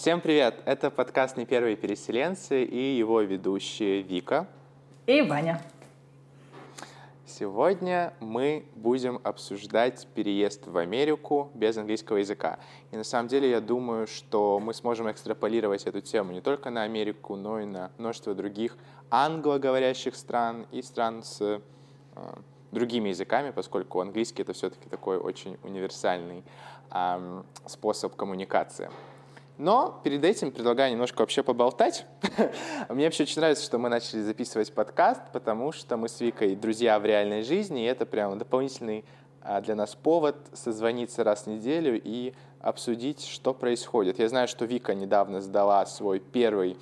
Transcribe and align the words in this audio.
Всем 0.00 0.22
привет! 0.22 0.62
Это 0.64 0.90
подкаст 0.90 1.36
«Не 1.36 1.44
первые 1.44 1.76
переселенцы» 1.76 2.64
и 2.64 2.96
его 2.96 3.20
ведущие 3.20 4.00
Вика 4.00 4.48
и 5.06 5.20
Ваня. 5.20 5.60
Сегодня 7.26 8.14
мы 8.18 8.64
будем 8.76 9.20
обсуждать 9.24 10.08
переезд 10.14 10.66
в 10.66 10.78
Америку 10.78 11.50
без 11.52 11.76
английского 11.76 12.16
языка. 12.16 12.58
И 12.92 12.96
на 12.96 13.04
самом 13.04 13.28
деле 13.28 13.50
я 13.50 13.60
думаю, 13.60 14.06
что 14.06 14.58
мы 14.58 14.72
сможем 14.72 15.10
экстраполировать 15.10 15.84
эту 15.84 16.00
тему 16.00 16.32
не 16.32 16.40
только 16.40 16.70
на 16.70 16.84
Америку, 16.84 17.36
но 17.36 17.60
и 17.60 17.66
на 17.66 17.90
множество 17.98 18.34
других 18.34 18.78
англоговорящих 19.10 20.16
стран 20.16 20.66
и 20.72 20.80
стран 20.80 21.22
с 21.22 21.42
э, 21.42 21.60
другими 22.72 23.10
языками, 23.10 23.50
поскольку 23.50 24.00
английский 24.00 24.40
это 24.40 24.54
все-таки 24.54 24.88
такой 24.88 25.18
очень 25.18 25.58
универсальный 25.62 26.42
э, 26.90 27.42
способ 27.66 28.16
коммуникации. 28.16 28.88
Но 29.60 30.00
перед 30.02 30.24
этим 30.24 30.52
предлагаю 30.52 30.90
немножко 30.90 31.20
вообще 31.20 31.42
поболтать. 31.42 32.06
Мне 32.88 33.04
вообще 33.04 33.24
очень 33.24 33.40
нравится, 33.40 33.62
что 33.62 33.76
мы 33.76 33.90
начали 33.90 34.22
записывать 34.22 34.72
подкаст, 34.72 35.20
потому 35.34 35.70
что 35.70 35.98
мы 35.98 36.08
с 36.08 36.18
Викой 36.18 36.56
друзья 36.56 36.98
в 36.98 37.04
реальной 37.04 37.42
жизни, 37.42 37.82
и 37.82 37.84
это 37.84 38.06
прям 38.06 38.38
дополнительный 38.38 39.04
а, 39.42 39.60
для 39.60 39.74
нас 39.74 39.94
повод 39.94 40.34
созвониться 40.54 41.24
раз 41.24 41.42
в 41.42 41.48
неделю 41.48 42.00
и 42.02 42.32
обсудить, 42.58 43.26
что 43.26 43.52
происходит. 43.52 44.18
Я 44.18 44.30
знаю, 44.30 44.48
что 44.48 44.64
Вика 44.64 44.94
недавно 44.94 45.42
сдала 45.42 45.84
свой 45.84 46.20
первый 46.20 46.78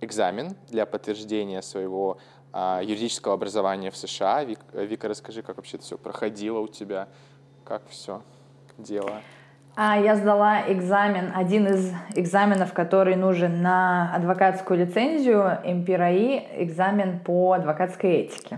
экзамен 0.00 0.56
для 0.68 0.84
подтверждения 0.84 1.62
своего 1.62 2.18
а, 2.52 2.80
юридического 2.82 3.34
образования 3.34 3.92
в 3.92 3.96
США. 3.96 4.42
Вика, 4.42 4.64
Вика, 4.72 5.06
расскажи, 5.06 5.42
как 5.42 5.58
вообще 5.58 5.76
это 5.76 5.86
все 5.86 5.96
проходило 5.96 6.58
у 6.58 6.66
тебя, 6.66 7.06
как 7.64 7.88
все 7.88 8.20
дело. 8.78 9.22
А 9.78 9.98
я 9.98 10.16
сдала 10.16 10.62
экзамен, 10.72 11.32
один 11.34 11.66
из 11.66 11.92
экзаменов, 12.14 12.72
который 12.72 13.14
нужен 13.14 13.60
на 13.60 14.10
адвокатскую 14.14 14.80
лицензию 14.80 15.58
МПРАИ, 15.66 16.62
экзамен 16.62 17.18
по 17.18 17.52
адвокатской 17.52 18.22
этике. 18.22 18.56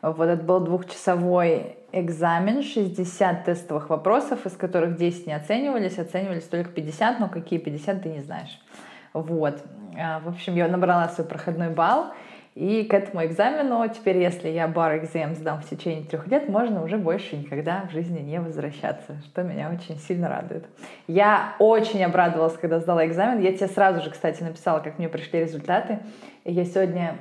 Вот 0.00 0.26
это 0.26 0.42
был 0.42 0.60
двухчасовой 0.60 1.76
экзамен, 1.92 2.62
60 2.62 3.44
тестовых 3.44 3.90
вопросов, 3.90 4.46
из 4.46 4.52
которых 4.52 4.96
10 4.96 5.26
не 5.26 5.34
оценивались, 5.34 5.98
оценивались 5.98 6.44
только 6.44 6.70
50, 6.70 7.20
но 7.20 7.28
какие 7.28 7.58
50 7.58 8.02
ты 8.02 8.08
не 8.08 8.20
знаешь. 8.20 8.58
Вот. 9.12 9.62
А, 9.98 10.20
в 10.20 10.28
общем, 10.28 10.54
я 10.54 10.68
набрала 10.68 11.10
свой 11.10 11.26
проходной 11.26 11.68
балл, 11.68 12.14
и 12.60 12.84
к 12.84 12.92
этому 12.92 13.24
экзамену 13.24 13.88
теперь, 13.88 14.18
если 14.18 14.50
я 14.50 14.68
бар 14.68 14.98
экзамен 14.98 15.34
сдам 15.34 15.62
в 15.62 15.70
течение 15.70 16.04
трех 16.04 16.26
лет, 16.26 16.46
можно 16.46 16.84
уже 16.84 16.98
больше 16.98 17.38
никогда 17.38 17.86
в 17.88 17.90
жизни 17.90 18.18
не 18.18 18.38
возвращаться, 18.38 19.16
что 19.24 19.42
меня 19.42 19.70
очень 19.70 19.98
сильно 19.98 20.28
радует. 20.28 20.66
Я 21.06 21.54
очень 21.58 22.04
обрадовалась, 22.04 22.58
когда 22.58 22.78
сдала 22.78 23.06
экзамен. 23.06 23.40
Я 23.40 23.54
тебе 23.54 23.66
сразу 23.66 24.02
же, 24.02 24.10
кстати, 24.10 24.42
написала, 24.42 24.80
как 24.80 24.98
мне 24.98 25.08
пришли 25.08 25.40
результаты. 25.40 26.00
И 26.44 26.52
я 26.52 26.66
сегодня 26.66 27.16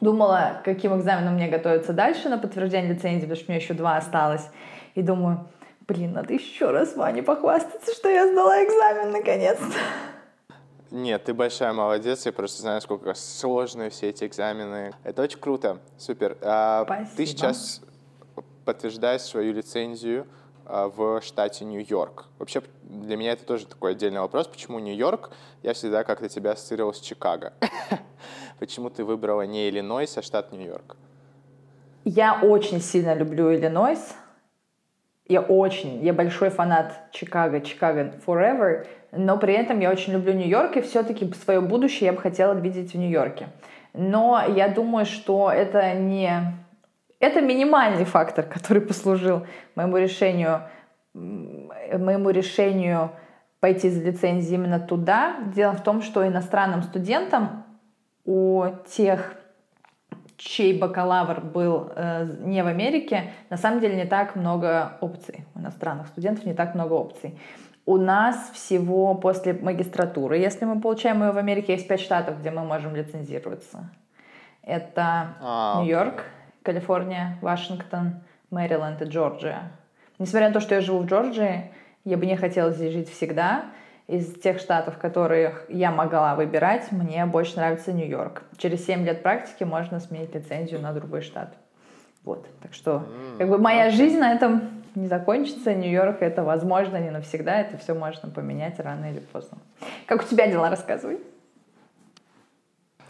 думала, 0.00 0.60
каким 0.64 0.96
экзаменом 0.96 1.34
мне 1.34 1.48
готовиться 1.48 1.92
дальше 1.92 2.28
на 2.28 2.38
подтверждение 2.38 2.94
лицензии, 2.94 3.22
потому 3.22 3.36
что 3.36 3.50
меня 3.50 3.60
еще 3.60 3.74
два 3.74 3.96
осталось. 3.96 4.48
И 4.94 5.02
думаю, 5.02 5.48
блин, 5.88 6.12
надо 6.12 6.34
еще 6.34 6.70
раз 6.70 6.94
Ване 6.94 7.24
похвастаться, 7.24 7.92
что 7.92 8.08
я 8.08 8.28
сдала 8.28 8.62
экзамен 8.62 9.10
наконец-то. 9.10 10.19
Нет, 10.90 11.24
ты 11.24 11.34
большая 11.34 11.72
молодец, 11.72 12.26
я 12.26 12.32
просто 12.32 12.62
знаю, 12.62 12.80
сколько 12.80 13.14
сложные 13.14 13.90
все 13.90 14.08
эти 14.08 14.24
экзамены. 14.24 14.92
Это 15.04 15.22
очень 15.22 15.38
круто, 15.38 15.78
супер. 15.96 16.36
А, 16.42 16.82
Спасибо. 16.84 17.16
Ты 17.16 17.26
сейчас 17.26 17.80
подтверждаешь 18.64 19.20
свою 19.20 19.52
лицензию 19.52 20.26
а, 20.66 20.88
в 20.88 21.20
штате 21.22 21.64
Нью-Йорк. 21.64 22.26
Вообще, 22.38 22.62
для 22.82 23.16
меня 23.16 23.32
это 23.32 23.44
тоже 23.44 23.66
такой 23.66 23.92
отдельный 23.92 24.20
вопрос. 24.20 24.48
Почему 24.48 24.80
Нью-Йорк? 24.80 25.30
Я 25.62 25.74
всегда 25.74 26.02
как-то 26.02 26.28
тебя 26.28 26.52
ассоциировал 26.52 26.92
с 26.92 27.00
Чикаго. 27.00 27.52
Почему 28.58 28.90
ты 28.90 29.04
выбрала 29.04 29.42
не 29.42 29.68
Иллинойс, 29.68 30.18
а 30.18 30.22
штат 30.22 30.50
Нью-Йорк? 30.50 30.96
Я 32.04 32.40
очень 32.42 32.80
сильно 32.80 33.14
люблю 33.14 33.54
Иллинойс. 33.54 34.14
Я 35.30 35.42
очень, 35.42 36.04
я 36.04 36.12
большой 36.12 36.50
фанат 36.50 36.92
Чикаго, 37.12 37.60
Чикаго 37.60 38.14
Forever, 38.26 38.84
но 39.12 39.38
при 39.38 39.54
этом 39.54 39.78
я 39.78 39.92
очень 39.92 40.12
люблю 40.12 40.32
Нью-Йорк, 40.32 40.76
и 40.76 40.80
все-таки 40.80 41.32
свое 41.34 41.60
будущее 41.60 42.06
я 42.06 42.12
бы 42.12 42.20
хотела 42.20 42.52
видеть 42.54 42.94
в 42.94 42.98
Нью-Йорке. 42.98 43.46
Но 43.94 44.42
я 44.48 44.66
думаю, 44.66 45.06
что 45.06 45.52
это 45.52 45.94
не... 45.94 46.32
Это 47.20 47.42
минимальный 47.42 48.04
фактор, 48.06 48.44
который 48.52 48.82
послужил 48.82 49.46
моему 49.76 49.98
решению, 49.98 50.62
моему 51.14 52.30
решению 52.30 53.12
пойти 53.60 53.88
за 53.88 54.02
лицензией 54.02 54.56
именно 54.56 54.80
туда. 54.80 55.36
Дело 55.54 55.74
в 55.74 55.84
том, 55.84 56.02
что 56.02 56.26
иностранным 56.26 56.82
студентам 56.82 57.64
у 58.24 58.64
тех 58.96 59.36
чей 60.40 60.78
бакалавр 60.78 61.40
был 61.42 61.92
э, 61.94 62.26
не 62.40 62.62
в 62.62 62.66
Америке, 62.66 63.32
на 63.50 63.58
самом 63.58 63.80
деле 63.80 63.96
не 63.96 64.06
так 64.06 64.36
много 64.36 64.96
опций. 65.00 65.44
У 65.54 65.58
иностранных 65.58 66.08
студентов 66.08 66.46
не 66.46 66.54
так 66.54 66.74
много 66.74 66.94
опций. 66.94 67.38
У 67.84 67.98
нас 67.98 68.50
всего 68.54 69.14
после 69.14 69.52
магистратуры, 69.52 70.38
если 70.38 70.64
мы 70.64 70.80
получаем 70.80 71.22
ее 71.22 71.32
в 71.32 71.38
Америке, 71.38 71.74
есть 71.74 71.86
пять 71.86 72.00
штатов, 72.00 72.40
где 72.40 72.50
мы 72.50 72.64
можем 72.64 72.96
лицензироваться. 72.96 73.90
Это 74.62 75.36
а, 75.42 75.80
Нью-Йорк, 75.80 76.24
Калифорния, 76.62 77.36
Вашингтон, 77.42 78.20
Мэриленд 78.50 79.02
и 79.02 79.04
Джорджия. 79.04 79.72
Несмотря 80.18 80.48
на 80.48 80.54
то, 80.54 80.60
что 80.60 80.74
я 80.74 80.80
живу 80.80 81.00
в 81.00 81.06
Джорджии, 81.06 81.70
я 82.04 82.16
бы 82.16 82.24
не 82.24 82.36
хотела 82.36 82.70
здесь 82.70 82.92
жить 82.92 83.10
всегда, 83.10 83.64
из 84.10 84.34
тех 84.40 84.58
штатов, 84.58 84.98
которых 84.98 85.66
я 85.68 85.92
могла 85.92 86.34
выбирать, 86.34 86.90
мне 86.90 87.24
больше 87.26 87.56
нравится 87.56 87.92
Нью-Йорк. 87.92 88.42
Через 88.56 88.84
7 88.84 89.04
лет 89.04 89.22
практики 89.22 89.62
можно 89.62 90.00
сменить 90.00 90.34
лицензию 90.34 90.80
на 90.80 90.92
другой 90.92 91.20
штат. 91.20 91.54
Вот, 92.24 92.44
так 92.60 92.74
что, 92.74 93.06
как 93.38 93.48
бы 93.48 93.58
моя 93.58 93.90
жизнь 93.90 94.18
на 94.18 94.32
этом 94.32 94.82
не 94.96 95.06
закончится. 95.06 95.74
Нью-Йорк 95.74 96.22
это 96.22 96.42
возможно 96.42 96.96
не 96.96 97.10
навсегда, 97.10 97.60
это 97.60 97.78
все 97.78 97.94
можно 97.94 98.28
поменять 98.28 98.80
рано 98.80 99.12
или 99.12 99.20
поздно. 99.20 99.58
Как 100.06 100.22
у 100.22 100.24
тебя 100.24 100.48
дела, 100.48 100.70
рассказывай. 100.70 101.20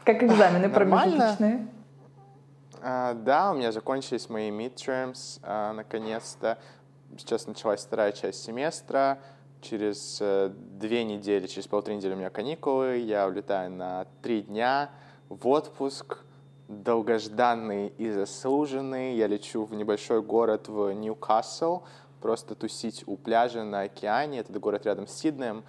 Как 0.04 0.22
экзамены 0.22 0.68
промежуточные? 0.74 1.66
А, 2.82 3.14
да, 3.14 3.52
у 3.52 3.54
меня 3.54 3.72
закончились 3.72 4.28
мои 4.28 4.50
midterms, 4.50 5.40
а, 5.42 5.72
наконец-то. 5.72 6.58
Сейчас 7.16 7.46
началась 7.46 7.80
вторая 7.80 8.12
часть 8.12 8.44
семестра 8.44 9.18
через 9.60 10.18
э, 10.20 10.50
две 10.54 11.04
недели, 11.04 11.46
через 11.46 11.66
полторы 11.66 11.96
недели 11.96 12.14
у 12.14 12.16
меня 12.16 12.30
каникулы, 12.30 12.98
я 12.98 13.26
улетаю 13.26 13.70
на 13.70 14.06
три 14.22 14.42
дня 14.42 14.90
в 15.28 15.46
отпуск, 15.48 16.24
долгожданный 16.68 17.88
и 17.98 18.10
заслуженный. 18.10 19.16
Я 19.16 19.26
лечу 19.26 19.64
в 19.64 19.74
небольшой 19.74 20.22
город 20.22 20.68
в 20.68 20.92
Ньюкасл, 20.92 21.82
просто 22.20 22.54
тусить 22.54 23.02
у 23.06 23.16
пляжа 23.16 23.64
на 23.64 23.82
океане. 23.82 24.38
Это 24.38 24.58
город 24.58 24.86
рядом 24.86 25.06
с 25.06 25.12
Сиднеем. 25.12 25.64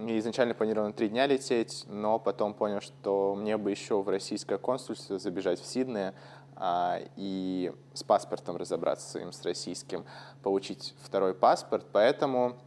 И 0.00 0.18
изначально 0.18 0.54
планировал 0.54 0.88
на 0.88 0.92
три 0.92 1.08
дня 1.08 1.26
лететь, 1.26 1.84
но 1.88 2.18
потом 2.18 2.54
понял, 2.54 2.80
что 2.80 3.34
мне 3.34 3.56
бы 3.56 3.70
еще 3.70 4.00
в 4.00 4.08
российское 4.08 4.58
консульство 4.58 5.18
забежать 5.18 5.60
в 5.60 5.66
Сиднее 5.66 6.14
а, 6.54 7.00
и 7.16 7.72
с 7.94 8.04
паспортом 8.04 8.56
разобраться 8.56 9.10
своим, 9.10 9.32
с 9.32 9.42
российским, 9.42 10.04
получить 10.42 10.94
второй 11.02 11.34
паспорт. 11.34 11.86
Поэтому 11.90 12.58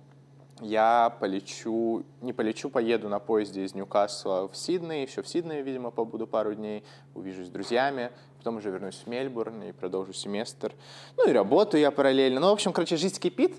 я 0.61 1.15
полечу, 1.19 2.03
не 2.21 2.33
полечу, 2.33 2.69
поеду 2.69 3.09
на 3.09 3.19
поезде 3.19 3.63
из 3.63 3.73
Ньюкасла 3.73 4.47
в 4.47 4.55
Сидней, 4.55 5.03
еще 5.03 5.21
в 5.21 5.27
Сиднее, 5.27 5.63
видимо, 5.63 5.91
побуду 5.91 6.27
пару 6.27 6.53
дней, 6.53 6.83
увижусь 7.15 7.47
с 7.47 7.49
друзьями, 7.49 8.11
потом 8.37 8.57
уже 8.57 8.69
вернусь 8.69 9.01
в 9.03 9.07
Мельбурн 9.07 9.63
и 9.63 9.71
продолжу 9.71 10.13
семестр. 10.13 10.73
Ну 11.17 11.27
и 11.27 11.33
работаю 11.33 11.81
я 11.81 11.91
параллельно. 11.91 12.39
Ну, 12.39 12.49
в 12.49 12.53
общем, 12.53 12.73
короче, 12.73 12.95
жизнь 12.95 13.19
кипит. 13.19 13.55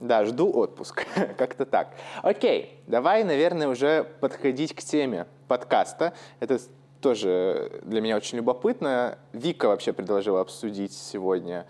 Да, 0.00 0.24
жду 0.24 0.50
отпуск. 0.50 1.06
Как-то 1.38 1.66
так. 1.66 1.94
Окей, 2.22 2.80
давай, 2.86 3.24
наверное, 3.24 3.68
уже 3.68 4.04
подходить 4.20 4.74
к 4.74 4.82
теме 4.82 5.26
подкаста. 5.48 6.14
Это 6.40 6.58
тоже 7.00 7.80
для 7.84 8.00
меня 8.00 8.16
очень 8.16 8.38
любопытно. 8.38 9.18
Вика 9.32 9.68
вообще 9.68 9.92
предложила 9.92 10.40
обсудить 10.40 10.92
сегодня 10.92 11.66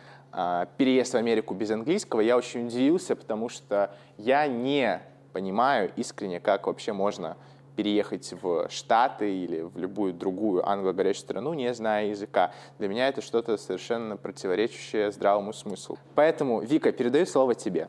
переезд 0.76 1.14
в 1.14 1.16
Америку 1.16 1.54
без 1.54 1.70
английского, 1.70 2.20
я 2.20 2.36
очень 2.36 2.66
удивился, 2.66 3.16
потому 3.16 3.48
что 3.48 3.94
я 4.18 4.46
не 4.46 5.00
понимаю 5.32 5.90
искренне, 5.96 6.40
как 6.40 6.66
вообще 6.66 6.92
можно 6.92 7.36
переехать 7.76 8.32
в 8.40 8.68
Штаты 8.70 9.34
или 9.34 9.60
в 9.60 9.76
любую 9.76 10.14
другую 10.14 10.66
англоговорящую 10.68 11.22
страну, 11.22 11.54
не 11.54 11.72
зная 11.74 12.06
языка. 12.06 12.52
Для 12.78 12.88
меня 12.88 13.08
это 13.08 13.20
что-то 13.20 13.56
совершенно 13.56 14.16
противоречащее 14.16 15.12
здравому 15.12 15.52
смыслу. 15.52 15.98
Поэтому, 16.14 16.60
Вика, 16.60 16.90
передаю 16.90 17.26
слово 17.26 17.54
тебе. 17.54 17.88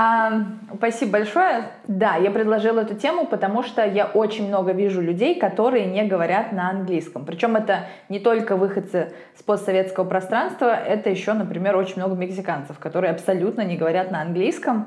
А, 0.00 0.44
спасибо 0.76 1.10
большое. 1.10 1.72
Да, 1.88 2.14
я 2.14 2.30
предложила 2.30 2.82
эту 2.82 2.94
тему, 2.94 3.26
потому 3.26 3.64
что 3.64 3.84
я 3.84 4.06
очень 4.06 4.46
много 4.46 4.70
вижу 4.70 5.02
людей, 5.02 5.36
которые 5.40 5.86
не 5.86 6.04
говорят 6.04 6.52
на 6.52 6.70
английском. 6.70 7.24
Причем 7.24 7.56
это 7.56 7.88
не 8.08 8.20
только 8.20 8.54
выходцы 8.54 9.12
с 9.36 9.42
постсоветского 9.42 10.04
пространства, 10.04 10.72
это 10.72 11.10
еще, 11.10 11.32
например, 11.32 11.74
очень 11.76 11.96
много 11.96 12.14
мексиканцев, 12.14 12.78
которые 12.78 13.10
абсолютно 13.10 13.62
не 13.62 13.76
говорят 13.76 14.12
на 14.12 14.20
английском. 14.22 14.86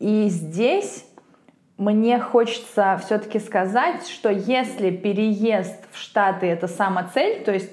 И 0.00 0.26
здесь 0.30 1.06
мне 1.78 2.18
хочется 2.18 3.00
все-таки 3.04 3.38
сказать, 3.38 4.08
что 4.08 4.30
если 4.30 4.90
переезд 4.90 5.80
в 5.92 5.96
Штаты 5.96 6.46
это 6.46 6.66
сама 6.66 7.04
цель, 7.04 7.44
то 7.44 7.52
есть 7.52 7.70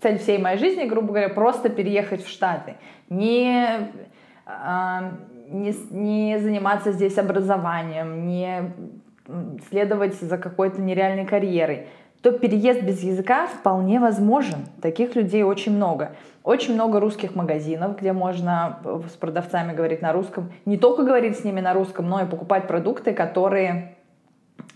цель 0.00 0.16
всей 0.16 0.38
моей 0.38 0.56
жизни, 0.56 0.84
грубо 0.84 1.08
говоря, 1.08 1.28
просто 1.28 1.68
переехать 1.68 2.24
в 2.24 2.30
Штаты, 2.30 2.76
не, 3.10 3.92
не, 4.46 5.74
не 5.90 6.38
заниматься 6.38 6.92
здесь 6.92 7.18
образованием, 7.18 8.26
не 8.26 8.72
следовать 9.68 10.14
за 10.20 10.38
какой-то 10.38 10.80
нереальной 10.80 11.26
карьерой, 11.26 11.88
то 12.22 12.32
переезд 12.32 12.82
без 12.82 13.02
языка 13.02 13.46
вполне 13.46 14.00
возможен. 14.00 14.66
Таких 14.80 15.14
людей 15.14 15.42
очень 15.42 15.72
много. 15.72 16.12
Очень 16.42 16.74
много 16.74 17.00
русских 17.00 17.34
магазинов, 17.34 17.98
где 17.98 18.12
можно 18.12 18.78
э, 18.84 19.00
с 19.08 19.16
продавцами 19.16 19.74
говорить 19.74 20.02
на 20.02 20.12
русском. 20.12 20.52
Не 20.64 20.76
только 20.76 21.02
говорить 21.02 21.38
с 21.38 21.44
ними 21.44 21.60
на 21.60 21.72
русском, 21.72 22.08
но 22.08 22.22
и 22.22 22.26
покупать 22.26 22.66
продукты, 22.68 23.12
которые 23.12 23.96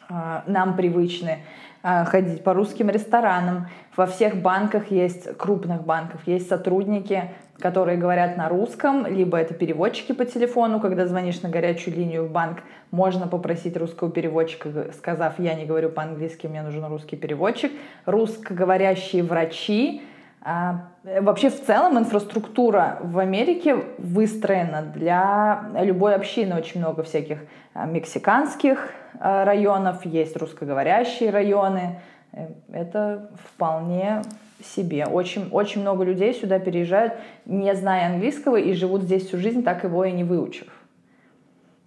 э, 0.08 0.40
нам 0.46 0.76
привычны. 0.76 1.38
Э, 1.82 2.05
ходить 2.05 2.44
по 2.44 2.53
русским 2.53 2.91
ресторанам. 2.91 3.69
Во 3.97 4.06
всех 4.06 4.37
банках 4.37 4.91
есть, 4.91 5.37
крупных 5.38 5.82
банках, 5.85 6.21
есть 6.27 6.47
сотрудники, 6.47 7.31
которые 7.59 7.97
говорят 7.97 8.37
на 8.37 8.50
русском, 8.50 9.06
либо 9.06 9.38
это 9.38 9.55
переводчики 9.55 10.12
по 10.12 10.27
телефону, 10.27 10.81
когда 10.81 11.06
звонишь 11.06 11.41
на 11.41 11.49
горячую 11.49 11.97
линию 11.97 12.27
в 12.27 12.31
банк, 12.31 12.62
можно 12.91 13.27
попросить 13.27 13.77
русского 13.79 14.11
переводчика, 14.11 14.93
сказав, 14.93 15.38
я 15.38 15.55
не 15.55 15.65
говорю 15.65 15.88
по-английски, 15.88 16.47
мне 16.47 16.62
нужен 16.62 16.85
русский 16.85 17.17
переводчик. 17.17 17.73
Русскоговорящие 18.05 19.23
врачи, 19.23 20.03
а, 20.42 20.88
вообще 21.04 21.50
в 21.50 21.66
целом 21.66 21.98
инфраструктура 21.98 22.98
в 23.02 23.19
Америке 23.19 23.76
выстроена 23.98 24.82
для 24.82 25.70
любой 25.82 26.14
общины. 26.14 26.56
Очень 26.56 26.81
много 26.81 27.02
всяких 27.02 27.40
а, 27.75 27.84
мексиканских 27.84 28.90
а, 29.19 29.44
районов, 29.44 30.06
есть 30.06 30.37
русскоговорящие 30.37 31.31
районы. 31.31 32.00
Э, 32.32 32.48
это 32.72 33.31
вполне 33.44 34.22
себе. 34.64 35.06
Очень, 35.06 35.48
очень 35.50 35.82
много 35.82 36.04
людей 36.04 36.32
сюда 36.32 36.58
переезжают, 36.58 37.14
не 37.44 37.75
зная 37.75 38.06
английского, 38.06 38.56
и 38.56 38.72
живут 38.72 39.02
здесь 39.02 39.26
всю 39.26 39.37
жизнь, 39.37 39.62
так 39.62 39.84
его 39.84 40.04
и 40.04 40.12
не 40.12 40.25
выучив. 40.25 40.69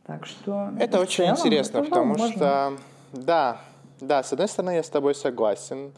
Так 0.06 0.28
что... 0.28 0.70
Это 0.80 1.00
очень 1.00 1.26
целом, 1.26 1.40
интересно, 1.40 1.78
это 1.80 1.90
потому 1.90 2.18
можно. 2.18 2.28
что... 2.28 2.74
Да, 3.14 3.58
да, 4.00 4.22
с 4.22 4.32
одной 4.34 4.48
стороны, 4.48 4.76
я 4.76 4.84
с 4.84 4.90
тобой 4.90 5.16
согласен. 5.16 5.94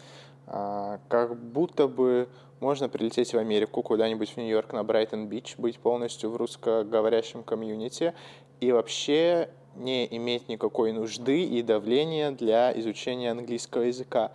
Как 0.46 1.36
будто 1.36 1.88
бы 1.88 2.28
можно 2.60 2.90
прилететь 2.90 3.34
в 3.34 3.38
Америку, 3.38 3.82
куда-нибудь 3.82 4.32
в 4.32 4.38
Нью-Йорк, 4.38 4.74
на 4.74 4.84
Брайтон-Бич, 4.84 5.56
быть 5.58 5.80
полностью 5.80 6.30
в 6.30 6.38
русскоговорящем 6.38 7.44
комьюнити 7.44 8.14
и 8.60 8.72
вообще 8.72 9.50
не 9.76 10.08
иметь 10.16 10.48
никакой 10.48 10.94
нужды 10.94 11.44
и 11.44 11.62
давления 11.62 12.32
для 12.32 12.78
изучения 12.80 13.32
английского 13.32 13.84
языка. 13.84 14.32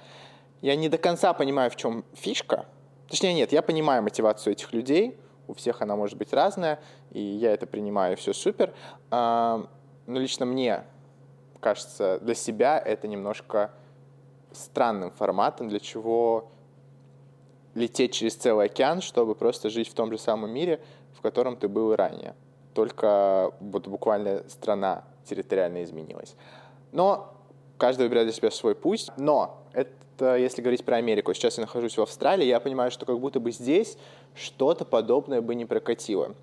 Я 0.60 0.76
не 0.76 0.88
до 0.88 0.98
конца 0.98 1.32
понимаю, 1.32 1.70
в 1.70 1.76
чем 1.76 2.04
фишка. 2.12 2.66
Точнее, 3.08 3.32
нет, 3.34 3.52
я 3.52 3.62
понимаю 3.62 4.02
мотивацию 4.02 4.52
этих 4.52 4.72
людей, 4.72 5.18
у 5.48 5.54
всех 5.54 5.82
она 5.82 5.96
может 5.96 6.16
быть 6.16 6.32
разная, 6.32 6.78
и 7.10 7.20
я 7.20 7.52
это 7.52 7.66
принимаю, 7.66 8.16
все 8.16 8.32
супер. 8.32 8.72
А, 9.10 9.66
но 10.06 10.20
лично 10.20 10.46
мне 10.46 10.84
кажется, 11.58 12.18
для 12.20 12.34
себя 12.34 12.78
это 12.78 13.08
немножко 13.08 13.72
странным 14.52 15.10
форматом, 15.10 15.68
для 15.68 15.80
чего 15.80 16.50
лететь 17.74 18.12
через 18.12 18.34
целый 18.34 18.66
океан, 18.66 19.00
чтобы 19.00 19.34
просто 19.34 19.70
жить 19.70 19.88
в 19.88 19.94
том 19.94 20.10
же 20.10 20.18
самом 20.18 20.50
мире, 20.50 20.80
в 21.14 21.20
котором 21.20 21.56
ты 21.56 21.68
был 21.68 21.92
и 21.92 21.96
ранее. 21.96 22.34
Только 22.74 23.52
вот 23.60 23.86
буквально 23.88 24.44
страна 24.48 25.04
территориально 25.24 25.84
изменилась. 25.84 26.34
Но 26.92 27.32
каждый 27.78 28.02
выбирает 28.02 28.28
для 28.28 28.36
себя 28.36 28.50
свой 28.50 28.74
путь. 28.74 29.08
Но 29.16 29.62
это, 29.72 30.36
если 30.36 30.62
говорить 30.62 30.84
про 30.84 30.96
Америку, 30.96 31.34
сейчас 31.34 31.58
я 31.58 31.62
нахожусь 31.62 31.96
в 31.96 32.02
Австралии, 32.02 32.46
я 32.46 32.60
понимаю, 32.60 32.90
что 32.90 33.06
как 33.06 33.18
будто 33.18 33.40
бы 33.40 33.52
здесь 33.52 33.96
что-то 34.34 34.84
подобное 34.84 35.40
бы 35.40 35.54
не 35.54 35.64
прокатило. 35.64 36.34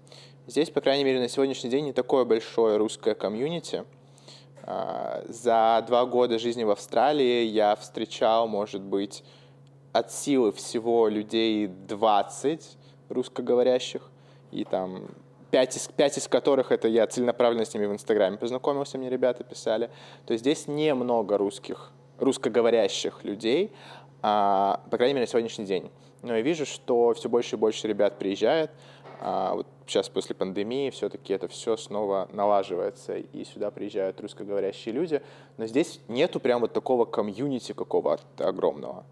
Здесь, 0.47 0.69
по 0.69 0.81
крайней 0.81 1.03
мере, 1.03 1.19
на 1.19 1.27
сегодняшний 1.27 1.69
день 1.69 1.85
не 1.85 1.93
такое 1.93 2.23
большое 2.23 2.77
русское 2.77 3.15
комьюнити. 3.15 3.83
А, 4.63 5.23
за 5.27 5.83
два 5.87 6.05
года 6.05 6.39
жизни 6.39 6.63
в 6.63 6.71
Австралии 6.71 7.43
я 7.43 7.75
встречал, 7.75 8.47
может 8.47 8.81
быть, 8.81 9.23
от 9.93 10.11
силы 10.11 10.51
всего 10.51 11.07
людей 11.07 11.67
20 11.67 12.77
русскоговорящих, 13.09 14.01
и 14.51 14.63
там 14.63 15.07
5 15.51 15.77
из, 15.77 15.87
5 15.87 16.17
из 16.17 16.27
которых 16.27 16.71
это 16.71 16.87
я 16.87 17.07
целенаправленно 17.07 17.65
с 17.65 17.73
ними 17.73 17.85
в 17.85 17.93
Инстаграме 17.93 18.37
познакомился, 18.37 18.97
мне 18.97 19.09
ребята 19.09 19.43
писали. 19.43 19.89
То 20.25 20.33
есть 20.33 20.43
здесь 20.43 20.67
немного 20.67 21.37
русских, 21.37 21.91
русскоговорящих 22.19 23.23
людей, 23.23 23.71
а, 24.21 24.81
по 24.89 24.97
крайней 24.97 25.13
мере, 25.13 25.25
на 25.25 25.29
сегодняшний 25.29 25.65
день. 25.65 25.89
Но 26.21 26.35
я 26.35 26.41
вижу, 26.41 26.65
что 26.65 27.13
все 27.13 27.29
больше 27.29 27.55
и 27.55 27.59
больше 27.59 27.87
ребят 27.87 28.17
приезжает. 28.17 28.71
А, 29.19 29.55
вот 29.55 29.67
сейчас 29.85 30.09
после 30.09 30.35
пандемии 30.35 30.89
все-таки 30.89 31.33
это 31.33 31.47
все 31.47 31.77
снова 31.77 32.27
налаживается, 32.33 33.17
и 33.17 33.43
сюда 33.45 33.71
приезжают 33.71 34.19
русскоговорящие 34.19 34.93
люди. 34.93 35.21
Но 35.57 35.65
здесь 35.65 36.01
нету 36.07 36.39
прям 36.39 36.61
вот 36.61 36.73
такого 36.73 37.05
комьюнити 37.05 37.71
какого-то 37.71 38.47
огромного. 38.47 39.05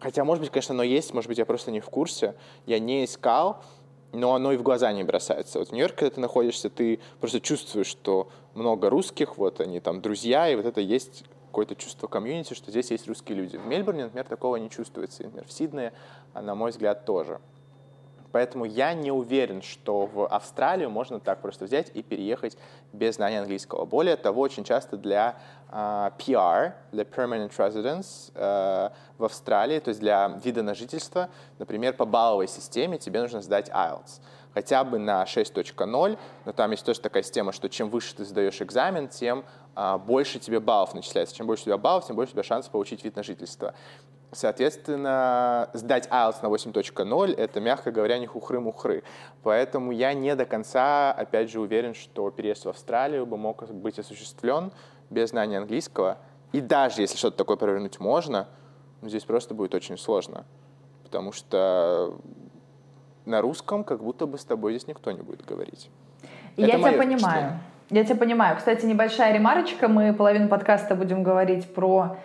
Хотя, 0.00 0.24
может 0.24 0.42
быть, 0.42 0.50
конечно, 0.50 0.74
оно 0.74 0.82
есть, 0.82 1.12
может 1.12 1.28
быть, 1.28 1.38
я 1.38 1.46
просто 1.46 1.70
не 1.70 1.80
в 1.80 1.90
курсе, 1.90 2.34
я 2.66 2.78
не 2.78 3.04
искал, 3.04 3.62
но 4.12 4.34
оно 4.34 4.52
и 4.52 4.56
в 4.56 4.62
глаза 4.62 4.92
не 4.92 5.02
бросается. 5.02 5.58
Вот 5.58 5.68
в 5.68 5.72
Нью-Йорке, 5.72 5.96
когда 5.96 6.14
ты 6.14 6.20
находишься, 6.20 6.70
ты 6.70 7.00
просто 7.20 7.40
чувствуешь, 7.40 7.88
что 7.88 8.28
много 8.54 8.90
русских, 8.90 9.36
вот 9.36 9.60
они 9.60 9.80
там 9.80 10.00
друзья, 10.00 10.48
и 10.48 10.56
вот 10.56 10.66
это 10.66 10.80
есть 10.80 11.24
какое-то 11.48 11.74
чувство 11.74 12.06
комьюнити, 12.06 12.54
что 12.54 12.70
здесь 12.70 12.90
есть 12.90 13.08
русские 13.08 13.38
люди. 13.38 13.56
В 13.56 13.66
Мельбурне, 13.66 14.04
например, 14.04 14.26
такого 14.26 14.56
не 14.56 14.70
чувствуется. 14.70 15.24
Например, 15.24 15.46
в 15.46 15.52
Сиднее, 15.52 15.92
а, 16.32 16.42
на 16.42 16.54
мой 16.54 16.70
взгляд, 16.70 17.04
тоже. 17.04 17.40
Поэтому 18.32 18.66
я 18.66 18.92
не 18.92 19.10
уверен, 19.10 19.62
что 19.62 20.06
в 20.06 20.26
Австралию 20.26 20.90
можно 20.90 21.18
так 21.18 21.40
просто 21.40 21.64
взять 21.64 21.90
и 21.94 22.02
переехать 22.02 22.58
без 22.92 23.16
знания 23.16 23.40
английского. 23.40 23.86
Более 23.86 24.16
того, 24.16 24.42
очень 24.42 24.64
часто 24.64 24.96
для 24.96 25.38
PR, 25.70 26.72
для 26.92 27.04
Permanent 27.04 27.50
Residence 27.50 28.32
uh, 28.34 28.90
в 29.18 29.24
Австралии, 29.24 29.78
то 29.80 29.88
есть 29.88 30.00
для 30.00 30.28
вида 30.42 30.62
на 30.62 30.74
жительство, 30.74 31.28
например, 31.58 31.92
по 31.92 32.06
балловой 32.06 32.48
системе 32.48 32.98
тебе 32.98 33.20
нужно 33.20 33.42
сдать 33.42 33.68
IELTS 33.68 34.20
хотя 34.54 34.82
бы 34.82 34.98
на 34.98 35.22
6.0, 35.22 36.18
но 36.44 36.52
там 36.52 36.70
есть 36.72 36.84
тоже 36.84 37.00
такая 37.00 37.22
система, 37.22 37.52
что 37.52 37.68
чем 37.68 37.90
выше 37.90 38.16
ты 38.16 38.24
сдаешь 38.24 38.60
экзамен, 38.60 39.06
тем 39.06 39.44
а, 39.76 39.98
больше 39.98 40.40
тебе 40.40 40.58
баллов 40.58 40.94
начисляется. 40.94 41.36
Чем 41.36 41.46
больше 41.46 41.62
у 41.62 41.66
тебя 41.66 41.78
баллов, 41.78 42.06
тем 42.06 42.16
больше 42.16 42.30
у 42.30 42.34
тебя 42.34 42.42
шансов 42.42 42.72
получить 42.72 43.04
вид 43.04 43.14
на 43.14 43.22
жительство. 43.22 43.74
Соответственно, 44.32 45.70
сдать 45.72 46.08
IELTS 46.08 46.36
на 46.42 46.48
8.0— 46.48 47.34
это, 47.36 47.60
мягко 47.60 47.92
говоря, 47.92 48.18
не 48.18 48.26
хухры-мухры. 48.26 49.04
Поэтому 49.42 49.92
я 49.92 50.12
не 50.12 50.34
до 50.34 50.44
конца, 50.44 51.12
опять 51.12 51.50
же, 51.50 51.60
уверен, 51.60 51.94
что 51.94 52.30
переезд 52.30 52.64
в 52.64 52.68
Австралию 52.68 53.24
бы 53.24 53.36
мог 53.36 53.66
быть 53.70 53.98
осуществлен 53.98 54.72
без 55.10 55.30
знания 55.30 55.58
английского. 55.58 56.18
И 56.52 56.60
даже 56.60 57.02
если 57.02 57.16
что-то 57.16 57.36
такое 57.36 57.56
провернуть 57.56 58.00
можно, 58.00 58.48
ну, 59.02 59.08
здесь 59.08 59.24
просто 59.24 59.54
будет 59.54 59.74
очень 59.74 59.98
сложно. 59.98 60.44
Потому 61.04 61.32
что 61.32 62.18
на 63.24 63.40
русском 63.40 63.84
как 63.84 64.02
будто 64.02 64.26
бы 64.26 64.38
с 64.38 64.44
тобой 64.44 64.72
здесь 64.72 64.88
никто 64.88 65.10
не 65.12 65.22
будет 65.22 65.44
говорить. 65.44 65.90
Я 66.56 66.78
тебя 66.78 66.92
понимаю. 66.92 67.60
Я 67.90 68.04
тебя 68.04 68.16
понимаю. 68.16 68.56
Кстати, 68.56 68.84
небольшая 68.84 69.32
ремарочка. 69.32 69.88
Мы 69.88 70.12
половину 70.12 70.48
подкаста 70.48 70.94
будем 70.94 71.22
говорить 71.22 71.72
про 71.72 72.16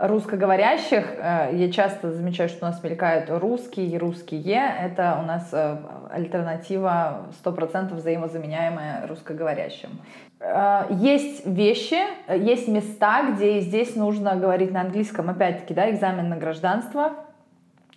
русскоговорящих. 0.00 1.04
Э, 1.18 1.50
я 1.52 1.70
часто 1.70 2.12
замечаю, 2.12 2.48
что 2.48 2.66
у 2.66 2.68
нас 2.70 2.82
мелькают 2.82 3.28
русские 3.28 3.86
и 3.88 3.98
русские. 3.98 4.74
Это 4.80 5.18
у 5.22 5.26
нас 5.26 5.50
э, 5.52 5.76
альтернатива 6.10 7.26
100% 7.44 7.94
взаимозаменяемая 7.94 9.06
русскоговорящим. 9.06 9.90
Э, 10.40 10.86
есть 10.90 11.46
вещи, 11.46 12.00
есть 12.34 12.66
места, 12.68 13.30
где 13.30 13.60
здесь 13.60 13.94
нужно 13.94 14.36
говорить 14.36 14.72
на 14.72 14.80
английском. 14.80 15.28
Опять-таки, 15.28 15.74
да, 15.74 15.90
экзамен 15.90 16.30
на 16.30 16.36
гражданство. 16.36 17.12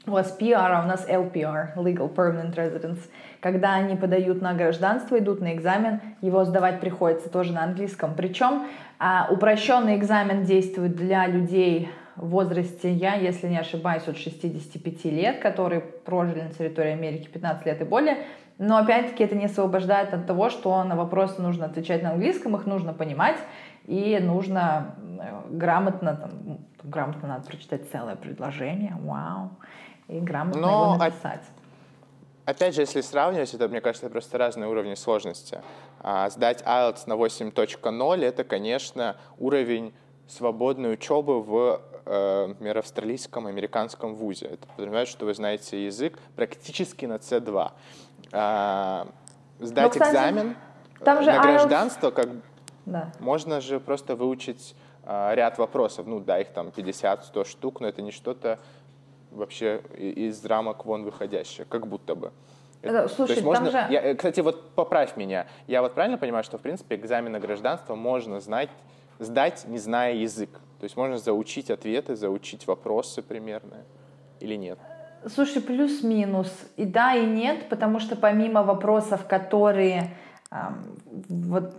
У 0.06 0.12
вас 0.12 0.38
PR, 0.38 0.56
а 0.56 0.84
у 0.84 0.88
нас 0.88 1.08
LPR, 1.08 1.76
Legal 1.78 2.14
Permanent 2.14 2.54
Residence. 2.56 3.00
Когда 3.40 3.76
они 3.76 3.96
подают 3.96 4.42
на 4.42 4.54
гражданство, 4.54 5.18
идут 5.18 5.40
на 5.40 5.54
экзамен, 5.54 6.02
его 6.20 6.44
сдавать 6.44 6.82
приходится 6.82 7.30
тоже 7.30 7.54
на 7.54 7.64
английском. 7.64 8.14
Причем 8.14 8.64
а 9.00 9.28
упрощенный 9.32 9.96
экзамен 9.96 10.44
действует 10.44 10.98
для 10.98 11.26
людей 11.28 11.90
в 12.18 12.28
возрасте, 12.30 12.92
я, 12.92 13.16
если 13.16 13.48
не 13.48 13.58
ошибаюсь, 13.58 14.06
от 14.08 14.18
65 14.18 15.06
лет, 15.06 15.40
которые 15.40 15.80
прожили 15.80 16.42
на 16.42 16.50
территории 16.50 16.92
Америки 16.92 17.30
15 17.30 17.66
лет 17.66 17.82
и 17.82 17.86
более. 17.86 18.18
Но 18.58 18.78
опять-таки 18.78 19.24
это 19.24 19.36
не 19.36 19.46
освобождает 19.46 20.14
от 20.14 20.28
того, 20.28 20.50
что 20.50 20.84
на 20.84 20.98
вопросы 20.98 21.42
нужно 21.42 21.66
отвечать 21.66 22.04
на 22.04 22.12
английском, 22.12 22.56
их 22.56 22.66
нужно 22.66 22.94
понимать, 22.94 23.38
и 23.86 24.20
нужно 24.22 24.96
э, 25.20 25.42
грамотно, 25.50 26.16
там, 26.16 26.60
грамотно 26.84 27.28
надо 27.28 27.48
прочитать 27.48 27.90
целое 27.92 28.16
предложение, 28.16 28.96
вау, 29.02 29.52
и 30.08 30.20
грамотно 30.20 30.62
Но, 30.62 30.68
его 30.68 30.98
написать. 30.98 31.44
опять 32.46 32.76
же, 32.76 32.82
если 32.82 33.02
сравнивать, 33.02 33.54
это, 33.54 33.68
мне 33.68 33.82
кажется, 33.82 34.10
просто 34.10 34.38
разные 34.38 34.70
уровни 34.70 34.96
сложности. 34.96 35.62
А 36.00 36.30
сдать 36.30 36.62
IELTS 36.64 37.04
на 37.06 37.14
8.0— 37.14 38.26
это, 38.26 38.44
конечно, 38.44 39.18
уровень 39.38 39.94
свободной 40.28 40.94
учебы 40.94 41.42
в 41.42 41.82
э, 42.06 42.46
например, 42.48 42.78
австралийском, 42.80 43.48
американском 43.48 44.16
вузе. 44.16 44.48
Это 44.48 44.68
подразумевает, 44.68 45.08
что 45.08 45.26
вы 45.26 45.34
знаете 45.34 45.86
язык 45.86 46.20
практически 46.36 47.06
на 47.06 47.16
C2. 47.16 47.72
А, 48.32 49.08
сдать 49.60 49.84
Но, 49.84 49.90
кстати, 49.90 50.10
экзамен 50.10 50.56
там 51.04 51.24
же 51.24 51.32
на 51.32 51.38
IELTS... 51.38 51.42
гражданство, 51.42 52.12
как 52.12 52.30
да. 52.86 53.12
можно 53.20 53.62
же 53.62 53.80
просто 53.80 54.16
выучить 54.16 54.76
а, 55.04 55.34
ряд 55.34 55.58
вопросов. 55.58 56.08
Ну 56.08 56.20
да, 56.20 56.40
их 56.40 56.50
там 56.50 56.68
50-100 56.70 57.46
штук, 57.46 57.82
но 57.82 57.88
это 57.88 58.02
не 58.02 58.12
что-то 58.12 58.60
вообще 59.34 59.82
из 59.98 60.44
рамок 60.46 60.86
вон 60.86 61.04
выходящее, 61.04 61.66
как 61.70 61.88
будто 61.88 62.16
бы. 62.16 62.32
Это, 62.82 63.08
слушай, 63.08 63.30
То 63.30 63.34
есть 63.34 63.46
можно, 63.46 63.72
же... 63.72 63.78
я, 63.90 64.02
э, 64.02 64.16
кстати, 64.16 64.42
вот 64.42 64.72
поправь 64.72 65.16
меня. 65.16 65.48
Я 65.68 65.82
вот 65.82 65.94
правильно 65.94 66.18
понимаю, 66.18 66.44
что 66.44 66.58
в 66.58 66.62
принципе 66.62 66.96
экзамен 66.96 67.32
на 67.32 67.40
гражданство 67.40 67.96
можно 67.96 68.42
знать, 68.42 68.70
сдать, 69.20 69.64
не 69.68 69.78
зная 69.78 70.16
язык. 70.16 70.50
То 70.80 70.84
есть 70.84 70.98
можно 70.98 71.18
заучить 71.18 71.72
ответы, 71.72 72.18
заучить 72.18 72.68
вопросы 72.68 73.22
примерно 73.22 73.78
или 74.42 74.56
нет? 74.56 74.78
Слушай, 75.34 75.62
плюс-минус. 75.62 76.52
И 76.76 76.84
да, 76.84 77.16
и 77.16 77.26
нет, 77.26 77.70
потому 77.70 78.00
что 78.00 78.18
помимо 78.18 78.64
вопросов, 78.64 79.26
которые... 79.26 80.14
Эм, 80.52 80.98
вот 81.30 81.74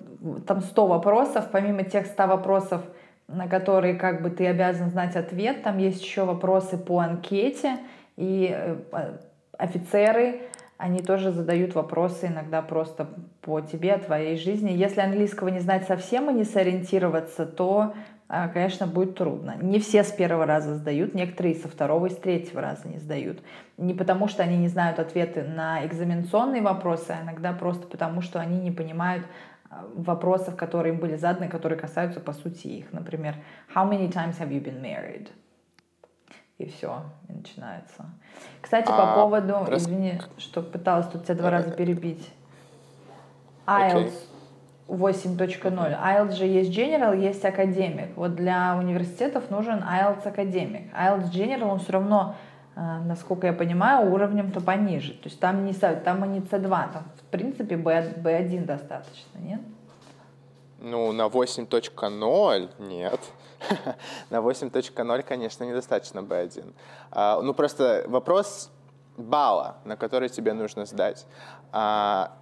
там 0.46 0.62
100 0.62 0.87
вопросов, 0.87 1.49
помимо 1.52 1.84
тех 1.84 2.06
100 2.06 2.26
вопросов, 2.26 2.82
на 3.28 3.49
которые 3.49 3.95
как 3.95 4.23
бы 4.23 4.31
ты 4.31 4.47
обязан 4.47 4.90
знать 4.90 5.16
ответ, 5.16 5.62
там 5.62 5.78
есть 5.78 6.02
еще 6.02 6.25
вопросы 6.25 6.76
по 6.76 7.00
анкете, 7.00 7.78
и 8.16 8.50
э, 8.52 8.76
офицеры, 9.59 10.43
они 10.76 11.00
тоже 11.00 11.31
задают 11.31 11.75
вопросы 11.75 12.26
иногда 12.26 12.61
просто 12.61 13.09
по 13.40 13.61
тебе, 13.61 13.95
о 13.95 13.99
твоей 13.99 14.37
жизни. 14.37 14.73
Если 14.73 15.00
английского 15.00 15.49
не 15.49 15.61
знать 15.61 15.87
совсем 15.87 16.31
и 16.31 16.35
не 16.35 16.45
сориентироваться, 16.45 17.47
то 17.47 17.95
а, 18.26 18.49
конечно, 18.49 18.87
будет 18.87 19.16
трудно. 19.16 19.57
Не 19.61 19.78
все 19.78 20.02
с 20.02 20.11
первого 20.11 20.47
раза 20.47 20.75
сдают, 20.75 21.14
некоторые 21.14 21.54
со 21.54 21.69
второго 21.69 22.07
и 22.07 22.11
с 22.11 22.16
третьего 22.16 22.62
раза 22.62 22.88
не 22.88 22.99
сдают. 22.99 23.40
Не 23.76 23.93
потому, 23.93 24.28
что 24.28 24.43
они 24.43 24.57
не 24.57 24.69
знают 24.69 24.99
ответы 24.99 25.43
на 25.43 25.85
экзаменационные 25.87 26.62
вопросы, 26.62 27.11
а 27.11 27.23
иногда 27.23 27.52
просто 27.52 27.87
потому, 27.87 28.23
что 28.23 28.40
они 28.40 28.59
не 28.59 28.71
понимают 28.71 29.26
вопросов, 29.95 30.57
которые 30.57 30.95
им 30.95 31.00
были 31.00 31.16
заданы, 31.16 31.49
которые 31.49 31.78
касаются, 31.78 32.21
по 32.21 32.33
сути, 32.33 32.69
их. 32.69 32.93
Например, 32.93 33.37
how 33.75 33.88
many 33.88 34.11
times 34.11 34.38
have 34.38 34.50
you 34.50 34.62
been 34.62 34.81
married? 34.81 35.28
И 36.59 36.66
все, 36.66 37.02
и 37.28 37.33
начинается. 37.33 38.07
Кстати, 38.61 38.88
а, 38.88 38.97
по 38.97 39.23
поводу, 39.23 39.64
рас... 39.66 39.83
извини, 39.83 40.21
что 40.38 40.62
пыталась 40.62 41.09
тут 41.09 41.25
тебя 41.25 41.35
два 41.35 41.50
раза 41.50 41.71
перебить. 41.73 42.31
IELTS. 43.66 44.07
Okay. 44.07 44.12
8.0. 44.88 45.99
IELTS 46.02 46.33
же 46.33 46.45
есть 46.45 46.71
General, 46.71 47.19
есть 47.19 47.43
Academic. 47.45 48.12
Вот 48.16 48.35
для 48.35 48.76
университетов 48.76 49.50
нужен 49.50 49.78
IELTS 49.78 50.25
Academic. 50.25 50.93
IELTS 50.95 51.31
General, 51.33 51.71
он 51.71 51.78
все 51.78 51.93
равно, 51.93 52.37
насколько 52.76 53.47
я 53.47 53.52
понимаю, 53.52 54.12
уровнем-то 54.12 54.61
пониже. 54.61 55.12
То 55.14 55.28
есть 55.28 55.40
там 55.40 55.64
не, 55.64 55.73
там 55.73 56.33
не 56.33 56.40
C2, 56.40 56.69
там 56.93 57.04
в 57.16 57.23
принципе 57.31 57.76
B, 57.76 58.14
B1 58.16 58.64
достаточно, 58.64 59.38
нет? 59.38 59.61
Ну, 60.81 61.12
на 61.12 61.28
8.0 61.28 62.71
нет. 62.78 63.21
на 64.31 64.37
8.0, 64.37 65.23
конечно, 65.23 65.64
недостаточно 65.64 66.19
B1. 66.21 66.75
А, 67.11 67.40
ну, 67.40 67.54
просто 67.54 68.04
вопрос 68.07 68.71
балла, 69.16 69.76
на 69.85 69.97
который 69.97 70.28
тебе 70.28 70.52
нужно 70.52 70.85
сдать. 70.85 71.26
А, 71.73 72.33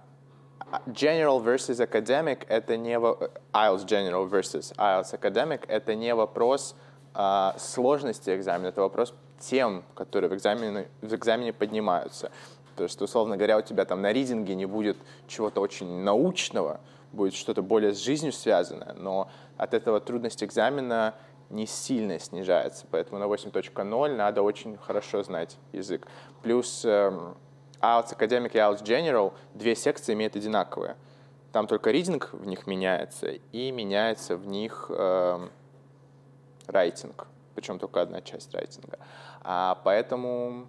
General 0.87 1.41
versus 1.43 1.79
Academic— 1.79 2.45
это 2.49 2.77
не... 2.77 2.95
IELTS 2.95 3.85
General 3.85 4.29
versus 4.29 4.75
IELTS 4.77 5.13
Academic— 5.19 5.65
это 5.67 5.95
не 5.95 6.13
вопрос 6.15 6.75
а, 7.13 7.55
сложности 7.57 8.35
экзамена, 8.35 8.67
это 8.67 8.81
вопрос 8.81 9.13
тем, 9.49 9.83
которые 9.95 10.29
в 10.29 10.35
экзамене, 10.35 10.87
в 11.01 11.13
экзамене 11.13 11.53
поднимаются. 11.53 12.31
То 12.75 12.83
есть, 12.83 13.01
условно 13.01 13.37
говоря, 13.37 13.57
у 13.57 13.61
тебя 13.61 13.85
там 13.85 14.01
на 14.01 14.11
ридинге 14.11 14.55
не 14.55 14.65
будет 14.65 14.97
чего-то 15.27 15.61
очень 15.61 16.03
научного, 16.03 16.79
будет 17.11 17.35
что-то 17.35 17.61
более 17.61 17.93
с 17.93 17.99
жизнью 17.99 18.31
связанное, 18.31 18.93
но 18.93 19.29
от 19.57 19.73
этого 19.73 19.99
трудность 19.99 20.43
экзамена 20.43 21.13
не 21.49 21.67
сильно 21.67 22.19
снижается. 22.19 22.87
Поэтому 22.89 23.19
на 23.19 23.25
8.0 23.25 24.15
надо 24.15 24.41
очень 24.41 24.77
хорошо 24.77 25.21
знать 25.23 25.57
язык. 25.71 26.07
Плюс 26.41 26.83
эм, 26.83 27.35
IELTS 27.79 28.17
Academic 28.17 28.51
и 28.53 28.57
IELTS 28.57 28.83
General 28.83 29.33
две 29.53 29.75
секции 29.75 30.13
имеют 30.13 30.35
одинаковые. 30.35 30.95
Там 31.51 31.67
только 31.67 31.91
ридинг 31.91 32.29
в 32.33 32.47
них 32.47 32.65
меняется, 32.65 33.27
и 33.51 33.71
меняется 33.71 34.35
в 34.35 34.47
них 34.47 34.87
э, 34.89 35.47
райтинг, 36.65 37.27
причем 37.53 37.77
только 37.77 38.01
одна 38.01 38.21
часть 38.21 38.51
райтинга. 38.55 38.97
А 39.43 39.79
поэтому 39.83 40.67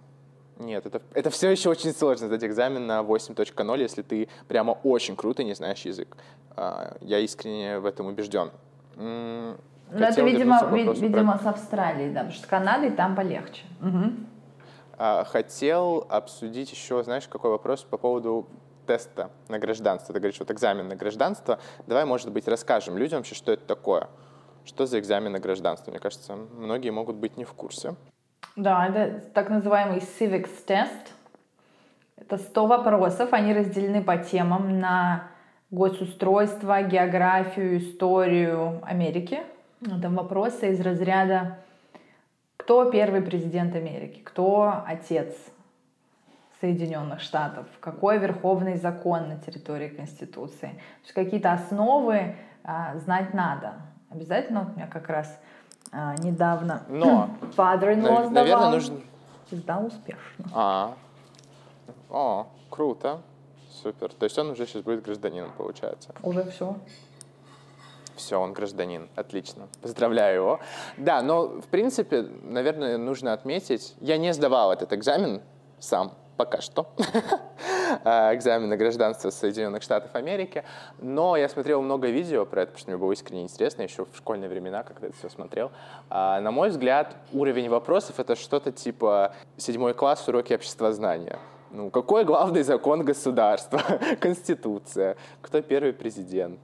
нет, 0.57 0.85
это, 0.85 1.01
это 1.13 1.29
все 1.29 1.49
еще 1.49 1.69
очень 1.69 1.93
сложно 1.93 2.27
сдать 2.27 2.43
экзамен 2.43 2.87
на 2.87 3.01
8.0, 3.01 3.79
если 3.79 4.01
ты 4.01 4.29
прямо 4.47 4.71
очень 4.71 5.15
круто 5.15 5.43
не 5.43 5.53
знаешь 5.53 5.81
язык. 5.81 6.15
А, 6.55 6.95
я 7.01 7.19
искренне 7.19 7.79
в 7.79 7.85
этом 7.85 8.07
убежден. 8.07 8.51
Ну, 8.95 9.55
это, 9.91 10.21
видимо, 10.21 10.65
видимо 10.71 11.37
про... 11.37 11.43
с 11.43 11.45
Австралией, 11.47 12.09
да, 12.11 12.21
потому 12.21 12.31
что 12.31 12.43
с 12.43 12.49
Канадой 12.49 12.91
там 12.91 13.15
полегче. 13.15 13.63
Угу. 13.81 15.25
Хотел 15.25 16.07
обсудить 16.09 16.71
еще, 16.71 17.03
знаешь, 17.03 17.27
какой 17.27 17.51
вопрос 17.51 17.83
по 17.83 17.97
поводу 17.97 18.47
теста 18.87 19.29
на 19.49 19.59
гражданство. 19.59 20.13
Ты 20.13 20.19
говоришь, 20.19 20.39
вот 20.39 20.51
экзамен 20.51 20.87
на 20.87 20.95
гражданство. 20.95 21.59
Давай, 21.85 22.05
может 22.05 22.31
быть, 22.31 22.47
расскажем 22.47 22.97
людям 22.97 23.19
вообще, 23.19 23.35
что 23.35 23.51
это 23.51 23.65
такое. 23.65 24.07
Что 24.63 24.85
за 24.85 24.99
экзамен 24.99 25.33
на 25.33 25.39
гражданство? 25.39 25.91
Мне 25.91 25.99
кажется, 25.99 26.35
многие 26.35 26.91
могут 26.91 27.17
быть 27.17 27.35
не 27.35 27.43
в 27.43 27.53
курсе. 27.53 27.95
Да, 28.55 28.87
это 28.87 29.19
так 29.33 29.49
называемый 29.49 29.99
civics 29.99 30.63
тест. 30.65 31.13
Это 32.17 32.37
100 32.37 32.67
вопросов, 32.67 33.33
они 33.33 33.53
разделены 33.53 34.03
по 34.03 34.17
темам 34.17 34.79
на 34.79 35.27
госустройство, 35.69 36.81
географию, 36.81 37.77
историю 37.77 38.81
Америки. 38.83 39.41
Это 39.81 40.09
вопросы 40.09 40.71
из 40.71 40.79
разряда 40.79 41.57
кто 42.65 42.89
первый 42.89 43.21
президент 43.21 43.75
Америки? 43.75 44.21
Кто 44.23 44.83
отец 44.87 45.35
Соединенных 46.61 47.21
Штатов? 47.21 47.67
Какой 47.79 48.17
верховный 48.17 48.77
закон 48.77 49.29
на 49.29 49.37
территории 49.37 49.89
Конституции? 49.89 50.69
То 50.69 51.03
есть 51.03 51.13
какие-то 51.13 51.51
основы 51.51 52.35
а, 52.63 52.97
знать 52.97 53.35
надо. 53.35 53.73
Обязательно 54.09 54.61
у 54.61 54.75
меня 54.75 54.87
как 54.87 55.09
раз 55.09 55.39
а, 55.91 56.15
недавно 56.15 56.83
Но, 56.89 57.29
father-in-law 57.57 58.29
наверное, 58.29 58.71
нужно... 58.71 58.99
Сдал 59.51 59.85
успешно. 59.85 60.45
А, 60.53 60.95
о, 62.09 62.47
круто. 62.69 63.21
Супер. 63.83 64.11
То 64.13 64.23
есть 64.23 64.37
он 64.37 64.51
уже 64.51 64.65
сейчас 64.65 64.81
будет 64.81 65.03
гражданином, 65.03 65.51
получается. 65.57 66.13
Уже 66.23 66.43
все. 66.49 66.75
Все, 68.15 68.39
он 68.39 68.53
гражданин. 68.53 69.09
Отлично. 69.15 69.67
Поздравляю 69.81 70.35
его. 70.35 70.59
Да, 70.97 71.21
но, 71.21 71.47
в 71.47 71.67
принципе, 71.67 72.21
наверное, 72.43 72.97
нужно 72.97 73.33
отметить, 73.33 73.95
я 73.99 74.17
не 74.17 74.33
сдавал 74.33 74.71
этот 74.71 74.93
экзамен 74.93 75.41
сам, 75.79 76.13
пока 76.37 76.61
что. 76.61 76.87
А, 78.03 78.35
экзамен 78.35 78.67
на 78.67 78.77
гражданство 78.77 79.29
Соединенных 79.29 79.81
Штатов 79.81 80.13
Америки. 80.15 80.63
Но 80.99 81.37
я 81.37 81.47
смотрел 81.47 81.81
много 81.81 82.09
видео 82.09 82.45
про 82.45 82.63
это, 82.63 82.71
потому 82.71 82.79
что 82.79 82.91
мне 82.91 82.97
было 82.97 83.11
искренне 83.13 83.43
интересно, 83.43 83.83
еще 83.83 84.05
в 84.05 84.17
школьные 84.17 84.49
времена, 84.49 84.83
когда 84.83 85.07
это 85.07 85.15
все 85.17 85.29
смотрел. 85.29 85.71
А, 86.09 86.41
на 86.41 86.51
мой 86.51 86.69
взгляд, 86.69 87.15
уровень 87.31 87.69
вопросов— 87.69 88.15
это 88.19 88.35
что-то 88.35 88.71
типа 88.71 89.33
седьмой 89.57 89.93
класс 89.93 90.27
уроки 90.27 90.53
обществознания. 90.53 91.39
Ну, 91.71 91.89
какой 91.89 92.25
главный 92.25 92.63
закон 92.63 93.03
государства? 93.03 93.81
Конституция. 94.19 95.15
Кто 95.41 95.61
первый 95.61 95.93
президент? 95.93 96.59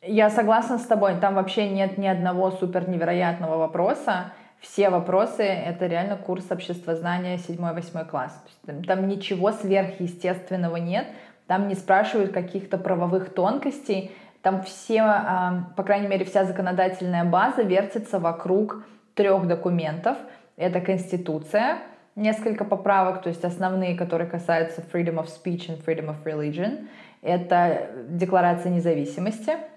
Я 0.00 0.30
согласна 0.30 0.78
с 0.78 0.86
тобой, 0.86 1.16
там 1.20 1.34
вообще 1.34 1.68
нет 1.68 1.98
ни 1.98 2.06
одного 2.06 2.52
супер 2.52 2.88
невероятного 2.88 3.58
вопроса. 3.58 4.32
Все 4.60 4.90
вопросы— 4.90 5.42
это 5.44 5.86
реально 5.86 6.16
курс 6.16 6.50
обществознания 6.50 7.36
7-8 7.36 8.04
класс. 8.06 8.42
Там, 8.66 8.82
там 8.82 9.06
ничего 9.06 9.52
сверхъестественного 9.52 10.76
нет, 10.76 11.06
там 11.46 11.68
не 11.68 11.74
спрашивают 11.74 12.32
каких-то 12.32 12.76
правовых 12.76 13.32
тонкостей, 13.32 14.10
там 14.42 14.62
все, 14.62 15.02
а, 15.02 15.72
по 15.76 15.82
крайней 15.82 16.08
мере, 16.08 16.24
вся 16.24 16.44
законодательная 16.44 17.24
база 17.24 17.62
вертится 17.62 18.18
вокруг 18.18 18.84
трех 19.14 19.46
документов. 19.46 20.16
Это 20.56 20.80
Конституция, 20.80 21.78
несколько 22.16 22.64
поправок, 22.64 23.22
то 23.22 23.28
есть 23.28 23.44
основные, 23.44 23.96
которые 23.96 24.28
касаются 24.28 24.82
freedom 24.92 25.16
of 25.16 25.26
speech 25.26 25.68
and 25.68 25.84
freedom 25.84 26.08
of 26.08 26.24
religion. 26.24 26.88
Это 27.22 27.90
Декларация 28.08 28.70
независимости— 28.70 29.52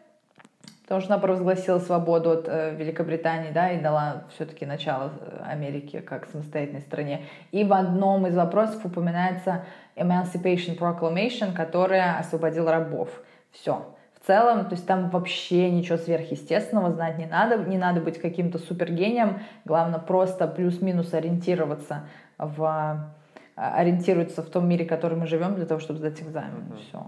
потому 0.91 1.03
что 1.03 1.13
она 1.13 1.21
провозгласила 1.21 1.79
свободу 1.79 2.31
от 2.31 2.49
э, 2.49 2.75
Великобритании, 2.75 3.51
да, 3.51 3.71
и 3.71 3.79
дала 3.79 4.25
все-таки 4.35 4.65
начало 4.65 5.13
э, 5.21 5.41
Америке 5.45 6.01
как 6.01 6.27
самостоятельной 6.27 6.81
стране. 6.81 7.27
И 7.53 7.63
в 7.63 7.71
одном 7.71 8.27
из 8.27 8.35
вопросов 8.35 8.83
упоминается 8.83 9.63
Emancipation 9.95 10.77
Proclamation, 10.77 11.53
которая 11.53 12.19
освободила 12.19 12.73
рабов. 12.73 13.07
Все. 13.51 13.95
В 14.19 14.27
целом, 14.27 14.65
то 14.65 14.75
есть 14.75 14.85
там 14.85 15.09
вообще 15.09 15.71
ничего 15.71 15.97
сверхъестественного 15.97 16.91
знать 16.91 17.17
не 17.17 17.25
надо, 17.25 17.59
не 17.59 17.77
надо 17.77 18.01
быть 18.01 18.19
каким-то 18.19 18.57
супергением, 18.57 19.39
главное 19.63 19.99
просто 19.99 20.45
плюс-минус 20.45 21.13
ориентироваться 21.13 22.01
в 22.37 23.13
ориентируется 23.55 24.41
в 24.41 24.49
том 24.49 24.67
мире, 24.67 24.83
в 24.83 24.89
котором 24.89 25.19
мы 25.19 25.27
живем, 25.27 25.55
для 25.55 25.65
того, 25.65 25.79
чтобы 25.79 25.99
сдать 25.99 26.21
экзамен. 26.21 26.65
Mm-hmm. 26.69 26.79
Все. 26.89 27.05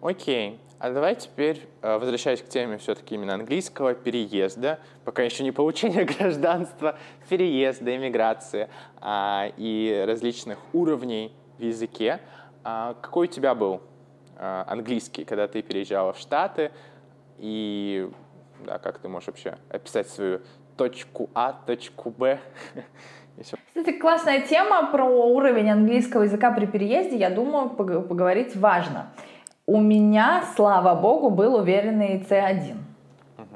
Окей. 0.00 0.60
А 0.80 0.92
давай 0.92 1.16
теперь, 1.16 1.66
э, 1.82 1.98
возвращаясь 1.98 2.40
к 2.40 2.48
теме 2.48 2.78
все-таки 2.78 3.16
именно 3.16 3.34
английского 3.34 3.94
переезда, 3.94 4.78
пока 5.04 5.24
еще 5.24 5.42
не 5.42 5.50
получения 5.50 6.04
гражданства, 6.18 6.96
переезда, 7.28 7.96
иммиграции 7.96 8.68
а, 9.00 9.50
и 9.56 10.04
различных 10.06 10.58
уровней 10.72 11.32
в 11.58 11.62
языке. 11.62 12.20
А, 12.62 12.94
какой 13.00 13.26
у 13.26 13.30
тебя 13.30 13.56
был 13.56 13.80
а, 14.36 14.64
английский, 14.68 15.24
когда 15.24 15.48
ты 15.48 15.62
переезжала 15.62 16.12
в 16.12 16.18
Штаты? 16.18 16.70
И 17.38 18.08
да, 18.64 18.78
как 18.78 18.98
ты 18.98 19.08
можешь 19.08 19.26
вообще 19.26 19.58
описать 19.70 20.08
свою 20.08 20.42
точку 20.76 21.28
А, 21.34 21.52
точку 21.66 22.10
Б 22.10 22.38
Кстати, 23.40 23.98
классная 23.98 24.40
тема 24.42 24.90
про 24.90 25.04
уровень 25.04 25.70
английского 25.70 26.22
языка 26.24 26.50
при 26.50 26.66
переезде. 26.66 27.16
Я 27.16 27.30
думаю, 27.30 27.70
поговорить 27.70 28.56
важно. 28.56 29.12
У 29.70 29.82
меня, 29.82 30.44
слава 30.56 30.98
богу, 30.98 31.28
был 31.28 31.56
уверенный 31.56 32.24
C1. 32.26 32.74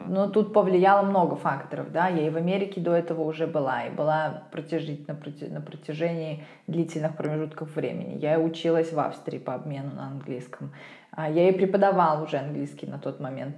Но 0.08 0.28
тут 0.28 0.52
повлияло 0.52 1.00
много 1.00 1.36
факторов, 1.36 1.90
да, 1.90 2.08
я 2.08 2.26
и 2.26 2.28
в 2.28 2.36
Америке 2.36 2.82
до 2.82 2.92
этого 2.92 3.22
уже 3.22 3.46
была, 3.46 3.86
и 3.86 3.90
была 3.90 4.42
протяжить 4.52 5.08
на, 5.08 5.14
на 5.14 5.60
протяжении 5.62 6.44
длительных 6.66 7.16
промежутков 7.16 7.74
времени. 7.74 8.18
Я 8.18 8.38
училась 8.38 8.92
в 8.92 9.00
Австрии 9.00 9.38
по 9.38 9.54
обмену 9.54 9.94
на 9.94 10.08
английском. 10.08 10.74
А 11.12 11.30
я 11.30 11.48
и 11.48 11.52
преподавала 11.52 12.22
уже 12.22 12.36
английский 12.36 12.86
на 12.86 12.98
тот 12.98 13.18
момент 13.18 13.56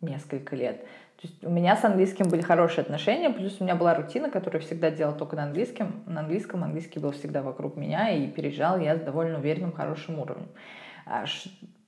несколько 0.00 0.56
лет. 0.56 0.80
То 0.80 1.28
есть 1.28 1.44
у 1.44 1.50
меня 1.50 1.76
с 1.76 1.84
английским 1.84 2.28
были 2.28 2.42
хорошие 2.42 2.82
отношения, 2.82 3.30
плюс 3.30 3.60
у 3.60 3.64
меня 3.64 3.76
была 3.76 3.94
рутина, 3.94 4.28
которую 4.28 4.60
я 4.60 4.66
всегда 4.66 4.90
делала 4.90 5.16
только 5.16 5.36
на 5.36 5.44
английском. 5.44 6.02
На 6.06 6.22
английском 6.22 6.64
английский 6.64 6.98
был 6.98 7.12
всегда 7.12 7.42
вокруг 7.42 7.76
меня, 7.76 8.10
и 8.10 8.26
переезжал 8.26 8.80
я 8.80 8.96
с 8.96 9.00
довольно 9.02 9.38
уверенным, 9.38 9.70
хорошим 9.70 10.18
уровнем. 10.18 10.48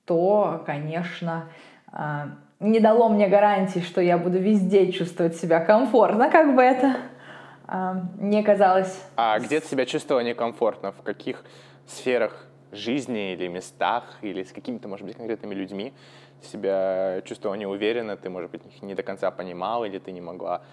Что, 0.09 0.63
конечно, 0.65 1.49
а, 1.91 2.29
не 2.59 2.79
дало 2.79 3.09
мне 3.09 3.27
гарантии, 3.27 3.77
что 3.77 4.01
я 4.01 4.17
буду 4.17 4.39
везде 4.39 4.91
чувствовать 4.91 5.35
себя 5.35 5.59
комфортно, 5.59 6.31
как 6.31 6.55
бы 6.55 6.63
это 6.63 6.95
а, 7.67 8.01
не 8.17 8.41
казалось. 8.41 9.05
А 9.17 9.37
где 9.37 9.59
ты 9.59 9.67
себя 9.67 9.85
чувствовала 9.85 10.23
некомфортно? 10.23 10.93
В 10.93 11.03
каких 11.03 11.45
сферах 11.85 12.47
жизни 12.71 13.33
или 13.33 13.47
местах, 13.47 14.17
или 14.23 14.41
с 14.41 14.51
какими-то, 14.51 14.87
может 14.87 15.05
быть, 15.05 15.15
конкретными 15.15 15.53
людьми? 15.53 15.93
себя 16.41 17.21
чувствовала 17.25 17.55
неуверенно, 17.55 18.17
ты, 18.17 18.31
может 18.31 18.49
быть, 18.49 18.81
не 18.81 18.95
до 18.95 19.03
конца 19.03 19.29
понимала, 19.29 19.85
или 19.85 19.99
ты 19.99 20.11
не 20.11 20.21
могла 20.21 20.63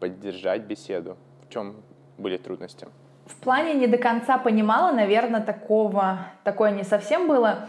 поддержать 0.00 0.62
беседу? 0.62 1.18
В 1.46 1.52
чем 1.52 1.82
были 2.16 2.38
трудности? 2.38 2.86
В 3.26 3.36
плане 3.40 3.74
не 3.74 3.88
до 3.88 3.98
конца 3.98 4.38
понимала, 4.38 4.90
наверное, 4.90 5.42
такого, 5.42 6.20
такое 6.44 6.70
не 6.70 6.84
совсем 6.84 7.28
было. 7.28 7.68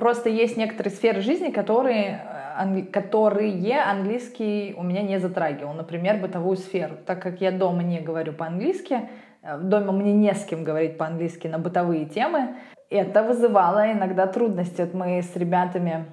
Просто 0.00 0.30
есть 0.30 0.56
некоторые 0.56 0.94
сферы 0.94 1.20
жизни, 1.20 1.50
которые, 1.50 2.22
англи, 2.56 2.80
которые 2.80 3.80
английский 3.82 4.74
у 4.78 4.82
меня 4.82 5.02
не 5.02 5.20
затрагивал. 5.20 5.74
Например, 5.74 6.16
бытовую 6.16 6.56
сферу. 6.56 6.94
Так 7.04 7.20
как 7.22 7.42
я 7.42 7.52
дома 7.52 7.82
не 7.82 8.00
говорю 8.00 8.32
по-английски, 8.32 9.10
э, 9.42 9.58
дома 9.58 9.92
мне 9.92 10.14
не 10.14 10.34
с 10.34 10.46
кем 10.46 10.64
говорить 10.64 10.96
по-английски 10.96 11.48
на 11.48 11.58
бытовые 11.58 12.06
темы, 12.06 12.56
это 12.88 13.22
вызывало 13.22 13.92
иногда 13.92 14.26
трудности. 14.26 14.80
Вот 14.80 14.94
мы 14.94 15.20
с 15.20 15.36
ребятами 15.36 16.06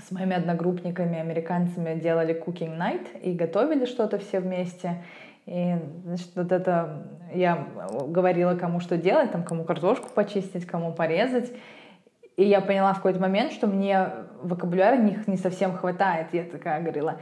с 0.00 0.10
моими 0.10 0.36
одногруппниками, 0.36 1.18
американцами 1.18 2.00
делали 2.00 2.34
cooking 2.34 2.78
night 2.78 3.20
и 3.20 3.34
готовили 3.34 3.84
что-то 3.84 4.18
все 4.18 4.40
вместе. 4.40 5.04
И, 5.44 5.74
значит, 6.06 6.30
вот 6.34 6.50
это 6.50 7.06
я 7.34 7.66
говорила, 8.08 8.54
кому 8.54 8.80
что 8.80 8.96
делать, 8.96 9.32
там, 9.32 9.42
кому 9.42 9.64
картошку 9.64 10.08
почистить, 10.14 10.64
кому 10.64 10.94
порезать. 10.94 11.52
И 12.40 12.44
я 12.44 12.62
поняла 12.62 12.94
в 12.94 12.96
какой-то 12.96 13.20
момент, 13.20 13.52
что 13.52 13.66
мне 13.66 14.08
вокабуляра 14.40 14.96
них 14.96 15.28
не 15.28 15.36
совсем 15.36 15.76
хватает. 15.76 16.28
Я 16.32 16.44
такая 16.44 16.80
говорила, 16.80 17.20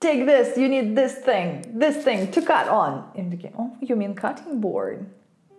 take 0.00 0.26
this, 0.26 0.58
you 0.58 0.68
need 0.68 0.94
this 0.94 1.24
thing, 1.24 1.62
this 1.72 2.04
thing 2.04 2.30
to 2.30 2.44
cut 2.44 2.68
on. 2.68 3.04
И 3.14 3.20
они 3.20 3.30
такие, 3.30 3.54
oh, 3.56 3.70
you 3.80 3.96
mean 3.96 4.14
cutting 4.14 4.60
board? 4.60 5.06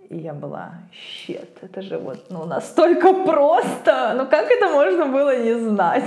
И 0.09 0.19
я 0.19 0.35
была, 0.35 0.73
щет, 0.91 1.49
это 1.63 1.81
же 1.81 1.97
вот 1.97 2.27
ну, 2.29 2.45
настолько 2.45 3.11
просто. 3.25 4.13
Ну 4.15 4.27
как 4.27 4.51
это 4.51 4.69
можно 4.69 5.07
было 5.07 5.35
не 5.43 5.55
знать? 5.55 6.03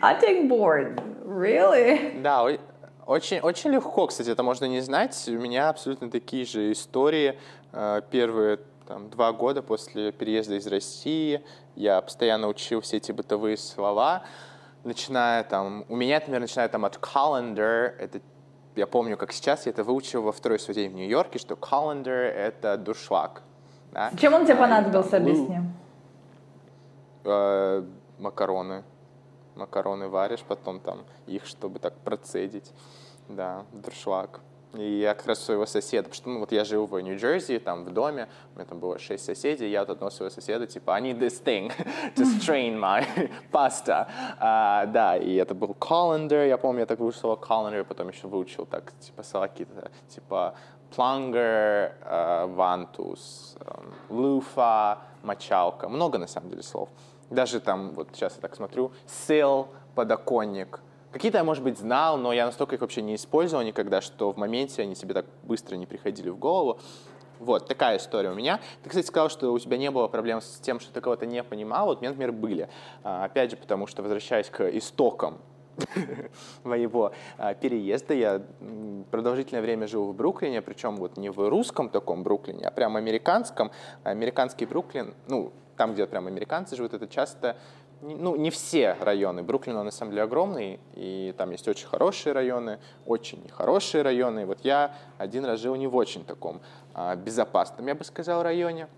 Cutting 0.00 0.48
board, 0.48 1.02
really? 1.26 2.22
Да, 2.22 2.46
очень, 3.04 3.40
очень 3.40 3.72
легко, 3.72 4.06
кстати, 4.06 4.30
это 4.30 4.42
можно 4.42 4.64
не 4.64 4.80
знать. 4.80 5.22
У 5.28 5.32
меня 5.32 5.68
абсолютно 5.68 6.10
такие 6.10 6.46
же 6.46 6.72
истории. 6.72 7.38
Э, 7.74 8.00
первые 8.10 8.60
там, 8.86 9.10
два 9.10 9.32
года 9.32 9.62
после 9.62 10.12
переезда 10.12 10.56
из 10.56 10.66
России 10.66 11.44
я 11.74 12.00
постоянно 12.00 12.48
учил 12.48 12.80
все 12.80 12.98
эти 12.98 13.12
бытовые 13.12 13.56
слова, 13.56 14.24
начиная 14.84 15.44
там, 15.44 15.84
у 15.88 15.96
меня, 15.96 16.16
например, 16.16 16.40
начиная 16.40 16.68
там 16.68 16.84
от 16.84 16.96
calendar, 16.96 17.94
это 17.98 18.20
я 18.76 18.86
помню, 18.86 19.16
как 19.16 19.32
сейчас 19.32 19.66
я 19.66 19.72
это 19.72 19.84
выучил 19.84 20.22
во 20.22 20.32
второй 20.32 20.58
свой 20.58 20.74
день 20.74 20.90
в 20.90 20.94
Нью-Йорке, 20.94 21.38
что 21.38 21.54
calendar— 21.54 22.10
это 22.10 22.76
дуршлаг. 22.76 23.42
Да? 23.92 24.10
Чем 24.18 24.34
он 24.34 24.44
тебе 24.44 24.56
понадобился, 24.56 25.18
объясни? 25.18 25.60
Э, 27.24 27.84
макароны. 28.18 28.82
Макароны 29.54 30.08
варишь, 30.08 30.42
потом 30.46 30.80
там 30.80 31.04
их, 31.26 31.46
чтобы 31.46 31.78
так 31.78 31.94
процедить. 31.98 32.72
Да, 33.28 33.64
дуршлаг. 33.72 34.40
И 34.74 35.00
я 35.00 35.14
как 35.14 35.26
раз 35.26 35.40
своего 35.40 35.66
соседа, 35.66 36.08
потому 36.08 36.14
что 36.14 36.28
ну, 36.28 36.40
вот 36.40 36.52
я 36.52 36.64
жил 36.64 36.86
в 36.86 36.98
Нью-Джерси, 36.98 37.58
там 37.60 37.84
в 37.84 37.90
доме, 37.92 38.28
у 38.54 38.58
меня 38.58 38.66
там 38.66 38.80
было 38.80 38.98
шесть 38.98 39.24
соседей, 39.24 39.70
я 39.70 39.82
от 39.82 39.90
одного 39.90 40.10
своего 40.10 40.30
соседа, 40.30 40.66
типа, 40.66 40.94
I 40.94 41.00
need 41.00 41.18
this 41.18 41.42
thing 41.42 41.72
to 42.16 42.24
strain 42.24 42.78
my 42.78 43.06
pasta. 43.52 44.08
Uh, 44.40 44.86
да, 44.86 45.16
и 45.16 45.34
это 45.34 45.54
был 45.54 45.76
colander, 45.78 46.48
я 46.48 46.58
помню, 46.58 46.80
я 46.80 46.86
так 46.86 46.98
выучил 46.98 47.20
слово 47.20 47.36
colander, 47.36 47.84
потом 47.84 48.08
еще 48.08 48.26
выучил 48.26 48.66
так, 48.66 48.92
типа, 48.98 49.22
слова 49.22 49.46
какие-то, 49.46 49.90
типа, 50.08 50.54
plunger, 50.96 51.92
vantus, 52.56 53.56
um, 53.60 53.92
lufa, 54.08 54.98
мочалка, 55.22 55.88
много 55.88 56.18
на 56.18 56.26
самом 56.26 56.50
деле 56.50 56.62
слов. 56.62 56.88
Даже 57.30 57.60
там, 57.60 57.92
вот 57.92 58.08
сейчас 58.12 58.34
я 58.36 58.40
так 58.40 58.56
смотрю, 58.56 58.92
sill, 59.06 59.68
подоконник, 59.94 60.80
Какие-то 61.14 61.38
я, 61.38 61.44
может 61.44 61.62
быть, 61.62 61.78
знал, 61.78 62.16
но 62.18 62.32
я 62.32 62.44
настолько 62.44 62.74
их 62.74 62.80
вообще 62.80 63.00
не 63.00 63.14
использовал 63.14 63.62
никогда, 63.62 64.00
что 64.00 64.32
в 64.32 64.36
моменте 64.36 64.82
они 64.82 64.96
себе 64.96 65.14
так 65.14 65.26
быстро 65.44 65.76
не 65.76 65.86
приходили 65.86 66.28
в 66.28 66.36
голову. 66.36 66.80
Вот, 67.38 67.68
такая 67.68 67.98
история 67.98 68.30
у 68.30 68.34
меня. 68.34 68.58
Ты, 68.82 68.88
кстати, 68.88 69.06
сказал, 69.06 69.28
что 69.28 69.52
у 69.52 69.58
тебя 69.60 69.78
не 69.78 69.92
было 69.92 70.08
проблем 70.08 70.40
с 70.40 70.58
тем, 70.58 70.80
что 70.80 70.92
ты 70.92 71.00
кого-то 71.00 71.24
не 71.24 71.44
понимал. 71.44 71.86
Вот 71.86 71.98
у 71.98 72.00
меня, 72.00 72.10
например, 72.10 72.32
были. 72.32 72.68
А, 73.04 73.26
опять 73.26 73.52
же, 73.52 73.56
потому 73.56 73.86
что, 73.86 74.02
возвращаясь 74.02 74.50
к 74.50 74.68
истокам 74.76 75.38
моего 76.64 77.12
а, 77.38 77.54
переезда. 77.54 78.14
Я 78.14 78.42
продолжительное 79.12 79.62
время 79.62 79.86
жил 79.86 80.06
в 80.06 80.16
Бруклине, 80.16 80.62
причем 80.62 80.96
вот 80.96 81.16
не 81.16 81.30
в 81.30 81.48
русском 81.48 81.90
таком 81.90 82.24
Бруклине, 82.24 82.66
а 82.66 82.72
прям 82.72 82.96
американском. 82.96 83.70
Американский 84.02 84.66
Бруклин, 84.66 85.14
ну, 85.28 85.52
там, 85.76 85.94
где 85.94 86.06
прям 86.06 86.26
американцы 86.26 86.76
живут, 86.76 86.94
это 86.94 87.06
часто 87.06 87.56
ну, 88.02 88.36
не 88.36 88.50
все 88.50 88.96
районы. 89.00 89.42
Бруклин, 89.42 89.76
он 89.76 89.86
на 89.86 89.90
самом 89.90 90.12
деле 90.12 90.22
огромный, 90.22 90.80
и 90.94 91.34
там 91.36 91.50
есть 91.50 91.66
очень 91.68 91.86
хорошие 91.86 92.32
районы, 92.32 92.78
очень 93.06 93.42
нехорошие 93.42 94.02
районы. 94.02 94.42
И 94.42 94.44
вот 94.44 94.58
я 94.62 94.94
один 95.18 95.44
раз 95.44 95.60
жил 95.60 95.74
не 95.74 95.86
в 95.86 95.96
очень 95.96 96.24
таком 96.24 96.60
а, 96.92 97.16
безопасном, 97.16 97.86
я 97.86 97.94
бы 97.94 98.04
сказал, 98.04 98.42
районе. 98.42 98.88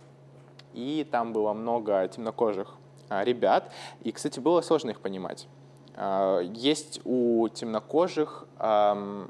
И 0.75 1.07
там 1.11 1.33
было 1.33 1.53
много 1.53 2.07
темнокожих 2.09 2.77
а, 3.09 3.25
ребят. 3.25 3.73
И, 4.03 4.13
кстати, 4.13 4.41
было 4.41 4.61
сложно 4.61 4.91
их 4.91 5.01
понимать. 5.01 5.47
А, 5.95 6.41
есть 6.41 7.01
у 7.05 7.49
темнокожих 7.49 8.47
а, 8.59 9.29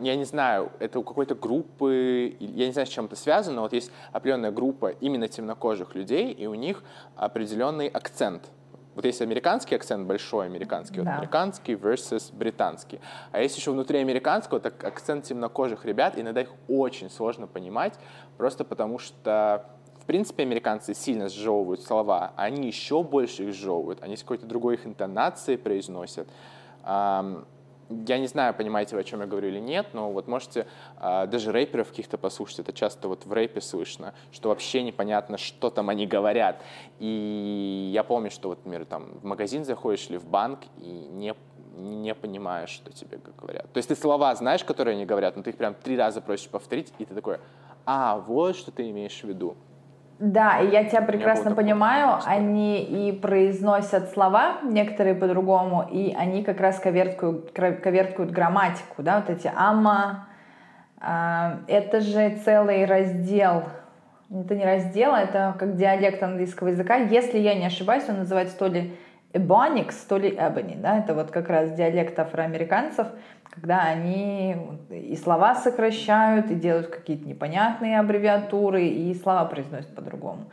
я 0.00 0.16
не 0.16 0.24
знаю, 0.24 0.72
это 0.78 0.98
у 0.98 1.02
какой-то 1.02 1.34
группы, 1.34 2.36
я 2.40 2.66
не 2.66 2.72
знаю, 2.72 2.86
с 2.86 2.90
чем 2.90 3.06
это 3.06 3.16
связано, 3.16 3.56
но 3.56 3.62
вот 3.62 3.72
есть 3.72 3.90
определенная 4.12 4.50
группа 4.50 4.88
именно 4.88 5.28
темнокожих 5.28 5.94
людей, 5.94 6.32
и 6.32 6.46
у 6.46 6.54
них 6.54 6.82
определенный 7.16 7.88
акцент. 7.88 8.50
Вот 8.94 9.06
есть 9.06 9.22
американский 9.22 9.74
акцент, 9.74 10.06
большой 10.06 10.46
американский, 10.46 10.96
да. 10.96 11.02
вот 11.02 11.10
американский 11.18 11.74
versus 11.74 12.30
британский. 12.34 13.00
А 13.30 13.40
есть 13.40 13.56
еще 13.56 13.70
внутри 13.70 13.98
американского 13.98 14.60
так 14.60 14.84
акцент 14.84 15.24
темнокожих 15.24 15.86
ребят, 15.86 16.18
иногда 16.18 16.42
их 16.42 16.50
очень 16.68 17.08
сложно 17.08 17.46
понимать, 17.46 17.98
просто 18.36 18.64
потому 18.64 18.98
что 18.98 19.66
в 20.02 20.04
принципе, 20.04 20.42
американцы 20.42 20.94
сильно 20.94 21.28
сжевывают 21.28 21.80
слова, 21.80 22.32
они 22.34 22.66
еще 22.66 23.04
больше 23.04 23.44
их 23.44 23.54
сжевывают, 23.54 24.02
они 24.02 24.16
с 24.16 24.22
какой-то 24.22 24.46
другой 24.46 24.74
их 24.74 24.84
интонацией 24.84 25.56
произносят. 25.56 26.28
Я 28.06 28.18
не 28.18 28.26
знаю, 28.26 28.54
понимаете 28.54 28.94
вы, 28.94 29.02
о 29.02 29.04
чем 29.04 29.20
я 29.20 29.26
говорю 29.26 29.48
или 29.48 29.58
нет, 29.58 29.88
но 29.92 30.10
вот 30.10 30.28
можете 30.28 30.66
а, 30.96 31.26
даже 31.26 31.52
рэперов 31.52 31.88
каких-то 31.88 32.18
послушать, 32.18 32.60
это 32.60 32.72
часто 32.72 33.08
вот 33.08 33.26
в 33.26 33.32
рэпе 33.32 33.60
слышно, 33.60 34.14
что 34.30 34.48
вообще 34.48 34.82
непонятно, 34.82 35.38
что 35.38 35.70
там 35.70 35.88
они 35.88 36.06
говорят. 36.06 36.62
И 36.98 37.90
я 37.92 38.04
помню, 38.04 38.30
что 38.30 38.48
вот, 38.50 38.64
например, 38.64 38.86
там 38.86 39.18
в 39.20 39.24
магазин 39.24 39.64
заходишь 39.64 40.06
или 40.08 40.16
в 40.16 40.26
банк 40.26 40.60
и 40.78 40.88
не 40.88 41.34
не 41.74 42.14
понимаешь, 42.14 42.68
что 42.68 42.92
тебе 42.92 43.18
говорят. 43.38 43.72
То 43.72 43.78
есть 43.78 43.88
ты 43.88 43.96
слова 43.96 44.34
знаешь, 44.34 44.62
которые 44.62 44.94
они 44.94 45.06
говорят, 45.06 45.36
но 45.36 45.42
ты 45.42 45.50
их 45.50 45.56
прям 45.56 45.74
три 45.74 45.96
раза 45.96 46.20
просишь 46.20 46.48
повторить, 46.48 46.92
и 46.98 47.06
ты 47.06 47.14
такой, 47.14 47.38
а, 47.86 48.18
вот 48.18 48.56
что 48.56 48.70
ты 48.70 48.90
имеешь 48.90 49.18
в 49.20 49.24
виду. 49.24 49.56
Да, 50.24 50.60
и 50.60 50.70
я 50.70 50.84
тебя 50.84 51.02
прекрасно 51.02 51.52
понимаю, 51.52 52.20
они 52.24 52.80
и 52.80 53.10
произносят 53.10 54.12
слова, 54.12 54.58
некоторые 54.62 55.16
по-другому, 55.16 55.84
и 55.90 56.14
они 56.16 56.44
как 56.44 56.60
раз 56.60 56.78
коверткуют, 56.78 57.50
коверткуют 57.50 58.30
грамматику, 58.30 59.02
да, 59.02 59.16
вот 59.18 59.30
эти 59.30 59.50
ама, 59.52 60.28
а, 61.00 61.58
это 61.66 61.98
же 62.00 62.38
целый 62.44 62.84
раздел, 62.84 63.64
это 64.30 64.54
не 64.54 64.64
раздел, 64.64 65.12
это 65.12 65.56
как 65.58 65.74
диалект 65.74 66.22
английского 66.22 66.68
языка, 66.68 66.94
если 66.94 67.38
я 67.40 67.56
не 67.56 67.66
ошибаюсь, 67.66 68.08
он 68.08 68.18
называется 68.18 68.56
то 68.56 68.68
ли 68.68 68.96
Ebonics, 69.32 69.94
то 70.08 70.18
ли 70.18 70.30
Ebony, 70.30 70.78
да, 70.78 70.98
это 70.98 71.14
вот 71.14 71.30
как 71.30 71.48
раз 71.48 71.72
диалект 71.72 72.18
афроамериканцев, 72.18 73.06
когда 73.50 73.82
они 73.82 74.56
и 74.90 75.16
слова 75.16 75.54
сокращают, 75.54 76.50
и 76.50 76.54
делают 76.54 76.88
какие-то 76.88 77.26
непонятные 77.26 77.98
аббревиатуры, 77.98 78.86
и 78.86 79.14
слова 79.14 79.44
произносят 79.46 79.94
по-другому. 79.94 80.50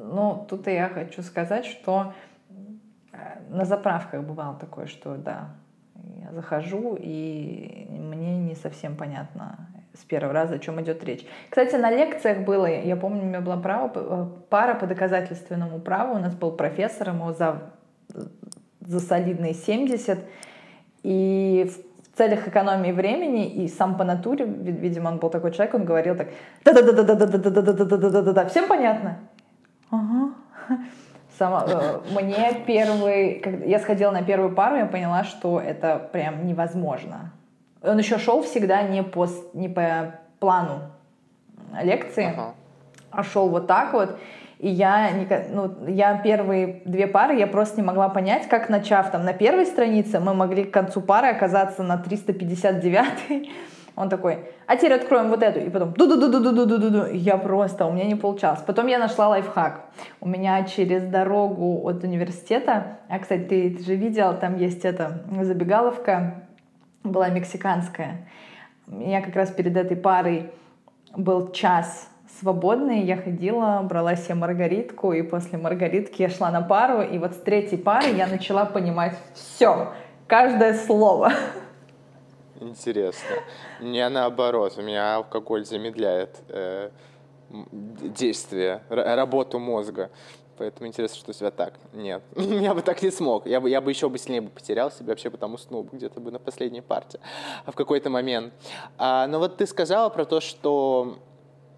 Ну, 0.00 0.46
тут 0.48 0.66
я 0.66 0.88
хочу 0.88 1.22
сказать, 1.22 1.66
что 1.66 2.14
э, 3.12 3.16
на 3.50 3.64
заправках 3.64 4.22
бывало 4.22 4.56
такое, 4.58 4.86
что 4.86 5.16
да, 5.16 5.50
я 6.22 6.32
захожу, 6.32 6.96
и 6.98 7.86
мне 7.90 8.38
не 8.38 8.54
совсем 8.54 8.96
понятно 8.96 9.68
с 9.94 10.04
первого 10.04 10.32
раза, 10.32 10.54
о 10.54 10.58
чем 10.58 10.80
идет 10.80 11.04
речь. 11.04 11.26
Кстати, 11.50 11.74
на 11.76 11.90
лекциях 11.90 12.38
было, 12.38 12.66
я 12.66 12.96
помню, 12.96 13.22
у 13.22 13.26
меня 13.26 13.40
была 13.40 13.56
право, 13.56 13.90
э, 13.94 14.26
пара 14.48 14.74
по 14.74 14.86
доказательственному 14.86 15.78
праву, 15.80 16.14
у 16.14 16.18
нас 16.18 16.34
был 16.34 16.52
профессор, 16.52 17.08
ему 17.08 17.32
за 17.32 17.72
за 18.88 19.00
солидные 19.00 19.54
70. 19.54 20.18
И 21.02 21.70
в 22.14 22.16
целях 22.16 22.48
экономии 22.48 22.90
времени 22.90 23.46
и 23.46 23.68
сам 23.68 23.96
по 23.96 24.04
натуре, 24.04 24.44
видимо, 24.46 25.08
он 25.10 25.18
был 25.18 25.28
такой 25.28 25.52
человек, 25.52 25.74
он 25.74 25.84
говорил 25.84 26.16
так, 26.16 26.28
да-да-да-да-да-да-да-да-да-да-да-да, 26.64 28.46
всем 28.46 28.66
понятно? 28.66 29.18
Ага. 29.90 30.34
Сама, 31.38 31.64
мне 32.10 32.62
первый, 32.66 33.38
когда 33.38 33.64
я 33.64 33.78
сходила 33.78 34.10
на 34.10 34.22
первую 34.22 34.54
пару, 34.54 34.76
я 34.76 34.86
поняла, 34.86 35.22
что 35.22 35.60
это 35.60 36.08
прям 36.12 36.46
невозможно. 36.46 37.32
Он 37.82 37.98
еще 37.98 38.18
шел 38.18 38.42
всегда 38.42 38.82
не 38.82 39.04
по, 39.04 39.28
не 39.52 39.68
по 39.68 40.14
плану 40.40 40.80
лекции, 41.80 42.32
ага. 42.32 42.54
а 43.12 43.22
шел 43.22 43.48
вот 43.50 43.68
так 43.68 43.92
вот. 43.92 44.18
И 44.58 44.68
я, 44.68 45.10
ну, 45.50 45.72
я 45.86 46.18
первые 46.18 46.82
две 46.84 47.06
пары, 47.06 47.38
я 47.38 47.46
просто 47.46 47.80
не 47.80 47.86
могла 47.86 48.08
понять, 48.08 48.48
как 48.48 48.68
начав 48.68 49.10
там 49.10 49.24
на 49.24 49.32
первой 49.32 49.66
странице, 49.66 50.18
мы 50.18 50.34
могли 50.34 50.64
к 50.64 50.72
концу 50.72 51.00
пары 51.00 51.28
оказаться 51.28 51.84
на 51.84 51.96
359 51.96 53.48
он 53.98 54.08
такой, 54.08 54.38
а 54.68 54.76
теперь 54.76 54.92
откроем 54.92 55.28
вот 55.28 55.42
эту. 55.42 55.58
И 55.58 55.70
потом 55.70 55.92
ду 55.92 56.06
ду 56.06 56.16
ду 56.16 56.30
ду 56.30 56.40
ду 56.40 56.66
ду 56.66 56.78
ду 56.78 56.90
ду 56.90 57.06
Я 57.06 57.36
просто, 57.36 57.84
у 57.84 57.92
меня 57.92 58.04
не 58.04 58.14
получалось. 58.14 58.60
Потом 58.64 58.86
я 58.86 58.96
нашла 58.96 59.28
лайфхак. 59.28 59.86
У 60.20 60.28
меня 60.28 60.62
через 60.66 61.02
дорогу 61.02 61.80
от 61.84 62.04
университета, 62.04 62.98
а, 63.08 63.18
кстати, 63.18 63.42
ты, 63.42 63.70
ты 63.70 63.82
же 63.82 63.96
видел, 63.96 64.36
там 64.38 64.56
есть 64.56 64.84
эта 64.84 65.24
забегаловка, 65.42 66.44
была 67.02 67.28
мексиканская. 67.28 68.28
У 68.86 68.94
меня 68.94 69.20
как 69.20 69.34
раз 69.34 69.50
перед 69.50 69.76
этой 69.76 69.96
парой 69.96 70.52
был 71.16 71.50
час 71.50 72.08
свободной 72.38 73.02
я 73.02 73.16
ходила, 73.16 73.80
брала 73.82 74.16
себе 74.16 74.34
маргаритку, 74.34 75.12
и 75.12 75.22
после 75.22 75.58
маргаритки 75.58 76.22
я 76.22 76.28
шла 76.28 76.50
на 76.50 76.60
пару, 76.60 77.02
и 77.02 77.18
вот 77.18 77.32
с 77.32 77.36
третьей 77.36 77.78
пары 77.78 78.10
я 78.10 78.26
начала 78.26 78.64
понимать 78.64 79.16
все, 79.34 79.92
каждое 80.26 80.74
слово. 80.74 81.32
Интересно. 82.60 83.36
Мне 83.80 84.08
наоборот, 84.08 84.74
у 84.78 84.82
меня 84.82 85.16
алкоголь 85.16 85.64
замедляет 85.64 86.36
э, 86.48 86.90
действие, 87.50 88.82
работу 88.88 89.58
мозга. 89.58 90.10
Поэтому 90.56 90.88
интересно, 90.88 91.16
что 91.16 91.30
у 91.30 91.34
тебя 91.34 91.52
так. 91.52 91.74
Нет, 91.92 92.20
я 92.36 92.74
бы 92.74 92.82
так 92.82 93.00
не 93.02 93.12
смог. 93.12 93.46
Я 93.46 93.60
бы, 93.60 93.70
я 93.70 93.80
бы 93.80 93.90
еще 93.90 94.08
бы 94.08 94.18
сильнее 94.18 94.40
бы 94.40 94.50
потерял 94.50 94.90
себя, 94.90 95.10
вообще 95.10 95.30
потом 95.30 95.54
уснул 95.54 95.84
бы 95.84 95.96
где-то 95.96 96.20
бы 96.20 96.32
на 96.32 96.40
последней 96.40 96.80
партии 96.80 97.20
а 97.64 97.70
в 97.70 97.76
какой-то 97.76 98.10
момент. 98.10 98.52
А, 98.96 99.28
но 99.28 99.38
вот 99.38 99.56
ты 99.56 99.66
сказала 99.66 100.08
про 100.08 100.24
то, 100.24 100.40
что 100.40 101.18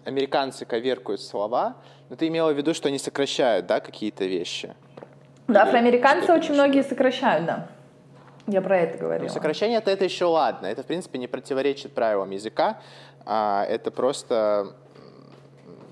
американцы 0.05 0.65
коверкуют 0.65 1.21
слова, 1.21 1.75
но 2.09 2.15
ты 2.15 2.27
имела 2.27 2.51
в 2.51 2.57
виду, 2.57 2.73
что 2.73 2.87
они 2.87 2.97
сокращают, 2.97 3.65
да, 3.67 3.79
какие-то 3.79 4.25
вещи? 4.25 4.73
Да, 5.47 5.63
афроамериканцы 5.63 6.31
очень 6.31 6.53
многие 6.53 6.83
сокращают, 6.83 7.45
да. 7.45 7.67
Я 8.47 8.61
про 8.61 8.79
это 8.79 8.97
говорила. 8.97 9.27
Ну, 9.27 9.33
сокращение 9.33 9.77
это, 9.77 9.91
это 9.91 10.03
еще 10.03 10.25
ладно. 10.25 10.65
Это, 10.65 10.83
в 10.83 10.85
принципе, 10.85 11.19
не 11.19 11.27
противоречит 11.27 11.93
правилам 11.93 12.31
языка. 12.31 12.81
А 13.25 13.65
это 13.69 13.91
просто 13.91 14.75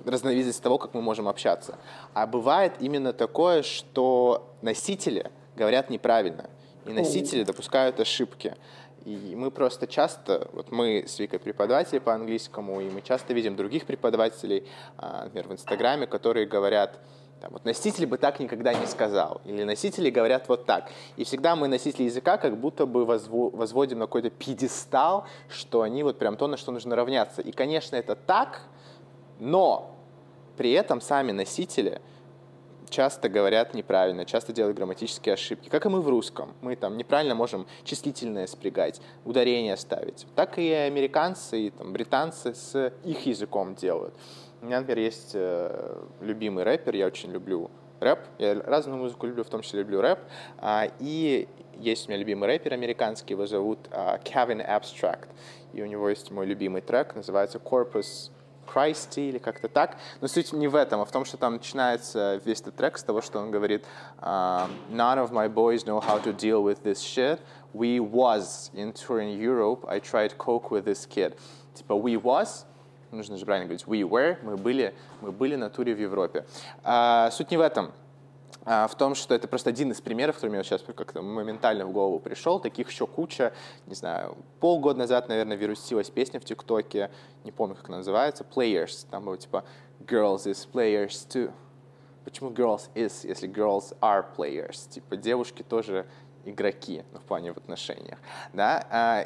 разновидность 0.06 0.62
того, 0.62 0.78
как 0.78 0.93
мы 0.93 1.02
можем 1.02 1.28
общаться. 1.28 1.78
А 2.13 2.26
бывает 2.26 2.74
именно 2.80 3.13
такое, 3.13 3.62
что 3.63 4.56
носители 4.62 5.30
говорят 5.56 5.89
неправильно. 5.89 6.50
И 6.86 6.91
носители 6.91 7.43
допускают 7.43 8.00
ошибки. 8.00 8.56
И 9.06 9.36
мы 9.36 9.52
просто 9.52 9.88
часто, 9.88 10.50
вот 10.54 10.72
мы 10.72 11.06
с 11.08 11.20
Викой 11.20 11.40
преподаватели 11.40 12.00
по 12.00 12.14
английскому, 12.14 12.82
и 12.82 12.90
мы 12.90 13.02
часто 13.02 13.34
видим 13.34 13.56
других 13.56 13.86
преподавателей, 13.86 14.68
а, 14.98 15.24
например, 15.26 15.48
в 15.48 15.54
Инстаграме, 15.54 16.08
которые 16.08 16.46
говорят, 16.46 17.00
там, 17.40 17.52
вот 17.54 17.64
носитель 17.64 18.06
бы 18.06 18.18
так 18.18 18.40
никогда 18.40 18.74
не 18.74 18.86
сказал, 18.86 19.42
или 19.46 19.64
носители 19.64 20.10
говорят 20.10 20.50
вот 20.50 20.66
так. 20.66 20.92
И 21.16 21.24
всегда 21.24 21.56
мы 21.56 21.70
носители 21.70 22.04
языка 22.04 22.38
как 22.38 22.58
будто 22.58 22.86
бы 22.86 23.06
возво 23.06 23.50
возводим 23.50 24.00
на 24.00 24.06
какой-то 24.06 24.30
пьедестал, 24.30 25.26
что 25.48 25.82
они 25.82 26.04
вот 26.04 26.20
прям 26.20 26.36
то, 26.36 26.48
на 26.48 26.58
что 26.58 26.72
нужно 26.72 26.96
равняться. 26.96 27.42
И, 27.42 27.52
конечно, 27.52 27.96
это 27.96 28.16
так, 28.16 28.64
но 29.40 29.96
при 30.58 30.72
этом 30.72 31.00
сами 31.00 31.32
носители– 31.32 32.02
часто 32.89 33.30
говорят 33.30 33.73
неправильно, 33.73 34.25
часто 34.25 34.54
делают 34.54 34.78
грамматические 34.78 35.34
ошибки, 35.34 35.69
как 35.69 35.86
и 35.86 35.89
мы 35.89 36.02
в 36.02 36.10
русском. 36.10 36.54
Мы 36.62 36.75
там 36.75 36.97
неправильно 36.97 37.36
можем 37.36 37.67
числительное 37.84 38.47
спрягать, 38.47 39.02
ударение 39.25 39.78
ставить. 39.78 40.25
Так 40.36 40.58
и 40.58 40.71
американцы, 40.71 41.67
и 41.67 41.69
там, 41.69 41.93
британцы 41.93 42.54
с 42.54 42.93
их 43.04 43.25
языком 43.25 43.75
делают. 43.75 44.13
У 44.62 44.65
меня, 44.65 44.80
например, 44.80 45.06
есть 45.06 45.32
э, 45.34 46.04
любимый 46.21 46.63
рэпер, 46.63 46.95
я 46.95 47.08
очень 47.08 47.32
люблю 47.32 47.71
рэп, 47.99 48.19
я 48.38 48.62
разную 48.62 48.97
музыку 48.97 49.28
люблю, 49.28 49.43
в 49.43 49.49
том 49.49 49.62
числе 49.62 49.82
люблю 49.82 50.02
рэп, 50.02 50.19
а, 50.58 50.88
и 50.99 51.47
есть 51.78 52.08
у 52.08 52.12
меня 52.12 52.19
любимый 52.19 52.47
рэпер 52.47 52.73
американский, 52.73 53.34
его 53.34 53.45
зовут 53.45 53.80
а, 53.91 54.19
Abstract, 54.19 55.28
и 55.73 55.82
у 55.82 55.86
него 55.86 56.10
есть 56.10 56.32
мой 56.32 56.45
любимый 56.45 56.82
трек, 56.82 57.15
называется 57.15 57.58
Corpus 57.58 58.32
Christy 58.74 59.30
или 59.30 59.38
как-то 59.38 59.68
так. 59.68 59.98
Но 60.22 60.28
суть 60.28 60.54
не 60.54 60.68
в 60.68 60.76
этом, 60.76 61.02
а 61.02 61.06
в 61.06 61.12
том, 61.12 61.26
что 61.26 61.38
там 61.38 61.54
начинается 61.54 62.42
весь 62.46 62.62
этот 62.62 62.76
трек 62.76 62.98
с 62.98 63.04
того, 63.04 63.22
что 63.22 63.40
он 63.40 63.52
говорит 63.52 63.86
um, 64.20 64.70
«None 64.92 65.18
of 65.18 65.32
my 65.32 65.48
boys 65.52 65.86
know 65.86 66.00
how 66.00 66.22
to 66.24 66.34
deal 66.34 66.64
with 66.64 66.84
this 66.84 67.02
shit. 67.02 67.40
We 67.74 68.00
was 68.00 68.72
in 68.74 68.94
tour 68.94 69.22
in 69.22 69.38
Europe. 69.38 69.86
I 69.88 70.00
tried 70.00 70.38
coke 70.38 70.72
with 70.72 70.86
this 70.86 71.06
kid». 71.08 71.38
Типа 71.74 71.94
«we 71.94 72.22
was», 72.22 72.66
нужно 73.12 73.38
же 73.38 73.46
правильно 73.46 73.68
говорить 73.68 73.86
«we 73.86 74.02
were», 74.02 74.38
мы 74.44 74.58
были, 74.58 74.94
мы 75.22 75.32
были 75.32 75.56
на 75.56 75.70
туре 75.70 75.94
в 75.94 76.00
Европе. 76.00 76.46
А, 76.84 77.30
суть 77.32 77.52
не 77.52 77.58
в 77.58 77.62
этом. 77.62 77.92
А, 78.65 78.88
в 78.88 78.95
том, 78.95 79.15
что 79.15 79.34
это 79.34 79.48
просто 79.48 79.69
один 79.69 79.91
из 79.91 80.02
примеров, 80.02 80.36
который 80.36 80.52
мне 80.52 80.63
сейчас 80.63 80.84
как-то 80.84 81.22
моментально 81.22 81.86
в 81.86 81.91
голову 81.91 82.19
пришел. 82.19 82.60
Таких 82.60 82.89
еще 82.89 83.08
куча. 83.08 83.54
Не 83.88 83.95
знаю, 83.95 84.38
полгода 84.60 85.00
назад, 85.00 85.30
наверное, 85.30 85.58
вирусилась 85.58 86.10
песня 86.10 86.39
в 86.39 86.45
ТикТоке, 86.45 87.12
не 87.43 87.52
помню, 87.52 87.76
как 87.76 87.88
она 87.89 87.98
называется, 87.98 88.43
Players. 88.43 89.08
Там 89.10 89.26
было 89.26 89.38
типа 89.38 89.63
Girls 90.00 90.45
is 90.45 90.67
players 90.72 91.28
too. 91.28 91.52
Почему 92.24 92.52
girls 92.52 92.89
is, 92.95 93.28
если 93.28 93.50
girls 93.50 93.98
are 94.02 94.26
players? 94.38 94.89
Типа 94.89 95.15
девушки 95.17 95.63
тоже 95.63 96.06
игроки 96.45 97.04
ну, 97.12 97.19
в 97.19 97.24
плане 97.24 97.54
в 97.54 97.58
отношениях. 97.58 98.19
Да? 98.54 99.26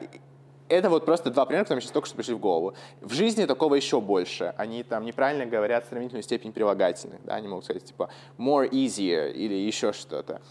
Это 0.74 0.90
вот 0.90 1.06
просто 1.06 1.30
два 1.30 1.46
примера, 1.46 1.64
которые 1.64 1.78
мне 1.78 1.82
сейчас 1.82 1.92
только 1.92 2.08
что 2.08 2.16
пришли 2.16 2.34
в 2.34 2.40
голову. 2.40 2.74
В 3.02 3.14
жизни 3.14 3.46
такого 3.46 3.76
еще 3.76 4.02
больше. 4.02 4.56
Они 4.58 4.82
там 4.82 5.06
неправильно 5.06 5.46
говорят 5.46 5.86
сравнительную 5.86 6.24
степень 6.24 6.52
прилагательных. 6.52 7.24
Да? 7.24 7.36
Они 7.36 7.48
могут 7.48 7.66
сказать 7.66 7.86
типа 7.86 8.10
more 8.40 8.68
easier 8.70 9.32
или 9.32 9.54
еще 9.54 9.94
что-то. 9.94 10.42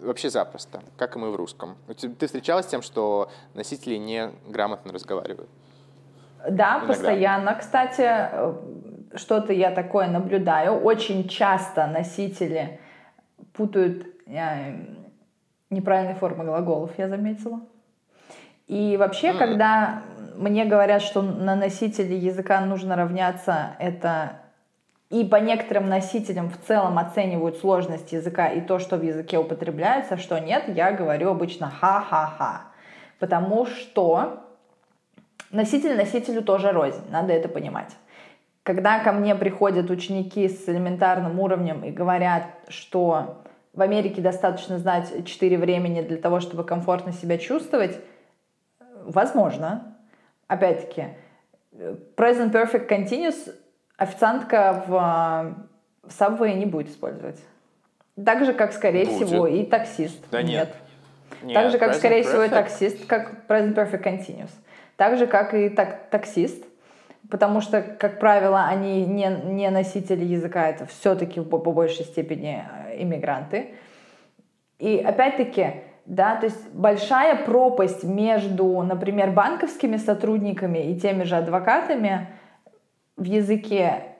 Вообще 0.00 0.30
запросто, 0.30 0.82
как 0.96 1.14
и 1.14 1.18
мы 1.20 1.30
в 1.30 1.36
русском. 1.36 1.76
Ты 1.96 2.26
встречалась 2.26 2.66
с 2.66 2.68
тем, 2.68 2.82
что 2.82 3.30
носители 3.54 3.94
не 3.94 4.30
грамотно 4.48 4.92
разговаривают? 4.92 5.48
Да, 6.48 6.78
Иногда. 6.78 6.86
постоянно. 6.88 7.54
Кстати, 7.54 8.10
что-то 9.16 9.52
я 9.52 9.70
такое 9.70 10.08
наблюдаю. 10.08 10.80
Очень 10.80 11.28
часто 11.28 11.86
носители 11.86 12.80
путают 13.52 14.08
э, 14.26 14.74
неправильные 15.70 16.16
формы 16.16 16.44
глаголов, 16.44 16.98
я 16.98 17.08
заметила. 17.08 17.60
И 18.66 18.96
вообще, 18.96 19.34
когда 19.34 20.02
мне 20.36 20.64
говорят, 20.64 21.02
что 21.02 21.22
на 21.22 21.56
носителе 21.56 22.16
языка 22.16 22.60
нужно 22.60 22.96
равняться, 22.96 23.76
это 23.78 24.38
и 25.10 25.24
по 25.24 25.36
некоторым 25.36 25.90
носителям 25.90 26.48
в 26.48 26.56
целом 26.66 26.98
оценивают 26.98 27.58
сложность 27.58 28.12
языка 28.12 28.48
и 28.48 28.62
то, 28.62 28.78
что 28.78 28.96
в 28.96 29.02
языке 29.02 29.36
употребляется, 29.36 30.16
что 30.16 30.38
нет, 30.38 30.64
я 30.68 30.90
говорю 30.92 31.28
обычно 31.30 31.68
ха-ха-ха. 31.68 32.62
Потому 33.18 33.66
что 33.66 34.42
носитель 35.50 35.96
носителю 35.96 36.42
тоже 36.42 36.72
рознь, 36.72 37.02
надо 37.10 37.34
это 37.34 37.48
понимать. 37.48 37.94
Когда 38.62 39.00
ко 39.00 39.12
мне 39.12 39.34
приходят 39.34 39.90
ученики 39.90 40.48
с 40.48 40.66
элементарным 40.66 41.38
уровнем 41.40 41.84
и 41.84 41.90
говорят, 41.90 42.44
что 42.68 43.42
в 43.74 43.82
Америке 43.82 44.22
достаточно 44.22 44.78
знать 44.78 45.26
четыре 45.26 45.58
времени 45.58 46.00
для 46.00 46.16
того, 46.16 46.40
чтобы 46.40 46.64
комфортно 46.64 47.12
себя 47.12 47.36
чувствовать, 47.36 48.00
возможно. 49.04 49.96
Опять-таки, 50.46 51.08
present 52.16 52.52
perfect 52.52 52.88
continuous 52.88 53.54
официантка 53.96 54.84
в, 54.86 54.92
в 54.92 56.20
Subway 56.20 56.54
не 56.54 56.66
будет 56.66 56.88
использовать. 56.88 57.40
Так 58.22 58.44
же, 58.44 58.52
как, 58.52 58.72
скорее 58.72 59.06
будет. 59.06 59.28
всего, 59.28 59.46
и 59.46 59.64
таксист. 59.64 60.18
Да 60.30 60.42
нет. 60.42 60.68
нет. 61.42 61.54
Так 61.54 61.70
же, 61.70 61.78
как, 61.78 61.94
скорее 61.94 62.22
perfect. 62.22 62.28
всего, 62.28 62.42
и 62.42 62.48
таксист, 62.48 63.06
как 63.06 63.46
Present 63.48 63.74
Perfect 63.74 64.02
Continuous. 64.02 64.50
Так 64.96 65.16
же, 65.16 65.26
как 65.26 65.54
и 65.54 65.70
так, 65.70 66.10
таксист. 66.10 66.64
Потому 67.30 67.60
что, 67.62 67.80
как 67.80 68.18
правило, 68.18 68.66
они 68.66 69.06
не, 69.06 69.28
не 69.44 69.70
носители 69.70 70.24
языка, 70.24 70.68
это 70.68 70.84
все-таки 70.86 71.40
по, 71.40 71.58
по 71.58 71.72
большей 71.72 72.04
степени 72.04 72.62
э, 72.88 73.02
иммигранты. 73.02 73.74
И 74.78 74.98
опять-таки, 74.98 75.82
да, 76.04 76.36
то 76.36 76.46
есть 76.46 76.70
большая 76.72 77.44
пропасть 77.44 78.04
между, 78.04 78.82
например, 78.82 79.30
банковскими 79.30 79.96
сотрудниками 79.96 80.90
и 80.90 80.98
теми 80.98 81.22
же 81.24 81.36
адвокатами– 81.36 82.28
в 83.16 83.24
языке, 83.24 84.16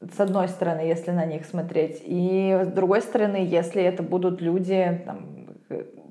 с 0.00 0.20
одной 0.20 0.48
стороны, 0.48 0.80
если 0.80 1.10
на 1.10 1.24
них 1.24 1.44
смотреть, 1.46 2.02
и 2.04 2.60
с 2.64 2.68
другой 2.68 3.02
стороны, 3.02 3.36
если 3.36 3.82
это 3.82 4.02
будут 4.02 4.40
люди 4.40 5.02
там, 5.04 5.46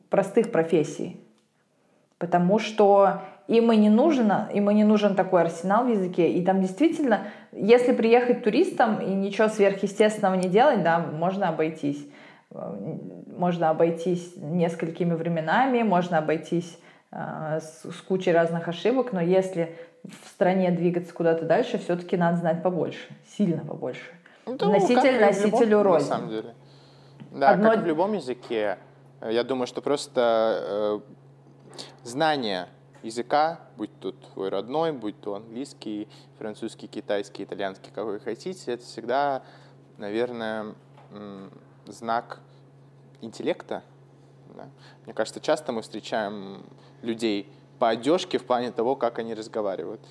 простых 0.09 0.51
профессий. 0.51 1.19
Потому 2.17 2.59
что 2.59 3.21
им 3.47 3.71
и 3.71 3.77
не 3.77 3.89
нужен, 3.89 4.31
им 4.53 4.69
и 4.69 4.73
не 4.73 4.83
нужен 4.83 5.15
такой 5.15 5.41
арсенал 5.41 5.85
в 5.85 5.89
языке. 5.89 6.31
И 6.31 6.43
там 6.43 6.61
действительно, 6.61 7.27
если 7.51 7.93
приехать 7.93 8.43
туристом 8.43 8.99
и 9.01 9.13
ничего 9.13 9.49
сверхъестественного 9.49 10.35
не 10.35 10.47
делать, 10.47 10.83
да, 10.83 10.99
можно 10.99 11.49
обойтись. 11.49 12.07
Можно 12.53 13.69
обойтись 13.69 14.35
несколькими 14.37 15.13
временами, 15.13 15.81
можно 15.81 16.19
обойтись 16.19 16.77
э, 17.11 17.59
с, 17.59 17.91
с 17.91 18.01
кучей 18.01 18.31
разных 18.31 18.67
ошибок, 18.67 19.11
но 19.11 19.21
если 19.21 19.75
в 20.03 20.27
стране 20.27 20.71
двигаться 20.71 21.13
куда-то 21.13 21.45
дальше, 21.45 21.77
все-таки 21.77 22.17
надо 22.17 22.37
знать 22.37 22.61
побольше, 22.61 23.07
сильно 23.37 23.65
побольше. 23.65 24.11
Ну, 24.45 24.57
Носитель 24.57 25.19
носителю 25.19 25.79
любом, 25.79 25.83
рознь. 25.83 26.09
На 26.09 26.15
самом 26.15 26.29
деле. 26.29 26.55
Да, 27.31 27.49
Одно... 27.51 27.71
как 27.71 27.83
в 27.83 27.85
любом 27.85 28.13
языке, 28.13 28.77
я 29.21 29.43
думаю, 29.43 29.65
что 29.65 29.81
просто 29.81 30.59
э, 30.61 30.99
знание 32.03 32.67
языка, 33.01 33.61
будь 33.77 33.97
то 33.99 34.11
твой 34.11 34.49
родной, 34.49 34.91
будь 34.91 35.19
то 35.19 35.35
английский, 35.35 36.07
французский, 36.37 36.87
китайский, 36.87 37.43
итальянский, 37.45 37.91
какой 37.93 38.19
хотите, 38.19 38.73
это 38.73 38.83
всегда, 38.83 39.43
наверное, 39.97 40.75
знак 41.85 42.39
интеллекта. 43.21 43.83
Да? 44.55 44.65
Мне 45.05 45.13
кажется, 45.13 45.39
часто 45.39 45.71
мы 45.71 45.81
встречаем 45.81 46.63
людей, 47.01 47.51
по 47.79 47.89
одежке 47.89 48.37
в 48.37 48.45
плане 48.45 48.71
того, 48.71 48.95
как 48.95 49.19
они 49.19 49.33
разговаривают. 49.33 50.01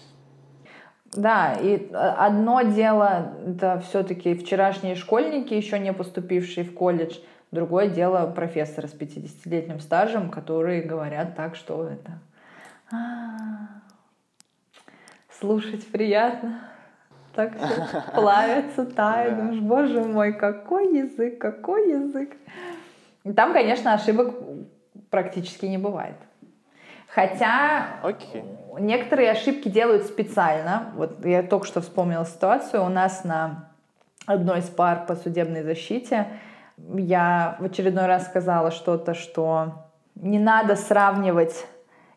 Да, 1.14 1.54
и 1.54 1.90
одно 1.92 2.62
дело, 2.62 3.34
это 3.46 3.80
все-таки 3.80 4.34
вчерашние 4.34 4.94
школьники, 4.94 5.52
еще 5.52 5.78
не 5.78 5.92
поступившие 5.92 6.64
в 6.64 6.74
колледж, 6.74 7.18
другое 7.50 7.88
дело 7.88 8.30
профессоры 8.30 8.88
с 8.88 8.94
50-летним 8.94 9.80
стажем, 9.80 10.30
которые 10.30 10.82
говорят 10.82 11.36
так, 11.36 11.54
что 11.54 11.86
это... 11.86 12.18
А, 12.90 13.68
слушать 15.30 15.86
приятно. 15.86 16.71
Так 17.34 17.52
все 17.56 18.02
плавится, 18.14 18.84
тает. 18.84 19.36
Думаешь, 19.36 19.60
боже 19.60 20.02
мой, 20.04 20.32
какой 20.32 20.96
язык, 20.96 21.38
какой 21.38 21.90
язык. 21.90 22.36
И 23.24 23.32
там, 23.32 23.52
конечно, 23.52 23.94
ошибок 23.94 24.34
практически 25.10 25.66
не 25.66 25.78
бывает. 25.78 26.16
Хотя 27.08 28.00
okay. 28.02 28.80
некоторые 28.80 29.30
ошибки 29.30 29.68
делают 29.68 30.04
специально. 30.04 30.92
Вот 30.96 31.24
я 31.24 31.42
только 31.42 31.66
что 31.66 31.80
вспомнила 31.80 32.24
ситуацию. 32.24 32.84
У 32.84 32.88
нас 32.88 33.24
на 33.24 33.70
одной 34.26 34.60
из 34.60 34.68
пар 34.68 35.04
по 35.06 35.14
судебной 35.14 35.62
защите 35.62 36.26
я 36.96 37.56
в 37.60 37.64
очередной 37.64 38.06
раз 38.06 38.26
сказала 38.26 38.70
что-то, 38.70 39.14
что 39.14 39.86
не 40.14 40.38
надо 40.38 40.76
сравнивать 40.76 41.66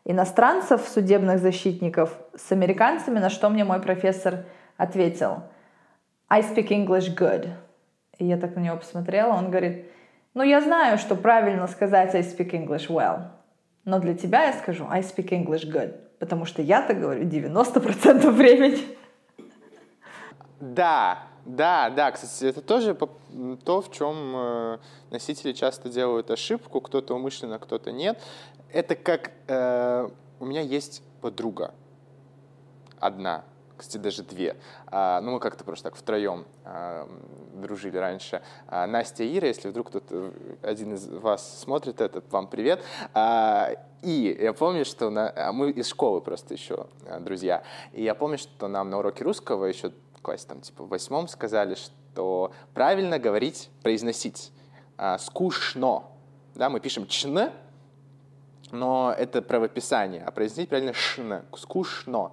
иностранцев, 0.06 0.88
судебных 0.88 1.40
защитников, 1.40 2.18
с 2.36 2.52
американцами, 2.52 3.20
на 3.20 3.30
что 3.30 3.50
мне 3.50 3.64
мой 3.64 3.80
профессор 3.82 4.46
ответил. 4.78 5.44
I 6.30 6.42
speak 6.42 6.70
English 6.70 7.16
good. 7.16 7.50
И 8.18 8.26
я 8.26 8.38
так 8.38 8.56
на 8.56 8.62
него 8.62 8.78
посмотрела, 8.78 9.34
он 9.34 9.50
говорит, 9.50 9.86
ну 10.34 10.44
я 10.44 10.62
знаю, 10.62 10.98
что 10.98 11.16
правильно 11.16 11.68
сказать 11.68 12.16
I 12.16 12.22
speak 12.22 12.52
English 12.52 12.90
well. 12.90 13.30
Но 13.84 14.00
для 14.00 14.16
тебя 14.16 14.46
я 14.46 14.54
скажу 14.54 14.88
I 14.90 15.02
speak 15.02 15.30
English 15.30 15.70
good, 15.72 15.94
потому 16.20 16.46
что 16.46 16.62
я 16.62 16.82
так 16.82 17.00
говорю 17.00 17.24
90% 17.24 18.30
времени. 18.32 18.80
Да, 20.60 21.20
да, 21.46 21.92
да, 21.92 22.12
кстати, 22.12 22.46
это 22.50 22.62
тоже 22.62 22.98
то, 23.64 23.82
в 23.82 23.92
чем 23.92 24.36
э, 24.36 24.78
носители 25.12 25.54
часто 25.54 25.90
делают 25.90 26.32
ошибку, 26.32 26.82
кто-то 26.82 27.14
умышленно, 27.14 27.60
кто-то 27.60 27.92
нет. 27.92 28.20
Это 28.72 28.96
как 28.96 29.32
э, 29.48 30.10
у 30.40 30.46
меня 30.46 30.62
есть 30.62 31.04
подруга 31.22 31.74
одна, 33.00 33.44
кстати, 33.78 33.98
даже 33.98 34.24
две. 34.24 34.56
А, 34.88 35.22
ну, 35.22 35.32
мы 35.32 35.40
как-то 35.40 35.64
просто 35.64 35.90
так 35.90 35.98
втроем 35.98 36.46
а, 36.64 37.08
дружили 37.54 37.98
раньше. 37.98 38.42
А, 38.68 38.88
Настя 38.88 39.24
и 39.24 39.38
Ира, 39.38 39.48
если 39.48 39.70
вдруг 39.70 39.90
кто-то, 39.90 40.32
один 40.62 40.94
из 40.94 41.08
вас 41.08 41.60
смотрит 41.62 42.02
это, 42.02 42.24
вам 42.30 42.48
привет. 42.48 42.84
А, 43.14 43.72
и 44.02 44.38
я 44.40 44.54
помню, 44.54 44.86
что 44.86 45.10
на, 45.10 45.32
а 45.36 45.52
мы 45.52 45.72
из 45.72 45.88
школы 45.88 46.22
просто 46.22 46.54
еще 46.54 46.88
а, 47.08 47.20
друзья. 47.20 47.64
И 47.94 48.04
я 48.04 48.16
помню, 48.16 48.38
что 48.38 48.68
нам 48.68 48.90
на 48.90 49.00
уроке 49.00 49.24
русского 49.24 49.66
еще 49.66 49.92
в 50.14 50.22
классе 50.22 50.46
там 50.48 50.62
типа 50.62 50.84
в 50.84 50.90
восьмом 50.90 51.28
сказали, 51.28 51.76
что 51.76 52.52
правильно 52.74 53.20
говорить, 53.20 53.70
произносить 53.84 54.52
а, 54.98 55.18
скучно. 55.18 56.04
Да, 56.54 56.70
мы 56.70 56.80
пишем 56.80 57.08
чн, 57.08 57.50
но 58.72 59.14
это 59.18 59.42
правописание, 59.42 60.24
а 60.24 60.32
произносить 60.32 60.70
правильно 60.70 60.94
шн, 60.94 61.34
скучно. 61.56 62.32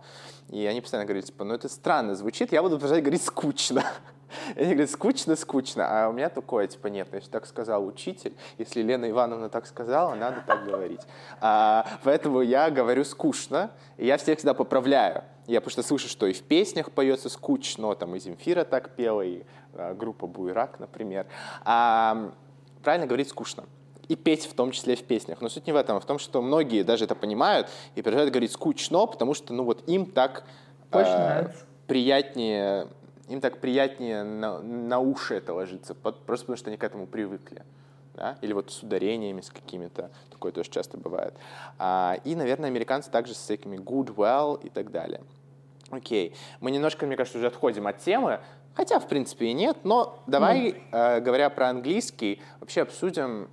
И 0.53 0.67
они 0.67 0.83
постоянно 0.83 1.07
говорили, 1.07 1.25
типа, 1.25 1.45
ну 1.45 1.55
это 1.55 1.67
странно 1.71 2.15
звучит, 2.15 2.53
я 2.53 2.63
буду 2.63 2.79
продолжать 2.79 3.03
говорить 3.03 3.25
скучно. 3.25 3.83
И 4.55 4.61
они 4.61 4.73
говорят, 4.73 4.91
скучно, 4.91 5.35
скучно. 5.35 6.05
А 6.05 6.11
у 6.11 6.13
меня 6.13 6.29
такое, 6.29 6.67
типа, 6.67 6.89
нет, 6.89 7.09
ну, 7.11 7.17
если 7.17 7.31
так 7.31 7.47
сказал 7.47 7.87
учитель, 7.87 8.35
если 8.59 8.83
Лена 8.83 9.09
Ивановна 9.09 9.49
так 9.49 9.67
сказала, 9.67 10.15
надо 10.15 10.45
так 10.47 10.67
говорить. 10.67 11.01
А, 11.41 11.87
поэтому 12.05 12.43
я 12.43 12.71
говорю 12.71 13.03
скучно, 13.05 13.71
и 13.97 14.07
я 14.07 14.19
всех 14.19 14.39
всегда 14.39 14.53
поправляю. 14.53 15.25
Я 15.47 15.63
просто 15.63 15.83
слышу, 15.83 16.07
что 16.09 16.27
и 16.27 16.35
в 16.35 16.43
песнях 16.43 16.93
поется 16.93 17.31
скучно, 17.31 17.95
там 17.95 18.15
и 18.15 18.21
Земфира 18.21 18.65
так 18.65 18.91
пела, 18.91 19.23
и 19.23 19.45
а, 19.73 19.95
группа 19.95 20.27
Буйрак, 20.27 20.79
например. 20.81 21.27
А, 21.65 22.31
правильно 22.83 23.07
говорить 23.07 23.31
скучно 23.31 23.65
и 24.13 24.17
петь 24.17 24.45
в 24.45 24.53
том 24.53 24.73
числе 24.73 24.95
в 24.95 25.05
песнях. 25.05 25.41
Но 25.41 25.49
суть 25.49 25.67
не 25.67 25.73
в 25.73 25.77
этом, 25.77 25.97
а 25.97 26.01
в 26.01 26.05
том, 26.05 26.19
что 26.19 26.43
многие 26.43 26.83
даже 26.83 27.05
это 27.05 27.15
понимают 27.15 27.69
и 27.95 28.03
продолжают 28.03 28.31
говорить 28.31 28.53
скучно, 28.53 29.07
потому 29.07 29.33
что 29.33 29.55
ну 29.55 29.65
вот 29.65 29.89
им 29.89 30.05
так 30.05 30.45
э, 30.91 31.49
приятнее, 31.87 32.89
им 33.29 33.41
так 33.41 33.59
приятнее 33.59 34.23
на, 34.23 34.59
на 34.59 34.99
уши 34.99 35.37
это 35.37 35.55
ложится, 35.55 35.95
просто 35.95 36.45
потому 36.45 36.57
что 36.57 36.69
они 36.69 36.77
к 36.77 36.85
этому 36.85 37.07
привыкли. 37.07 37.63
Да? 38.15 38.37
Или 38.43 38.53
вот 38.53 38.71
с 38.71 38.83
ударениями, 38.83 39.41
с 39.41 39.49
какими-то, 39.49 40.11
такое 40.29 40.53
тоже 40.53 40.69
часто 40.69 40.99
бывает. 40.99 41.33
А, 41.79 42.19
и, 42.25 42.35
наверное, 42.35 42.69
американцы 42.69 43.11
также 43.11 43.33
с 43.33 43.39
всякими 43.39 43.79
good, 43.79 44.15
well 44.15 44.63
и 44.63 44.69
так 44.69 44.91
далее. 44.91 45.23
Окей, 45.89 46.35
мы 46.61 46.71
немножко, 46.71 47.07
мне 47.07 47.17
кажется, 47.17 47.39
уже 47.39 47.47
отходим 47.47 47.87
от 47.87 47.99
темы, 47.99 48.41
Хотя, 48.75 48.99
в 48.99 49.07
принципе, 49.07 49.47
и 49.47 49.53
нет, 49.53 49.79
но 49.85 50.19
давай, 50.27 50.71
mm. 50.71 50.77
э, 50.93 51.21
говоря 51.21 51.51
про 51.51 51.69
английский, 51.69 52.41
вообще 52.61 52.83
обсудим, 52.83 53.49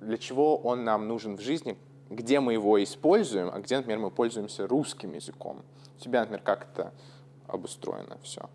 для 0.00 0.18
чего 0.18 0.56
он 0.56 0.84
нам 0.84 1.08
нужен 1.08 1.36
в 1.36 1.40
жизни, 1.40 1.76
где 2.10 2.40
мы 2.40 2.52
его 2.52 2.82
используем, 2.82 3.50
а 3.52 3.58
где, 3.60 3.76
например, 3.76 3.98
мы 3.98 4.10
пользуемся 4.10 4.66
русским 4.66 5.12
языком. 5.12 5.62
У 5.96 6.00
тебя, 6.00 6.20
например, 6.20 6.42
как 6.42 6.68
это 6.72 6.92
обустроено 7.46 8.18
все. 8.22 8.48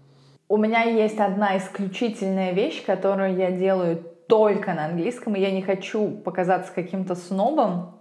У 0.48 0.58
меня 0.58 0.84
есть 0.84 1.20
одна 1.20 1.58
исключительная 1.58 2.54
вещь, 2.54 2.84
которую 2.84 3.36
я 3.36 3.52
делаю 3.52 4.04
только 4.28 4.74
на 4.74 4.86
английском, 4.86 5.36
и 5.36 5.40
я 5.40 5.52
не 5.52 5.62
хочу 5.62 6.10
показаться 6.10 6.72
каким-то 6.74 7.16
снобом, 7.16 7.99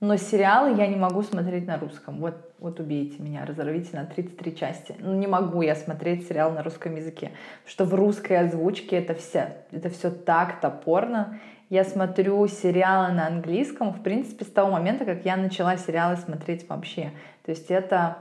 но 0.00 0.16
сериалы 0.16 0.76
я 0.76 0.86
не 0.86 0.96
могу 0.96 1.22
смотреть 1.22 1.66
на 1.66 1.78
русском. 1.78 2.18
Вот, 2.20 2.34
вот 2.58 2.80
убейте 2.80 3.22
меня, 3.22 3.46
разорвите 3.46 3.96
на 3.96 4.04
33 4.04 4.56
части. 4.56 4.94
Ну, 4.98 5.14
не 5.14 5.26
могу 5.26 5.62
я 5.62 5.74
смотреть 5.74 6.28
сериал 6.28 6.52
на 6.52 6.62
русском 6.62 6.94
языке. 6.96 7.32
Что 7.64 7.84
в 7.84 7.94
русской 7.94 8.34
озвучке 8.34 8.96
это 8.96 9.14
все, 9.14 9.56
это 9.72 9.88
все 9.88 10.10
так 10.10 10.60
топорно. 10.60 11.38
Я 11.70 11.82
смотрю 11.82 12.46
сериалы 12.46 13.12
на 13.12 13.26
английском, 13.26 13.92
в 13.92 14.02
принципе, 14.02 14.44
с 14.44 14.48
того 14.48 14.70
момента, 14.70 15.04
как 15.04 15.24
я 15.24 15.36
начала 15.36 15.76
сериалы 15.76 16.16
смотреть 16.16 16.68
вообще. 16.68 17.12
То 17.44 17.50
есть 17.50 17.70
это 17.70 18.18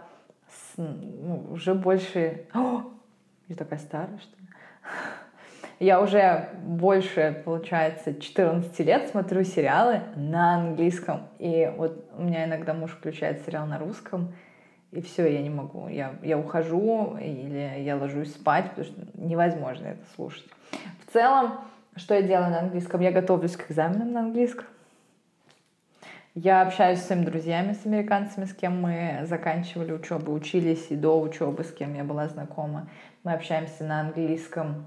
с, 0.49 0.77
ну, 0.77 1.45
уже 1.51 1.75
больше... 1.75 2.45
О, 2.53 2.83
я 3.47 3.55
такая 3.55 3.79
старая, 3.79 4.17
что 4.17 4.35
ли? 4.37 4.47
Я 5.79 6.01
уже 6.01 6.49
больше, 6.63 7.41
получается, 7.43 8.13
14 8.13 8.79
лет 8.79 9.09
смотрю 9.09 9.43
сериалы 9.43 10.01
на 10.15 10.55
английском. 10.55 11.27
И 11.37 11.71
вот 11.75 12.05
у 12.17 12.23
меня 12.23 12.45
иногда 12.45 12.73
муж 12.73 12.91
включает 12.91 13.45
сериал 13.45 13.65
на 13.65 13.77
русском, 13.77 14.33
и 14.91 15.01
все, 15.01 15.27
я 15.27 15.41
не 15.41 15.49
могу. 15.49 15.89
Я, 15.89 16.15
я 16.23 16.37
ухожу 16.37 17.17
или 17.17 17.81
я 17.81 17.97
ложусь 17.97 18.33
спать, 18.33 18.69
потому 18.69 18.87
что 18.87 19.01
невозможно 19.15 19.87
это 19.87 20.05
слушать. 20.15 20.45
В 21.05 21.11
целом, 21.11 21.59
что 21.97 22.15
я 22.15 22.21
делаю 22.21 22.51
на 22.51 22.59
английском? 22.59 23.01
Я 23.01 23.11
готовлюсь 23.11 23.57
к 23.57 23.69
экзаменам 23.69 24.13
на 24.13 24.21
английском. 24.21 24.65
Я 26.35 26.61
общаюсь 26.61 26.99
с 26.99 27.07
своими 27.07 27.25
друзьями, 27.25 27.73
с 27.73 27.85
американцами, 27.85 28.45
с 28.45 28.53
кем 28.53 28.81
мы 28.81 29.21
заканчивали 29.23 29.91
учебу, 29.93 30.33
учились 30.33 30.87
и 30.89 30.95
до 30.95 31.19
учебы, 31.19 31.63
с 31.63 31.71
кем 31.71 31.93
я 31.93 32.03
была 32.03 32.27
знакома. 32.27 32.89
Мы 33.23 33.33
общаемся 33.33 33.83
на 33.85 34.01
английском 34.01 34.85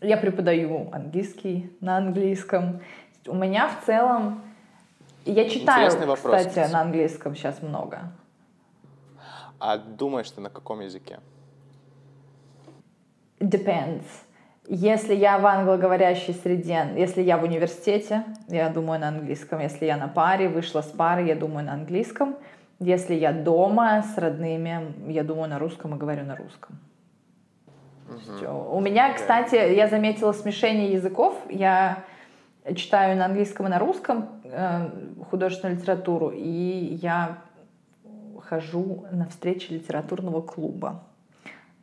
я 0.00 0.16
преподаю 0.16 0.88
английский 0.92 1.70
на 1.80 1.96
английском. 1.96 2.80
У 3.26 3.34
меня 3.34 3.68
в 3.68 3.86
целом... 3.86 4.42
Я 5.24 5.48
читаю, 5.48 5.90
вопрос, 5.90 6.20
кстати, 6.20 6.48
кстати, 6.48 6.72
на 6.72 6.80
английском 6.82 7.34
сейчас 7.34 7.60
много. 7.60 8.12
А 9.58 9.76
думаешь 9.76 10.30
ты 10.30 10.40
на 10.40 10.50
каком 10.50 10.80
языке? 10.80 11.18
Depends. 13.40 14.04
Если 14.68 15.14
я 15.14 15.38
в 15.38 15.46
англоговорящей 15.46 16.34
среде, 16.34 16.92
если 16.96 17.22
я 17.22 17.38
в 17.38 17.44
университете, 17.44 18.24
я 18.48 18.68
думаю 18.68 19.00
на 19.00 19.08
английском. 19.08 19.60
Если 19.60 19.86
я 19.86 19.96
на 19.96 20.08
паре, 20.08 20.48
вышла 20.48 20.80
с 20.80 20.90
пары, 20.90 21.26
я 21.26 21.34
думаю 21.34 21.66
на 21.66 21.72
английском. 21.72 22.36
Если 22.78 23.14
я 23.14 23.32
дома 23.32 24.02
с 24.02 24.18
родными, 24.18 25.10
я 25.10 25.24
думаю 25.24 25.48
на 25.48 25.58
русском 25.58 25.94
и 25.94 25.98
говорю 25.98 26.24
на 26.24 26.36
русском. 26.36 26.78
Угу. 28.08 28.76
У 28.76 28.80
меня, 28.80 29.12
кстати, 29.14 29.54
я 29.54 29.88
заметила 29.88 30.32
смешение 30.32 30.92
языков. 30.92 31.34
Я 31.48 32.04
читаю 32.74 33.16
на 33.16 33.26
английском 33.26 33.66
и 33.66 33.70
на 33.70 33.78
русском 33.78 34.28
э, 34.44 34.90
художественную 35.30 35.78
литературу, 35.78 36.30
и 36.30 36.98
я 37.02 37.38
хожу 38.42 39.06
на 39.10 39.26
встречи 39.28 39.72
литературного 39.72 40.40
клуба. 40.40 41.02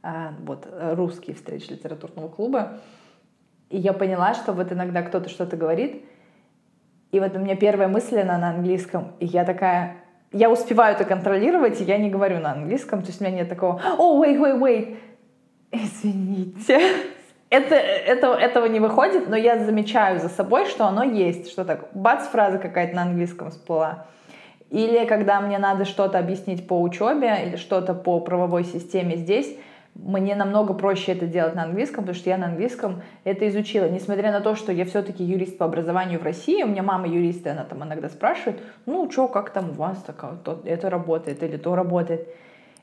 Э, 0.02 0.30
вот, 0.46 0.68
русские 0.72 1.36
встречи 1.36 1.72
литературного 1.72 2.30
клуба. 2.30 2.80
И 3.70 3.78
я 3.78 3.94
поняла, 3.94 4.34
что 4.34 4.54
вот 4.54 4.72
иногда 4.72 5.02
кто-то 5.02 5.30
что-то 5.30 5.58
говорит, 5.58 6.06
и 7.12 7.20
вот 7.20 7.36
у 7.36 7.40
меня 7.40 7.56
первая 7.56 7.88
мысль, 7.88 8.20
она 8.20 8.38
на 8.38 8.50
английском, 8.50 9.14
и 9.20 9.26
я 9.28 9.46
такая, 9.46 9.98
я 10.32 10.50
успеваю 10.50 10.96
это 10.96 11.06
контролировать, 11.06 11.80
и 11.80 11.84
я 11.84 11.98
не 11.98 12.10
говорю 12.10 12.40
на 12.40 12.54
английском, 12.54 13.02
то 13.02 13.08
есть 13.08 13.22
у 13.22 13.24
меня 13.24 13.36
нет 13.36 13.50
такого, 13.50 13.80
oh, 14.00 14.20
wait, 14.20 14.40
wait, 14.40 14.60
wait, 14.60 14.98
Извините. 15.74 16.80
Это, 17.50 17.76
это, 17.76 18.34
этого 18.34 18.66
не 18.66 18.80
выходит, 18.80 19.28
но 19.28 19.36
я 19.36 19.60
замечаю 19.60 20.20
за 20.20 20.30
собой, 20.30 20.66
что 20.66 20.86
оно 20.86 21.04
есть, 21.04 21.52
что 21.52 21.66
так, 21.66 21.90
бац, 21.94 22.28
фраза 22.28 22.58
какая-то 22.58 22.96
на 22.96 23.04
английском 23.04 23.52
всплыла. 23.52 24.06
Или 24.70 25.06
когда 25.06 25.40
мне 25.40 25.60
надо 25.60 25.86
что-то 25.86 26.18
объяснить 26.18 26.68
по 26.68 26.82
учебе 26.82 27.46
или 27.46 27.58
что-то 27.58 27.94
по 27.94 28.20
правовой 28.20 28.64
системе 28.64 29.18
здесь, 29.18 29.56
мне 29.94 30.36
намного 30.36 30.74
проще 30.74 31.12
это 31.12 31.28
делать 31.28 31.54
на 31.54 31.64
английском, 31.64 32.04
потому 32.04 32.16
что 32.16 32.30
я 32.30 32.38
на 32.38 32.48
английском 32.48 33.04
это 33.24 33.48
изучила. 33.50 33.88
Несмотря 33.88 34.32
на 34.32 34.42
то, 34.42 34.56
что 34.56 34.72
я 34.72 34.86
все-таки 34.86 35.24
юрист 35.24 35.60
по 35.60 35.66
образованию 35.66 36.20
в 36.20 36.24
России, 36.24 36.64
у 36.64 36.68
меня 36.68 36.82
мама 36.82 37.08
юрист, 37.08 37.46
и 37.46 37.50
она 37.50 37.66
там 37.66 37.84
иногда 37.84 38.10
спрашивает, 38.10 38.62
ну, 38.88 39.10
что, 39.12 39.28
как 39.28 39.52
там 39.52 39.70
у 39.70 39.74
вас 39.74 40.02
так, 40.02 40.24
то, 40.44 40.60
это 40.66 40.90
работает 40.90 41.44
или 41.44 41.58
то 41.58 41.76
работает. 41.76 42.28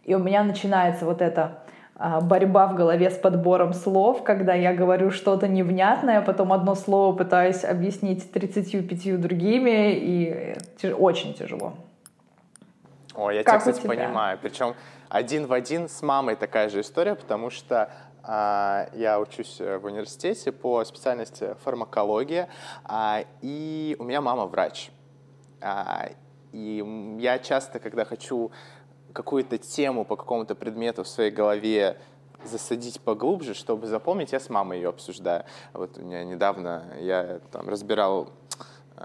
И 0.05 0.15
у 0.15 0.21
меня 0.21 0.45
начинается 0.45 1.05
вот 1.05 1.21
это 1.21 1.59
борьба 2.23 2.67
в 2.67 2.75
голове 2.75 3.11
с 3.11 3.19
подбором 3.19 3.75
слов, 3.75 4.25
когда 4.25 4.55
я 4.55 4.75
говорю 4.75 5.11
что-то 5.11 5.49
невнятное, 5.49 6.23
потом 6.23 6.53
одно 6.53 6.75
слово 6.75 7.15
пытаюсь 7.15 7.65
объяснить 7.65 8.33
35 8.33 9.21
другими, 9.21 9.93
и 9.93 10.57
очень 10.93 11.35
тяжело. 11.35 11.75
О, 13.15 13.31
я 13.31 13.43
как 13.43 13.63
тебя, 13.63 13.73
кстати, 13.73 13.87
понимаю. 13.87 14.39
Причем 14.41 14.75
один 15.09 15.47
в 15.47 15.53
один 15.53 15.89
с 15.89 16.01
мамой 16.03 16.37
такая 16.37 16.69
же 16.69 16.81
история, 16.81 17.15
потому 17.15 17.51
что 17.51 17.91
а, 18.23 18.89
я 18.95 19.19
учусь 19.21 19.59
в 19.59 19.85
университете 19.85 20.53
по 20.53 20.85
специальности 20.85 21.57
фармакология, 21.65 22.49
а, 22.85 23.25
и 23.43 23.97
у 23.99 24.05
меня 24.05 24.21
мама 24.21 24.47
врач. 24.47 24.91
А, 25.61 26.11
и 26.53 27.17
я 27.19 27.39
часто, 27.39 27.79
когда 27.79 28.05
хочу 28.05 28.51
какую-то 29.13 29.59
тему 29.59 30.05
по 30.05 30.17
какому-то 30.17 30.55
предмету 30.55 31.05
в 31.05 31.09
своей 31.09 31.31
голове 31.31 31.99
засадить 32.45 33.01
поглубже, 33.01 33.55
чтобы 33.55 33.87
запомнить, 33.87 34.33
я 34.33 34.41
с 34.41 34.49
мамой 34.49 34.79
ее 34.79 34.89
обсуждаю. 34.89 35.45
Вот 35.73 35.99
у 35.99 36.03
меня 36.03 36.25
недавно 36.25 36.85
я 36.99 37.41
там 37.51 37.69
разбирал 37.69 38.31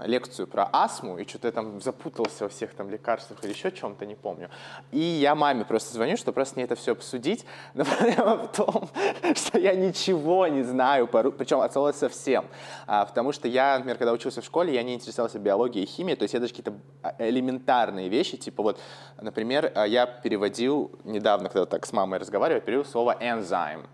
лекцию 0.04 0.46
про 0.46 0.68
астму, 0.72 1.18
и 1.18 1.26
что-то 1.26 1.48
я 1.48 1.52
там 1.52 1.80
запутался 1.80 2.44
во 2.44 2.48
всех 2.48 2.74
там 2.74 2.90
лекарствах 2.90 3.42
или 3.44 3.52
еще 3.52 3.70
чем-то, 3.70 4.04
не 4.04 4.14
помню. 4.14 4.50
И 4.92 4.98
я 4.98 5.34
маме 5.34 5.64
просто 5.64 5.94
звоню, 5.94 6.16
что 6.16 6.32
просто 6.32 6.56
мне 6.56 6.64
это 6.64 6.74
все 6.74 6.92
обсудить, 6.92 7.44
но 7.74 7.84
проблема 7.84 8.36
в 8.36 8.52
том, 8.52 8.88
что 9.34 9.58
я 9.58 9.74
ничего 9.74 10.46
не 10.46 10.62
знаю, 10.62 11.06
причем 11.06 11.60
от 11.60 11.96
совсем. 11.96 12.46
А, 12.86 13.04
потому 13.04 13.32
что 13.32 13.48
я, 13.48 13.76
например, 13.76 13.98
когда 13.98 14.12
учился 14.12 14.40
в 14.40 14.44
школе, 14.44 14.74
я 14.74 14.82
не 14.82 14.94
интересовался 14.94 15.38
биологией 15.38 15.84
и 15.84 15.86
химией, 15.86 16.16
то 16.16 16.22
есть 16.24 16.34
я 16.34 16.40
даже 16.40 16.52
какие-то 16.52 16.74
а, 17.02 17.14
элементарные 17.18 18.08
вещи, 18.08 18.36
типа 18.36 18.62
вот, 18.62 18.80
например, 19.20 19.72
а, 19.74 19.86
я 19.86 20.06
переводил 20.06 20.90
недавно, 21.04 21.48
когда 21.48 21.66
так 21.66 21.86
с 21.86 21.92
мамой 21.92 22.18
разговаривал, 22.18 22.60
перевел 22.60 22.84
слово 22.84 23.16
«энзайм», 23.20 23.86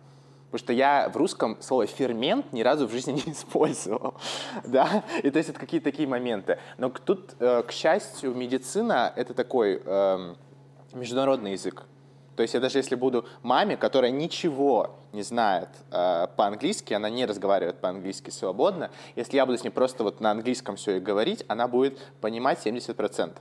Потому 0.53 0.67
что 0.67 0.73
я 0.75 1.09
в 1.09 1.17
русском 1.17 1.57
слово 1.63 1.87
«фермент» 1.87 2.53
ни 2.53 2.61
разу 2.61 2.87
в 2.87 2.93
жизни 2.93 3.13
не 3.27 3.33
использовал. 3.33 4.15
Да? 4.65 5.03
И 5.23 5.31
то 5.31 5.39
есть 5.39 5.49
это 5.49 5.59
какие-то 5.59 5.85
такие 5.85 6.07
моменты. 6.07 6.59
Но 6.77 6.91
тут, 6.91 7.35
э, 7.41 7.63
к 7.63 7.73
счастью, 7.73 8.35
медицина— 8.35 9.15
это 9.17 9.33
такой 9.33 9.81
э, 9.83 10.35
международный 10.93 11.53
язык. 11.53 11.85
То 12.37 12.43
есть 12.43 12.53
я 12.53 12.61
даже 12.61 12.79
если 12.79 12.97
буду 12.97 13.25
маме, 13.43 13.79
которая 13.79 14.11
ничего 14.11 14.99
не 15.13 15.23
знает 15.23 15.71
э, 15.91 16.27
по-английски, 16.37 16.93
она 16.93 17.09
не 17.09 17.25
разговаривает 17.25 17.81
по-английски 17.81 18.29
свободно, 18.29 18.91
если 19.17 19.37
я 19.37 19.47
буду 19.47 19.57
с 19.57 19.65
ней 19.65 19.71
просто 19.71 20.05
вот 20.05 20.21
на 20.21 20.33
английском 20.33 20.77
все 20.77 20.99
и 20.99 21.01
говорить, 21.01 21.47
она 21.49 21.67
будет 21.67 21.99
понимать 22.21 22.59
70% 22.63 23.33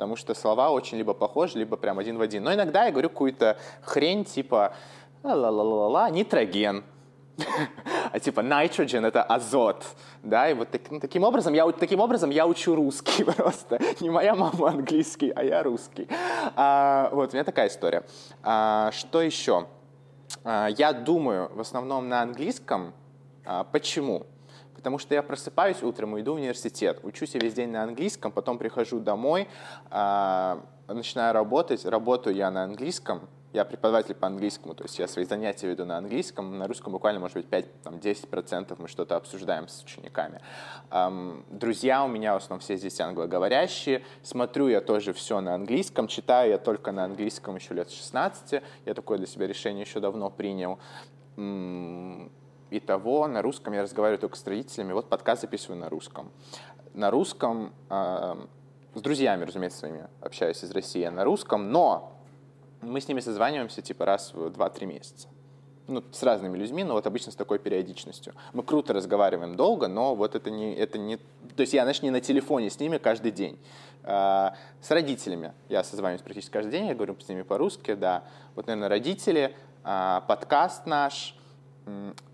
потому 0.00 0.16
что 0.16 0.32
слова 0.32 0.70
очень 0.70 0.96
либо 0.96 1.12
похожи, 1.12 1.58
либо 1.58 1.76
прям 1.76 1.98
один 1.98 2.16
в 2.16 2.22
один. 2.22 2.42
Но 2.42 2.54
иногда 2.54 2.86
я 2.86 2.90
говорю 2.90 3.10
какую-то 3.10 3.58
хрень 3.82 4.24
типа 4.24 4.72
ла-ла-ла-ла-ла, 5.22 6.10
нитроген. 6.10 6.84
а 8.12 8.18
типа 8.20 8.40
nitrogen— 8.40 9.06
это 9.08 9.22
азот, 9.22 9.84
да, 10.22 10.50
и 10.50 10.54
вот 10.54 10.70
так, 10.70 10.82
ну, 10.90 11.00
таким, 11.00 11.22
образом 11.24 11.54
я, 11.54 11.70
таким 11.72 12.00
образом 12.00 12.30
я 12.30 12.46
учу 12.46 12.74
русский 12.74 13.24
просто. 13.36 13.78
Не 14.00 14.10
моя 14.10 14.34
мама 14.34 14.68
английский, 14.68 15.30
а 15.30 15.42
я 15.42 15.62
русский. 15.62 16.08
А, 16.56 17.10
вот, 17.12 17.30
у 17.30 17.32
меня 17.32 17.44
такая 17.44 17.68
история. 17.68 18.04
А, 18.42 18.90
что 18.92 19.22
еще? 19.22 19.66
А, 20.44 20.68
я 20.68 20.92
думаю 20.92 21.50
в 21.54 21.60
основном 21.60 22.08
на 22.08 22.22
английском. 22.22 22.92
А, 23.44 23.64
почему? 23.64 24.26
Потому 24.74 24.98
что 24.98 25.14
я 25.14 25.22
просыпаюсь 25.22 25.82
утром 25.82 26.18
иду 26.18 26.32
в 26.32 26.36
университет, 26.36 27.00
учусь 27.02 27.34
я 27.34 27.40
весь 27.40 27.52
день 27.52 27.70
на 27.70 27.82
английском, 27.82 28.32
потом 28.32 28.56
прихожу 28.56 28.98
домой, 28.98 29.46
а, 29.90 30.64
начинаю 30.88 31.34
работать, 31.34 31.84
работаю 31.84 32.34
я 32.34 32.50
на 32.50 32.64
английском, 32.64 33.28
я 33.52 33.64
преподаватель 33.64 34.14
по 34.14 34.28
английскому, 34.28 34.74
то 34.74 34.84
есть 34.84 34.98
я 34.98 35.08
свои 35.08 35.24
занятия 35.24 35.66
веду 35.66 35.84
на 35.84 35.98
английском, 35.98 36.56
на 36.58 36.68
русском 36.68 36.92
буквально, 36.92 37.18
может 37.20 37.36
быть, 37.36 37.46
5-10% 37.46 38.76
мы 38.78 38.86
что-то 38.86 39.16
обсуждаем 39.16 39.66
с 39.66 39.82
учениками. 39.82 40.40
Друзья 41.50 42.04
у 42.04 42.08
меня 42.08 42.34
в 42.34 42.36
основном 42.36 42.60
все 42.60 42.76
здесь 42.76 43.00
англоговорящие, 43.00 44.04
смотрю 44.22 44.68
я 44.68 44.80
тоже 44.80 45.12
все 45.12 45.40
на 45.40 45.54
английском, 45.54 46.06
читаю 46.06 46.50
я 46.50 46.58
только 46.58 46.92
на 46.92 47.04
английском 47.04 47.56
еще 47.56 47.74
лет 47.74 47.90
16, 47.90 48.62
я 48.86 48.94
такое 48.94 49.18
для 49.18 49.26
себя 49.26 49.48
решение 49.48 49.82
еще 49.82 49.98
давно 49.98 50.30
принял. 50.30 50.78
И 51.36 52.80
того 52.80 53.26
на 53.26 53.42
русском 53.42 53.72
я 53.72 53.82
разговариваю 53.82 54.20
только 54.20 54.36
с 54.36 54.46
родителями, 54.46 54.92
вот 54.92 55.08
подкаст 55.08 55.42
записываю 55.42 55.80
на 55.80 55.88
русском. 55.88 56.30
На 56.94 57.10
русском, 57.10 57.72
с 57.88 59.00
друзьями, 59.00 59.44
разумеется, 59.44 59.78
своими 59.80 60.06
общаюсь 60.20 60.62
из 60.62 60.70
России 60.70 61.04
на 61.06 61.24
русском, 61.24 61.72
но 61.72 62.12
мы 62.82 63.00
с 63.00 63.08
ними 63.08 63.20
созваниваемся 63.20 63.82
типа 63.82 64.04
раз 64.04 64.32
в 64.34 64.46
2-3 64.46 64.86
месяца. 64.86 65.28
Ну, 65.86 66.04
с 66.12 66.22
разными 66.22 66.56
людьми, 66.56 66.84
но 66.84 66.94
вот 66.94 67.06
обычно 67.08 67.32
с 67.32 67.34
такой 67.34 67.58
периодичностью. 67.58 68.34
Мы 68.52 68.62
круто 68.62 68.92
разговариваем 68.92 69.56
долго, 69.56 69.88
но 69.88 70.14
вот 70.14 70.36
это 70.36 70.48
не... 70.48 70.72
Это 70.74 70.98
не 70.98 71.16
то 71.16 71.62
есть 71.62 71.72
я, 71.72 71.82
знаешь, 71.82 72.00
не 72.02 72.10
на 72.10 72.20
телефоне 72.20 72.70
с 72.70 72.78
ними 72.78 72.98
каждый 72.98 73.32
день. 73.32 73.58
А, 74.04 74.54
с 74.80 74.90
родителями 74.92 75.52
я 75.68 75.82
созваниваюсь 75.82 76.22
практически 76.22 76.52
каждый 76.52 76.70
день, 76.70 76.86
я 76.86 76.94
говорю 76.94 77.16
с 77.18 77.28
ними 77.28 77.42
по-русски, 77.42 77.94
да. 77.94 78.22
Вот, 78.54 78.68
наверное, 78.68 78.88
родители, 78.88 79.56
а, 79.82 80.20
подкаст 80.28 80.86
наш, 80.86 81.34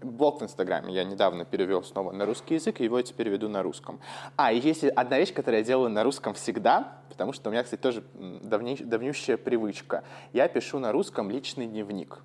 блог 0.03 0.41
в 0.41 0.45
Инстаграме 0.45 0.95
я 0.95 1.05
недавно 1.05 1.45
перевел 1.45 1.83
снова 1.83 2.13
на 2.13 2.27
русский 2.27 2.55
язык, 2.55 2.81
и 2.81 2.85
его 2.85 2.99
я 2.99 3.03
теперь 3.03 3.29
веду 3.29 3.49
на 3.49 3.63
русском. 3.63 4.01
А, 4.37 4.53
и 4.53 4.59
есть 4.59 4.85
одна 4.85 5.19
вещь, 5.19 5.33
которую 5.33 5.61
я 5.61 5.65
делаю 5.65 5.91
на 5.91 6.05
русском 6.05 6.35
всегда, 6.35 6.99
потому 7.09 7.33
что 7.33 7.51
у 7.51 7.53
меня, 7.53 7.63
кстати, 7.63 7.81
тоже 7.81 8.05
давней, 8.15 8.77
давнющая 8.77 9.37
привычка. 9.37 10.05
Я 10.33 10.49
пишу 10.49 10.79
на 10.79 10.93
русском 10.93 11.31
личный 11.31 11.67
дневник. 11.67 12.21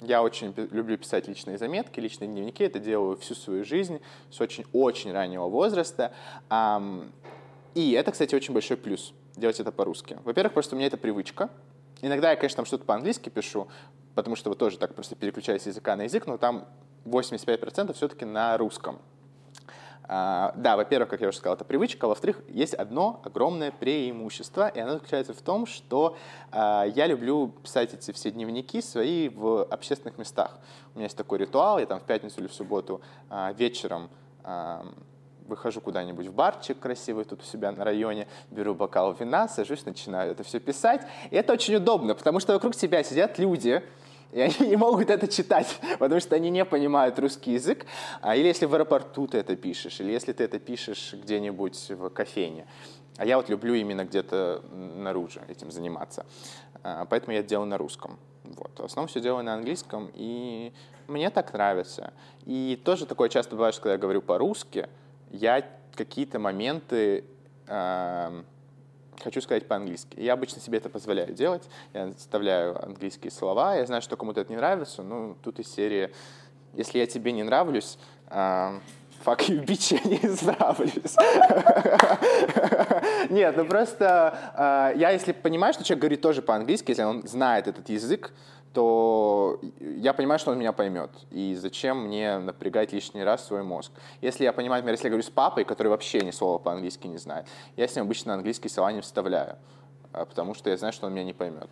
Я 0.00 0.22
очень 0.22 0.54
люблю 0.56 0.96
писать 0.96 1.28
личные 1.28 1.58
заметки, 1.58 2.00
личные 2.00 2.28
дневники. 2.28 2.64
Это 2.64 2.78
делаю 2.78 3.16
всю 3.18 3.34
свою 3.34 3.64
жизнь 3.64 4.00
с 4.30 4.40
очень-очень 4.40 5.12
раннего 5.12 5.46
возраста. 5.48 6.12
И 7.74 7.92
это, 7.92 8.10
кстати, 8.10 8.34
очень 8.34 8.54
большой 8.54 8.78
плюс 8.78 9.12
делать 9.36 9.60
это 9.60 9.72
по-русски. 9.72 10.18
Во-первых, 10.24 10.54
просто 10.54 10.74
у 10.74 10.78
меня 10.78 10.86
это 10.86 10.96
привычка. 10.96 11.50
Иногда 12.02 12.30
я, 12.30 12.36
конечно, 12.36 12.56
там 12.56 12.64
что-то 12.64 12.84
по-английски 12.84 13.28
пишу, 13.28 13.68
потому 14.14 14.36
что 14.36 14.50
вот 14.50 14.58
тоже 14.58 14.78
так 14.78 14.94
просто 14.94 15.14
переключаюсь 15.14 15.62
с 15.62 15.66
языка 15.66 15.96
на 15.96 16.02
язык, 16.02 16.26
но 16.26 16.38
там 16.38 16.66
85% 17.04 17.92
все-таки 17.94 18.24
на 18.24 18.56
русском. 18.56 18.98
Uh, 20.10 20.52
да, 20.56 20.76
во-первых, 20.76 21.08
как 21.08 21.20
я 21.20 21.28
уже 21.28 21.38
сказал, 21.38 21.54
это 21.54 21.64
привычка. 21.64 22.08
Во-вторых, 22.08 22.42
есть 22.48 22.74
одно 22.74 23.20
огромное 23.24 23.70
преимущество, 23.70 24.66
и 24.66 24.80
оно 24.80 24.94
заключается 24.94 25.32
в 25.32 25.40
том, 25.40 25.66
что 25.66 26.16
uh, 26.50 26.92
я 26.96 27.06
люблю 27.06 27.54
писать 27.62 27.94
эти 27.94 28.10
все 28.10 28.32
дневники 28.32 28.82
свои 28.82 29.28
в 29.28 29.62
общественных 29.62 30.18
местах. 30.18 30.58
У 30.94 30.98
меня 30.98 31.04
есть 31.04 31.16
такой 31.16 31.38
ритуал, 31.38 31.78
я 31.78 31.86
там 31.86 32.00
в 32.00 32.02
пятницу 32.02 32.40
или 32.40 32.48
в 32.48 32.52
субботу 32.52 33.00
uh, 33.28 33.54
вечером 33.54 34.10
выхожу 35.50 35.80
куда-нибудь 35.80 36.26
в 36.26 36.32
барчик 36.32 36.78
красивый 36.78 37.24
тут 37.24 37.42
у 37.42 37.44
себя 37.44 37.72
на 37.72 37.84
районе, 37.84 38.26
беру 38.50 38.74
бокал 38.74 39.12
вина, 39.12 39.48
сажусь, 39.48 39.84
начинаю 39.84 40.32
это 40.32 40.42
все 40.42 40.60
писать. 40.60 41.02
И 41.30 41.36
это 41.36 41.52
очень 41.52 41.76
удобно, 41.76 42.14
потому 42.14 42.40
что 42.40 42.54
вокруг 42.54 42.74
тебя 42.74 43.02
сидят 43.02 43.38
люди, 43.38 43.82
и 44.32 44.40
они 44.40 44.54
не 44.60 44.76
могут 44.76 45.10
это 45.10 45.26
читать, 45.28 45.78
потому 45.98 46.20
что 46.20 46.36
они 46.36 46.50
не 46.50 46.64
понимают 46.64 47.18
русский 47.18 47.52
язык. 47.52 47.84
А, 48.22 48.36
или 48.36 48.46
если 48.46 48.66
в 48.66 48.74
аэропорту 48.74 49.26
ты 49.26 49.38
это 49.38 49.56
пишешь, 49.56 50.00
или 50.00 50.12
если 50.12 50.32
ты 50.32 50.44
это 50.44 50.58
пишешь 50.58 51.14
где-нибудь 51.14 51.90
в 51.90 52.08
кофейне. 52.10 52.66
А 53.16 53.26
я 53.26 53.36
вот 53.36 53.48
люблю 53.48 53.74
именно 53.74 54.04
где-то 54.04 54.62
наружу 54.72 55.40
этим 55.48 55.70
заниматься. 55.70 56.24
А, 56.82 57.04
поэтому 57.04 57.34
я 57.34 57.42
делаю 57.42 57.66
на 57.66 57.76
русском. 57.76 58.18
Вот. 58.44 58.78
В 58.78 58.84
основном 58.84 59.08
все 59.08 59.20
делаю 59.20 59.44
на 59.44 59.54
английском, 59.54 60.10
и 60.14 60.72
мне 61.08 61.30
так 61.30 61.52
нравится. 61.52 62.12
И 62.46 62.80
тоже 62.84 63.06
такое 63.06 63.28
часто 63.28 63.56
бывает, 63.56 63.74
что 63.74 63.82
когда 63.82 63.92
я 63.94 63.98
говорю 63.98 64.22
по-русски, 64.22 64.88
я 65.30 65.64
какие-то 65.94 66.38
моменты 66.38 67.24
э, 67.66 68.42
хочу 69.22 69.40
сказать 69.40 69.66
по-английски. 69.66 70.18
Я 70.18 70.32
обычно 70.34 70.60
себе 70.60 70.78
это 70.78 70.88
позволяю 70.88 71.32
делать. 71.32 71.62
Я 71.92 72.12
вставляю 72.12 72.82
английские 72.84 73.30
слова. 73.30 73.76
Я 73.76 73.86
знаю, 73.86 74.02
что 74.02 74.16
кому-то 74.16 74.40
это 74.40 74.50
не 74.50 74.56
нравится. 74.56 75.02
Ну, 75.02 75.36
тут 75.42 75.58
из 75.58 75.72
серии 75.72 76.10
«Если 76.74 76.98
я 76.98 77.06
тебе 77.06 77.32
не 77.32 77.42
нравлюсь», 77.42 77.98
э, 78.28 78.78
fuck 79.24 79.48
you, 79.48 79.64
bitch, 79.66 79.94
я 79.94 80.00
не 80.08 80.20
нравлюсь. 80.42 81.16
Нет, 83.30 83.56
ну 83.56 83.64
просто 83.66 84.92
э, 84.94 84.98
я, 84.98 85.10
если 85.10 85.32
понимаю, 85.32 85.72
что 85.74 85.84
человек 85.84 86.00
говорит 86.00 86.20
тоже 86.20 86.42
по-английски, 86.42 86.90
если 86.90 87.02
он 87.02 87.26
знает 87.26 87.68
этот 87.68 87.88
язык, 87.88 88.32
то 88.72 89.58
я 89.80 90.12
понимаю, 90.12 90.38
что 90.38 90.52
он 90.52 90.58
меня 90.58 90.72
поймет. 90.72 91.10
И 91.30 91.54
зачем 91.56 92.06
мне 92.06 92.38
напрягать 92.38 92.92
лишний 92.92 93.24
раз 93.24 93.46
свой 93.46 93.62
мозг? 93.62 93.90
Если 94.20 94.44
я 94.44 94.52
понимаю, 94.52 94.80
например, 94.80 94.94
если 94.94 95.06
я 95.06 95.10
говорю 95.10 95.24
с 95.24 95.30
папой, 95.30 95.64
который 95.64 95.88
вообще 95.88 96.20
ни 96.20 96.30
слова 96.30 96.58
по-английски 96.58 97.08
не 97.08 97.18
знает, 97.18 97.46
я 97.76 97.88
с 97.88 97.96
ним 97.96 98.04
обычно 98.04 98.34
английские 98.34 98.70
слова 98.70 98.92
не 98.92 99.00
вставляю, 99.00 99.56
а, 100.12 100.24
потому 100.24 100.54
что 100.54 100.70
я 100.70 100.76
знаю, 100.76 100.92
что 100.92 101.06
он 101.06 101.14
меня 101.14 101.24
не 101.24 101.32
поймет. 101.32 101.68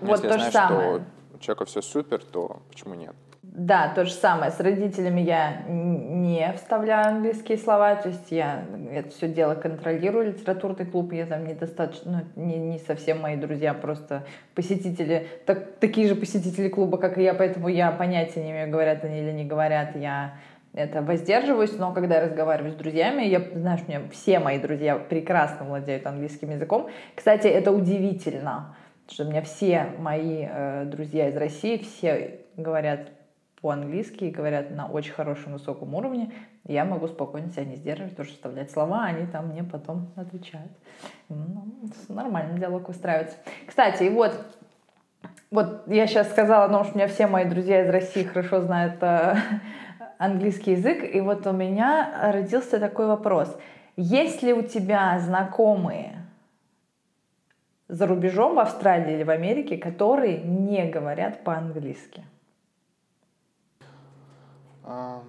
Вот 0.00 0.22
если 0.22 0.28
то 0.28 0.34
я 0.34 0.50
знаю, 0.50 0.52
самое. 0.52 0.94
что 0.94 1.36
у 1.36 1.38
человека 1.38 1.64
все 1.64 1.82
супер, 1.82 2.24
то 2.24 2.60
почему 2.68 2.94
нет? 2.94 3.14
Да, 3.56 3.90
то 3.94 4.04
же 4.04 4.12
самое. 4.12 4.52
С 4.52 4.60
родителями 4.60 5.22
я 5.22 5.62
не 5.66 6.52
вставляю 6.56 7.08
английские 7.08 7.56
слова, 7.56 7.94
то 7.94 8.10
есть 8.10 8.30
я 8.30 8.66
это 8.92 9.08
все 9.08 9.28
дело 9.28 9.54
контролирую. 9.54 10.26
Литературный 10.26 10.84
клуб 10.84 11.14
я 11.14 11.24
там 11.24 11.46
недостаточно, 11.46 12.26
ну, 12.36 12.44
не, 12.44 12.58
не 12.58 12.78
совсем 12.78 13.22
мои 13.22 13.34
друзья, 13.36 13.72
просто 13.72 14.26
посетители, 14.54 15.28
так, 15.46 15.76
такие 15.80 16.06
же 16.06 16.16
посетители 16.16 16.68
клуба, 16.68 16.98
как 16.98 17.16
и 17.16 17.22
я, 17.22 17.32
поэтому 17.32 17.68
я 17.68 17.90
понятия 17.92 18.44
не 18.44 18.50
имею, 18.50 18.70
говорят 18.70 19.02
они 19.04 19.20
или 19.20 19.32
не 19.32 19.46
говорят. 19.46 19.96
Я 19.96 20.34
это 20.74 21.00
воздерживаюсь, 21.00 21.78
но 21.78 21.94
когда 21.94 22.16
я 22.16 22.26
разговариваю 22.26 22.72
с 22.72 22.76
друзьями, 22.76 23.22
я, 23.22 23.40
знаешь, 23.54 23.80
у 23.86 23.90
меня 23.90 24.02
все 24.12 24.38
мои 24.38 24.58
друзья 24.58 24.96
прекрасно 24.96 25.64
владеют 25.64 26.06
английским 26.06 26.50
языком. 26.50 26.90
Кстати, 27.14 27.46
это 27.46 27.72
удивительно, 27.72 28.76
что 29.08 29.24
у 29.24 29.28
меня 29.28 29.40
все 29.40 29.86
мои 29.98 30.46
э, 30.46 30.84
друзья 30.84 31.30
из 31.30 31.36
России, 31.38 31.78
все 31.78 32.40
говорят 32.58 33.15
по-английски 33.66 34.22
и 34.22 34.30
говорят 34.30 34.70
на 34.70 34.86
очень 34.86 35.12
хорошем 35.12 35.54
высоком 35.54 35.92
уровне, 35.96 36.30
я 36.68 36.84
могу 36.84 37.08
спокойно 37.08 37.50
себя 37.50 37.64
не 37.64 37.74
сдерживать, 37.74 38.16
тоже 38.16 38.30
вставлять 38.30 38.70
слова, 38.70 39.02
они 39.06 39.26
там 39.26 39.48
мне 39.48 39.64
потом 39.64 40.12
отвечают. 40.14 40.70
Ну, 41.28 41.66
нормально 42.08 42.56
диалог 42.60 42.88
устраивается. 42.88 43.36
Кстати, 43.66 44.04
и 44.04 44.08
вот 44.08 44.40
вот 45.50 45.82
я 45.88 46.06
сейчас 46.06 46.30
сказала 46.30 46.66
о 46.66 46.68
том, 46.68 46.84
что 46.84 46.94
у 46.94 46.96
меня 46.96 47.08
все 47.08 47.26
мои 47.26 47.44
друзья 47.44 47.82
из 47.82 47.90
России 47.90 48.22
хорошо 48.22 48.60
знают 48.60 49.02
э, 49.02 49.34
английский 50.18 50.72
язык, 50.72 51.02
и 51.02 51.20
вот 51.20 51.44
у 51.48 51.52
меня 51.52 52.30
родился 52.30 52.78
такой 52.78 53.08
вопрос. 53.08 53.52
Есть 53.96 54.44
ли 54.44 54.52
у 54.52 54.62
тебя 54.62 55.18
знакомые 55.18 56.24
за 57.88 58.06
рубежом 58.06 58.54
в 58.54 58.60
Австралии 58.60 59.14
или 59.14 59.24
в 59.24 59.30
Америке, 59.30 59.76
которые 59.76 60.38
не 60.38 60.88
говорят 60.88 61.42
по-английски? 61.42 62.22
Я 64.86 65.22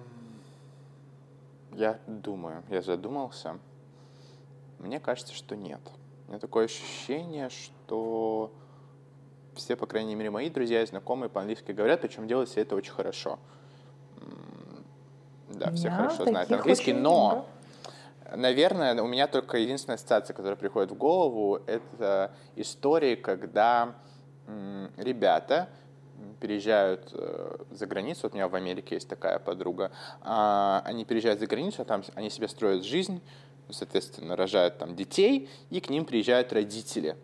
думаю, 2.06 2.62
я 2.70 2.82
задумался. 2.82 3.58
Мне 4.78 5.00
кажется, 5.00 5.34
что 5.34 5.56
нет. 5.56 5.80
У 6.26 6.30
меня 6.30 6.40
такое 6.40 6.66
ощущение, 6.66 7.50
что 7.50 8.52
все, 9.54 9.76
по 9.76 9.86
крайней 9.86 10.14
мере, 10.14 10.30
мои 10.30 10.50
друзья 10.50 10.82
и 10.82 10.86
знакомые 10.86 11.28
по-английски 11.28 11.72
говорят, 11.72 12.00
причем 12.00 12.28
делают 12.28 12.48
все 12.48 12.62
это 12.62 12.76
очень 12.76 12.92
хорошо. 12.92 13.38
Да, 15.48 15.72
все 15.72 15.88
Да, 15.88 15.96
хорошо 15.96 16.26
знают 16.26 16.52
английский, 16.52 16.92
но, 16.92 17.46
наверное, 18.34 19.02
у 19.02 19.06
меня 19.06 19.26
только 19.26 19.58
единственная 19.58 19.96
ассоциация, 19.96 20.34
которая 20.34 20.56
приходит 20.56 20.92
в 20.92 20.94
голову, 20.94 21.60
это 21.66 22.32
истории, 22.54 23.16
когда 23.16 23.94
ребята 24.96 25.68
переезжают 26.40 27.10
э, 27.12 27.56
за 27.70 27.86
границу, 27.86 28.20
вот 28.24 28.32
у 28.32 28.36
меня 28.36 28.48
в 28.48 28.54
Америке 28.54 28.96
есть 28.96 29.08
такая 29.08 29.38
подруга, 29.38 29.90
а, 30.20 30.82
они 30.84 31.04
переезжают 31.04 31.40
за 31.40 31.46
границу, 31.46 31.82
а 31.82 31.84
там 31.84 32.02
они 32.14 32.30
себе 32.30 32.48
строят 32.48 32.84
жизнь, 32.84 33.20
соответственно, 33.70 34.36
рожают 34.36 34.78
там 34.78 34.96
детей, 34.96 35.48
и 35.70 35.80
к 35.80 35.90
ним 35.90 36.04
приезжают 36.04 36.52
родители. 36.52 37.16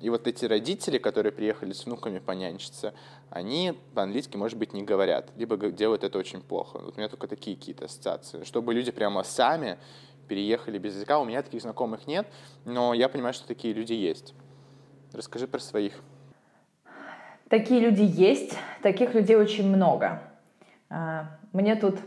И 0.00 0.10
вот 0.10 0.26
эти 0.26 0.44
родители, 0.44 0.98
которые 0.98 1.32
приехали 1.32 1.72
с 1.72 1.86
внуками 1.86 2.18
понянчиться, 2.18 2.92
они 3.30 3.78
по-английски, 3.94 4.36
может 4.36 4.58
быть, 4.58 4.74
не 4.74 4.82
говорят, 4.82 5.30
либо 5.36 5.56
делают 5.56 6.04
это 6.04 6.18
очень 6.18 6.42
плохо. 6.42 6.78
Вот 6.78 6.96
у 6.96 6.98
меня 6.98 7.08
только 7.08 7.26
такие 7.26 7.56
какие-то 7.56 7.86
ассоциации. 7.86 8.44
Чтобы 8.44 8.74
люди 8.74 8.90
прямо 8.90 9.22
сами 9.22 9.78
переехали 10.28 10.78
без 10.78 10.94
языка, 10.94 11.18
у 11.18 11.24
меня 11.24 11.42
таких 11.42 11.62
знакомых 11.62 12.06
нет, 12.06 12.26
но 12.64 12.92
я 12.92 13.08
понимаю, 13.08 13.32
что 13.32 13.46
такие 13.46 13.72
люди 13.72 13.94
есть. 13.94 14.34
Расскажи 15.12 15.46
про 15.46 15.60
своих. 15.60 15.94
Такие 17.48 17.80
люди 17.80 18.02
есть, 18.02 18.58
таких 18.82 19.14
людей 19.14 19.36
очень 19.36 19.68
много. 19.68 20.20
А, 20.90 21.26
Мне 21.52 21.76
тут 21.76 21.98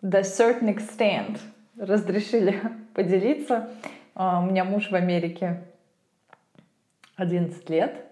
до 0.00 0.20
certain 0.20 0.72
extent 0.72 1.40
разрешили 1.76 2.60
поделиться. 2.94 3.68
А, 4.14 4.40
У 4.40 4.46
меня 4.46 4.64
муж 4.64 4.90
в 4.90 4.94
Америке 4.94 5.64
11 7.16 7.68
лет. 7.68 8.04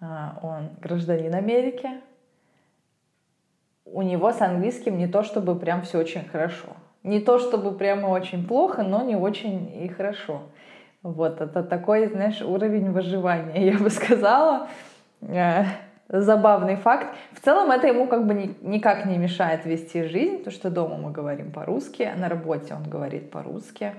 А, 0.00 0.38
Он 0.42 0.70
гражданин 0.80 1.34
Америки. 1.34 1.90
У 3.84 4.02
него 4.02 4.32
с 4.32 4.40
английским 4.40 4.98
не 4.98 5.08
то 5.08 5.24
чтобы 5.24 5.58
прям 5.58 5.82
все 5.82 5.98
очень 5.98 6.24
хорошо. 6.28 6.68
Не 7.02 7.20
то 7.20 7.40
чтобы 7.40 7.72
прямо 7.76 8.08
очень 8.08 8.46
плохо, 8.46 8.84
но 8.84 9.02
не 9.02 9.16
очень 9.16 9.82
и 9.82 9.88
хорошо. 9.88 10.42
Вот 11.02 11.40
это 11.40 11.62
такой, 11.64 12.06
знаешь, 12.06 12.40
уровень 12.40 12.92
выживания, 12.92 13.66
я 13.72 13.78
бы 13.78 13.90
сказала. 13.90 14.68
Э, 15.20 15.64
забавный 16.08 16.76
факт. 16.76 17.14
В 17.32 17.40
целом 17.40 17.70
это 17.70 17.86
ему 17.86 18.06
как 18.06 18.26
бы 18.26 18.34
ни- 18.34 18.56
никак 18.62 19.06
не 19.06 19.18
мешает 19.18 19.64
вести 19.66 20.04
жизнь, 20.04 20.38
потому 20.38 20.52
что 20.54 20.70
дома 20.70 20.96
мы 20.96 21.10
говорим 21.10 21.50
по-русски, 21.52 22.12
на 22.16 22.28
работе 22.28 22.74
он 22.74 22.84
говорит 22.84 23.30
по-русски. 23.30 23.92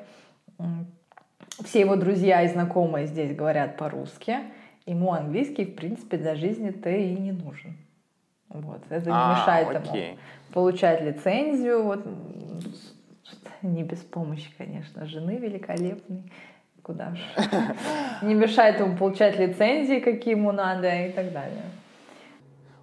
Все 1.63 1.79
его 1.81 1.95
друзья 1.95 2.43
и 2.43 2.47
знакомые 2.47 3.07
здесь 3.07 3.35
говорят 3.35 3.77
по-русски. 3.77 4.37
ему 4.85 5.11
английский, 5.11 5.65
в 5.65 5.75
принципе, 5.75 6.15
для 6.17 6.35
жизни-то 6.35 6.89
и 6.89 7.13
не 7.15 7.33
нужен. 7.33 7.75
Вот. 8.47 8.79
Это 8.89 9.05
не 9.05 9.11
А, 9.13 9.33
мешает 9.41 9.75
окей. 9.75 10.07
ему 10.11 10.17
получать 10.53 11.01
лицензию. 11.01 11.83
Вот. 11.83 12.05
Не 13.61 13.83
без 13.83 13.99
помощи, 13.99 14.49
конечно, 14.57 15.05
жены 15.05 15.37
великолепной. 15.37 16.31
Куда 16.87 17.13
ж. 17.13 17.19
Не 18.21 18.33
мешает 18.33 18.79
ему 18.79 18.97
получать 18.97 19.37
лицензии, 19.37 19.99
какие 19.99 20.35
ему 20.35 20.53
надо 20.53 20.87
и 20.87 21.11
так 21.11 21.33
далее. 21.33 21.63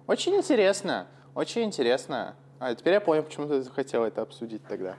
Очень 0.05 0.35
интересно, 0.35 1.07
очень 1.33 1.63
интересно. 1.63 2.35
А 2.59 2.75
теперь 2.75 2.93
я 2.93 3.01
понял, 3.01 3.23
почему 3.23 3.47
ты 3.47 3.63
хотел 3.71 4.03
это 4.03 4.21
обсудить 4.21 4.63
тогда. 4.67 4.93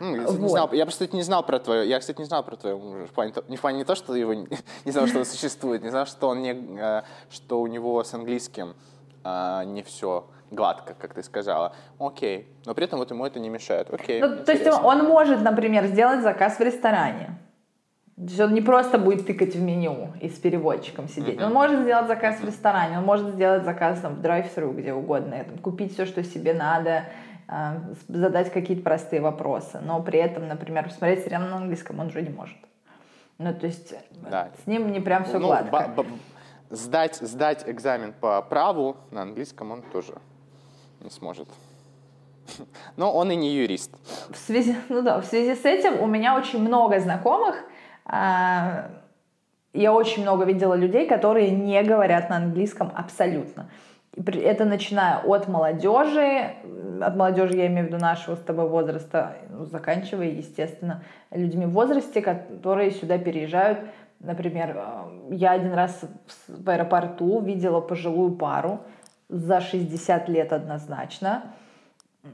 Ну, 0.00 0.16
я, 0.16 0.22
кстати, 0.22 0.36
не 0.36 0.42
Вот. 0.42 0.50
знал, 0.50 0.72
я 0.72 0.84
просто 0.86 1.08
не 1.14 1.22
знал 1.22 1.42
про 1.42 1.58
твое, 1.58 1.88
я, 1.88 1.98
кстати, 1.98 2.18
не 2.18 2.24
знал 2.24 2.42
про 2.42 2.56
твоего 2.56 2.80
мужа. 2.80 3.06
В 3.06 3.10
плане, 3.10 3.32
не 3.48 3.56
в 3.56 3.60
плане 3.60 3.78
не 3.78 3.84
то, 3.84 3.94
что 3.94 4.14
его, 4.14 4.32
не 4.84 4.90
знал, 4.90 5.06
что 5.06 5.18
он 5.18 5.24
существует, 5.26 5.82
не 5.82 5.90
знал, 5.90 6.06
что 6.06 6.28
он 6.28 6.40
не, 6.40 6.54
э, 6.80 7.02
что 7.30 7.60
у 7.60 7.66
него 7.66 8.02
с 8.02 8.14
английским 8.14 8.74
а, 9.22 9.64
не 9.64 9.82
все 9.82 10.24
гладко, 10.50 10.94
как 10.98 11.14
ты 11.14 11.22
сказала. 11.22 11.74
Окей, 11.98 12.48
но 12.64 12.74
при 12.74 12.84
этом 12.84 12.98
вот 13.00 13.10
ему 13.10 13.26
это 13.26 13.38
не 13.38 13.50
мешает. 13.50 13.92
Окей. 13.92 14.20
Ну, 14.20 14.28
то 14.28 14.52
есть 14.52 14.62
интересно. 14.62 14.86
он 14.86 15.04
может, 15.04 15.42
например, 15.42 15.86
сделать 15.86 16.22
заказ 16.22 16.58
в 16.58 16.62
ресторане. 16.62 17.38
То 18.18 18.24
есть 18.24 18.40
он 18.40 18.52
не 18.52 18.60
просто 18.60 18.98
будет 18.98 19.26
тыкать 19.26 19.54
в 19.54 19.62
меню 19.62 20.08
и 20.20 20.28
с 20.28 20.34
переводчиком 20.38 21.08
сидеть. 21.08 21.40
Он 21.40 21.52
может 21.52 21.82
сделать 21.82 22.08
заказ 22.08 22.40
в 22.40 22.44
ресторане, 22.44 22.98
он 22.98 23.04
может 23.04 23.28
сделать 23.28 23.64
заказ 23.64 24.00
там, 24.00 24.14
в 24.16 24.20
драйв-тру, 24.20 24.72
где 24.72 24.92
угодно, 24.92 25.44
там, 25.44 25.58
купить 25.58 25.92
все, 25.94 26.04
что 26.04 26.24
себе 26.24 26.52
надо, 26.52 27.04
э, 27.46 27.76
задать 28.08 28.52
какие-то 28.52 28.82
простые 28.82 29.22
вопросы. 29.22 29.78
Но 29.80 30.02
при 30.02 30.18
этом, 30.18 30.48
например, 30.48 30.84
посмотреть 30.84 31.24
сериал 31.24 31.42
на 31.42 31.56
английском 31.58 32.00
он 32.00 32.08
уже 32.08 32.22
не 32.22 32.30
может. 32.30 32.56
Ну, 33.38 33.54
то 33.54 33.66
есть 33.66 33.94
Да. 34.28 34.48
с 34.64 34.66
ним 34.66 34.90
не 34.90 34.98
прям 34.98 35.22
все 35.24 35.38
Ну, 35.38 35.46
гладко. 35.46 35.70
ба- 35.70 35.92
ба- 35.96 36.06
сдать, 36.70 37.14
сдать 37.16 37.62
экзамен 37.68 38.12
по 38.20 38.42
праву 38.42 38.96
на 39.12 39.22
английском 39.22 39.70
он 39.70 39.82
тоже 39.82 40.14
не 41.02 41.10
сможет. 41.10 41.46
Но 42.96 43.12
он 43.12 43.30
и 43.30 43.36
не 43.36 43.54
юрист. 43.54 43.92
В 44.30 44.36
связи, 44.36 44.74
ну 44.88 45.02
да, 45.02 45.20
в 45.20 45.24
связи 45.24 45.54
с 45.54 45.64
этим 45.64 46.00
у 46.02 46.06
меня 46.06 46.36
очень 46.36 46.58
много 46.60 46.98
знакомых. 46.98 47.62
А, 48.08 48.90
Я 49.72 49.92
очень 49.92 50.22
много 50.22 50.44
видела 50.44 50.74
людей, 50.74 51.06
которые 51.06 51.50
не 51.50 51.82
говорят 51.82 52.30
на 52.30 52.36
английском 52.36 52.90
абсолютно. 52.94 53.68
Это 54.16 54.64
начиная 54.64 55.18
от 55.18 55.46
молодежи, 55.46 56.54
от 57.00 57.14
молодежи 57.14 57.56
я 57.56 57.66
имею 57.68 57.84
в 57.84 57.88
виду 57.88 57.98
нашего 57.98 58.34
с 58.34 58.40
тобой 58.40 58.68
возраста, 58.68 59.36
ну, 59.50 59.64
заканчивая, 59.64 60.28
естественно, 60.28 61.04
людьми 61.30 61.66
в 61.66 61.70
возрасте, 61.70 62.20
которые 62.20 62.90
сюда 62.90 63.18
переезжают. 63.18 63.78
Например, 64.20 64.76
э, 64.76 65.34
я 65.36 65.52
один 65.52 65.72
раз 65.74 66.00
в 66.48 66.68
аэропорту 66.68 67.40
видела 67.40 67.80
пожилую 67.80 68.32
пару 68.32 68.80
за 69.28 69.60
60 69.60 70.28
лет 70.28 70.52
однозначно. 70.52 71.42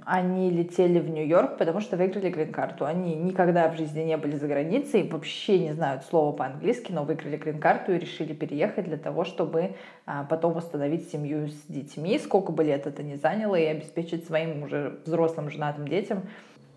Они 0.07 0.51
летели 0.51 0.99
в 0.99 1.11
Нью-Йорк, 1.11 1.59
потому 1.59 1.81
что 1.81 1.97
выиграли 1.97 2.31
грин-карту. 2.31 2.87
Они 2.87 3.15
никогда 3.15 3.69
в 3.69 3.77
жизни 3.77 4.01
не 4.01 4.17
были 4.17 4.37
за 4.37 4.49
границей, 4.49 5.09
вообще 5.09 5.59
не 5.59 5.73
знают 5.73 6.05
слова 6.05 6.33
по-английски, 6.33 6.91
но 6.91 7.05
выиграли 7.05 7.37
грин-карту 7.37 7.93
и 7.93 7.99
решили 7.99 8.33
переехать 8.33 8.87
для 8.87 8.97
того, 8.97 9.25
чтобы 9.25 9.77
а, 10.07 10.25
потом 10.25 10.55
восстановить 10.55 11.11
семью 11.11 11.49
с 11.49 11.67
детьми, 11.69 12.19
сколько 12.19 12.51
бы 12.51 12.65
лет 12.65 12.87
это 12.87 13.03
ни 13.03 13.15
заняло, 13.15 13.57
и 13.57 13.65
обеспечить 13.67 14.27
своим 14.27 14.63
уже 14.63 15.01
взрослым 15.05 15.51
женатым 15.51 15.87
детям 15.87 16.23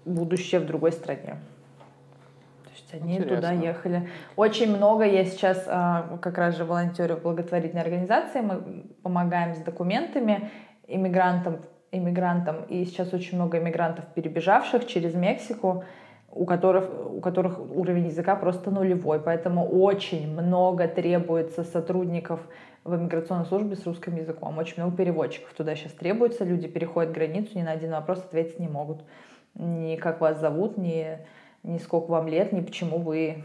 будущее 0.08 0.62
в 0.62 0.66
другой 0.66 0.92
стране. 0.92 1.38
То 2.64 2.72
есть 2.74 2.94
они 2.94 3.18
Интересно. 3.18 3.36
туда 3.38 3.52
ехали. 3.52 4.10
Очень 4.36 4.76
много 4.76 5.06
я 5.06 5.26
сейчас 5.26 5.64
а, 5.68 6.18
как 6.22 6.38
раз 6.38 6.58
же 6.58 6.66
волонтерю 6.66 7.16
в 7.16 7.22
благотворительной 7.22 7.82
организации. 7.82 8.42
Мы 8.42 8.86
помогаем 9.02 9.56
с 9.56 9.60
документами 9.60 10.50
иммигрантам, 10.88 11.60
иммигрантам. 11.92 12.64
И 12.70 12.86
сейчас 12.86 13.14
очень 13.14 13.38
много 13.38 13.58
иммигрантов, 13.60 14.06
перебежавших 14.14 14.86
через 14.88 15.14
Мексику, 15.14 15.84
у 16.32 16.46
которых, 16.46 16.90
у 17.14 17.20
которых 17.20 17.60
уровень 17.60 18.08
языка 18.08 18.36
просто 18.36 18.72
нулевой. 18.72 19.20
Поэтому 19.20 19.68
очень 19.68 20.32
много 20.32 20.88
требуется 20.88 21.64
сотрудников 21.64 22.40
в 22.84 22.96
иммиграционной 22.96 23.46
службе 23.46 23.76
с 23.76 23.86
русским 23.86 24.16
языком. 24.16 24.58
Очень 24.58 24.84
много 24.84 24.96
переводчиков 24.96 25.54
туда 25.54 25.76
сейчас 25.76 25.94
требуется. 25.94 26.44
Люди 26.44 26.68
переходят 26.68 27.12
границу, 27.12 27.58
ни 27.58 27.64
на 27.64 27.72
один 27.72 27.92
вопрос 27.92 28.20
ответить 28.20 28.60
не 28.60 28.68
могут. 28.68 29.04
Ни 29.56 29.96
как 29.96 30.22
вас 30.22 30.40
зовут, 30.40 30.78
ни, 30.78 31.18
ни 31.64 31.78
сколько 31.80 32.12
вам 32.12 32.28
лет, 32.28 32.54
ни 32.54 32.62
почему 32.62 33.00
вы, 33.00 33.44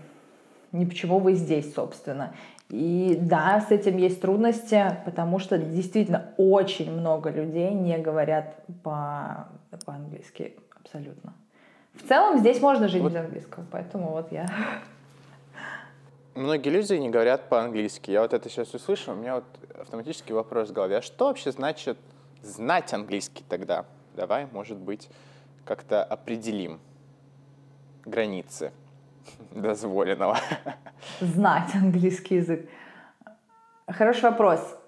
ни 0.70 0.84
почему 0.84 1.18
вы 1.18 1.34
здесь, 1.34 1.74
собственно. 1.74 2.34
И 2.72 3.18
да, 3.20 3.60
с 3.60 3.70
этим 3.70 3.98
есть 3.98 4.22
трудности, 4.22 4.96
потому 5.04 5.38
что 5.38 5.58
действительно 5.58 6.32
очень 6.38 6.90
много 6.90 7.28
людей 7.28 7.70
не 7.74 7.98
говорят 7.98 8.64
по- 8.82 9.48
по-английски 9.84 10.56
абсолютно. 10.80 11.34
В 11.92 12.08
целом 12.08 12.38
здесь 12.38 12.62
можно 12.62 12.88
жить 12.88 13.04
без 13.04 13.14
английского, 13.14 13.66
поэтому 13.70 14.12
вот 14.12 14.32
я... 14.32 14.48
Многие 16.34 16.70
люди 16.70 16.94
не 16.94 17.10
говорят 17.10 17.50
по-английски. 17.50 18.10
Я 18.10 18.22
вот 18.22 18.32
это 18.32 18.48
сейчас 18.48 18.72
услышал, 18.72 19.12
у 19.12 19.16
меня 19.16 19.34
вот 19.34 19.44
автоматический 19.78 20.32
вопрос 20.32 20.70
в 20.70 20.72
голове. 20.72 20.96
А 20.96 21.02
что 21.02 21.26
вообще 21.26 21.52
значит 21.52 21.98
знать 22.40 22.94
английский 22.94 23.44
тогда? 23.50 23.84
Давай, 24.16 24.46
может 24.50 24.78
быть, 24.78 25.10
как-то 25.66 26.02
определим 26.02 26.80
границы 28.06 28.72
дозволенного. 29.54 30.38
Знать 31.20 31.74
английский 31.74 32.36
язык. 32.36 32.68
Хороший 33.86 34.24
вопрос. 34.24 34.78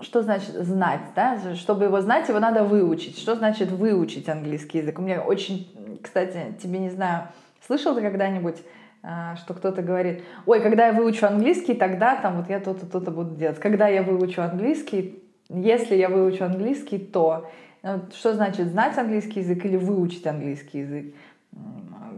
Что 0.00 0.22
значит 0.22 0.50
знать, 0.54 1.00
да? 1.14 1.54
Чтобы 1.54 1.84
его 1.84 2.00
знать, 2.00 2.28
его 2.28 2.40
надо 2.40 2.64
выучить. 2.64 3.18
Что 3.18 3.36
значит 3.36 3.70
выучить 3.70 4.28
английский 4.28 4.78
язык? 4.78 4.98
У 4.98 5.02
меня 5.02 5.22
очень, 5.22 5.98
кстати, 6.02 6.56
тебе 6.60 6.80
не 6.80 6.90
знаю, 6.90 7.28
слышал 7.66 7.94
ты 7.94 8.00
когда-нибудь, 8.00 8.56
а, 9.02 9.36
что 9.36 9.54
кто-то 9.54 9.82
говорит, 9.82 10.24
ой, 10.46 10.60
когда 10.60 10.88
я 10.88 10.92
выучу 10.92 11.26
английский, 11.26 11.74
тогда 11.74 12.16
там 12.16 12.38
вот 12.38 12.50
я 12.50 12.58
то-то, 12.58 12.86
то-то 12.86 13.10
буду 13.10 13.36
делать. 13.36 13.60
Когда 13.60 13.86
я 13.86 14.02
выучу 14.02 14.42
английский, 14.42 15.22
если 15.48 15.94
я 15.94 16.08
выучу 16.08 16.44
английский, 16.44 16.98
то... 16.98 17.50
Вот 17.82 18.14
Что 18.14 18.32
значит 18.32 18.68
знать 18.68 18.96
английский 18.96 19.40
язык 19.40 19.62
или 19.66 19.76
выучить 19.76 20.26
английский 20.26 20.78
язык? 20.78 21.14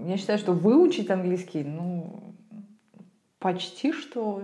Я 0.07 0.17
считаю, 0.17 0.39
что 0.39 0.53
выучить 0.53 1.11
английский, 1.11 1.65
ну, 1.65 2.35
почти 3.41 3.93
что, 3.93 4.43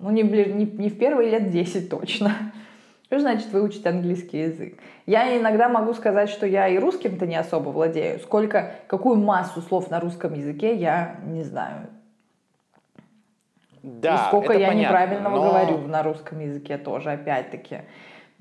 ну, 0.00 0.10
не, 0.10 0.22
не, 0.22 0.64
не 0.64 0.88
в 0.88 0.96
первые 0.96 1.30
лет 1.30 1.50
10 1.50 1.90
точно. 1.90 2.32
Что 3.06 3.18
значит 3.18 3.50
выучить 3.52 3.84
английский 3.86 4.38
язык? 4.42 4.78
Я 5.06 5.36
иногда 5.36 5.68
могу 5.68 5.94
сказать, 5.94 6.28
что 6.28 6.46
я 6.46 6.68
и 6.68 6.78
русским-то 6.78 7.26
не 7.26 7.34
особо 7.34 7.70
владею. 7.70 8.20
Сколько, 8.20 8.74
какую 8.86 9.16
массу 9.16 9.62
слов 9.62 9.90
на 9.90 9.98
русском 9.98 10.34
языке, 10.34 10.76
я 10.76 11.16
не 11.24 11.42
знаю. 11.42 11.88
Да, 13.82 14.14
и 14.14 14.28
сколько 14.28 14.52
я 14.52 14.68
понятно, 14.68 14.80
неправильного 14.80 15.36
но 15.36 15.48
говорю 15.48 15.78
на 15.88 16.02
русском 16.04 16.38
языке 16.38 16.78
тоже, 16.78 17.10
опять-таки. 17.10 17.78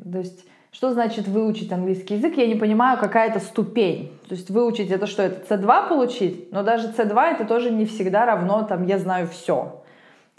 То 0.03 0.19
есть, 0.19 0.45
что 0.77 0.91
значит 0.91 1.27
выучить 1.27 1.71
английский 1.71 2.17
язык? 2.17 2.37
Я 2.37 2.45
не 2.45 2.53
понимаю, 2.53 2.99
какая 2.99 3.31
это 3.31 3.39
ступень. 3.39 4.15
То 4.29 4.35
есть 4.35 4.51
выучить 4.51 4.91
это 4.91 5.07
что, 5.07 5.23
это 5.23 5.55
C2 5.55 5.89
получить? 5.89 6.51
Но 6.51 6.61
даже 6.61 6.89
C2 6.89 7.19
это 7.33 7.45
тоже 7.45 7.71
не 7.71 7.85
всегда 7.85 8.27
равно, 8.27 8.61
там, 8.63 8.85
я 8.85 8.99
знаю 8.99 9.27
все. 9.27 9.83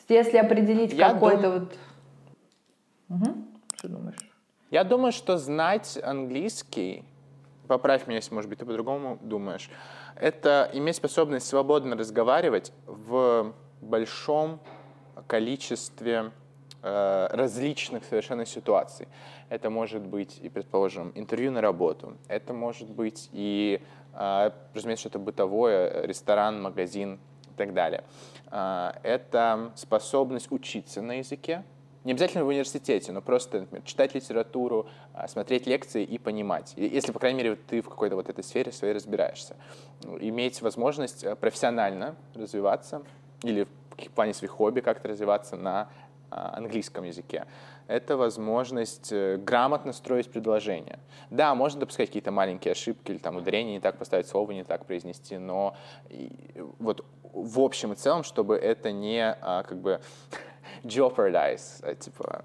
Если 0.09 0.39
определить 0.39 0.93
Я 0.93 1.11
какой-то 1.11 1.51
вот... 1.51 1.75
Мгм. 3.09 3.49
Что 3.75 3.89
думаешь? 3.89 4.17
Я 4.71 4.85
думаю, 4.85 5.11
что 5.11 5.39
знать 5.39 5.99
английский, 6.01 7.03
поправь 7.67 8.07
меня, 8.07 8.19
если, 8.19 8.33
может 8.33 8.49
быть, 8.49 8.61
ты 8.61 8.65
по-другому 8.65 9.19
думаешь, 9.21 9.69
это 10.15 10.71
иметь 10.73 10.95
способность 10.95 11.49
свободно 11.49 11.97
разговаривать 11.97 12.73
в 12.87 13.55
большом 13.81 14.61
количестве 15.27 16.31
различных 17.31 18.05
совершенно 18.05 18.47
ситуаций. 18.47 19.09
Это 19.49 19.71
может 19.71 20.03
быть 20.03 20.39
и, 20.43 20.49
предположим, 20.49 21.13
интервью 21.15 21.51
на 21.51 21.61
работу, 21.61 22.17
это 22.29 22.53
может 22.53 22.89
быть 22.89 23.29
и, 23.33 23.81
э, 24.15 24.51
разумеется, 24.75 25.09
что-то 25.09 25.19
бытовое, 25.19 26.07
ресторан, 26.07 26.63
магазин 26.63 27.19
и 27.51 27.57
так 27.57 27.75
далее. 27.75 28.05
Э, 28.51 28.93
это 29.03 29.73
способность 29.75 30.51
учиться 30.51 31.03
на 31.03 31.19
языке, 31.19 31.65
не 32.05 32.13
обязательно 32.13 32.45
в 32.45 32.49
университете, 32.49 33.13
но 33.13 33.21
просто 33.21 33.61
например, 33.61 33.83
читать 33.85 34.15
литературу, 34.15 34.87
смотреть 35.27 35.67
лекции 35.67 36.05
и 36.05 36.17
понимать. 36.17 36.73
Если, 36.77 37.13
по 37.13 37.19
крайней 37.19 37.43
мере, 37.43 37.57
ты 37.57 37.83
в 37.83 37.89
какой-то 37.89 38.17
вот 38.17 38.29
этой 38.29 38.43
сфере 38.45 38.73
своей 38.73 38.95
разбираешься. 38.95 39.57
Иметь 40.21 40.63
возможность 40.63 41.25
э, 41.25 41.35
профессионально 41.37 42.15
развиваться 42.35 43.03
или 43.43 43.67
в 44.07 44.11
плане 44.13 44.33
своих 44.33 44.53
хобби 44.53 44.81
как-то 44.81 45.09
развиваться 45.09 45.57
на 45.57 45.89
английском 46.31 47.05
языке. 47.05 47.47
Это 47.87 48.17
возможность 48.17 49.13
э, 49.13 49.39
грамотно 49.39 49.93
строить 49.93 50.31
предложения. 50.31 50.99
Да, 51.31 51.55
можно 51.55 51.81
допускать 51.81 52.09
какие-то 52.09 52.31
маленькие 52.31 52.73
ошибки, 52.73 53.13
или 53.13 53.19
там 53.19 53.37
ударение 53.37 53.75
не 53.75 53.81
так 53.81 53.97
поставить, 53.97 54.27
слово 54.27 54.53
не 54.53 54.65
так 54.65 54.85
произнести, 54.85 55.39
но 55.39 55.75
и, 56.11 56.31
вот 56.79 57.05
в 57.33 57.61
общем 57.61 57.93
и 57.93 57.97
целом, 57.97 58.25
чтобы 58.25 58.57
это 58.57 58.93
не 58.93 59.37
а, 59.41 59.63
как 59.63 59.79
бы 59.79 60.01
jeopardize, 60.85 61.97
типа, 61.97 62.45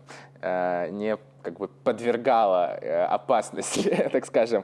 не 0.92 1.18
как 1.42 1.60
бы 1.60 1.68
подвергала 1.68 2.80
опасности, 3.10 4.10
так 4.12 4.26
скажем, 4.26 4.64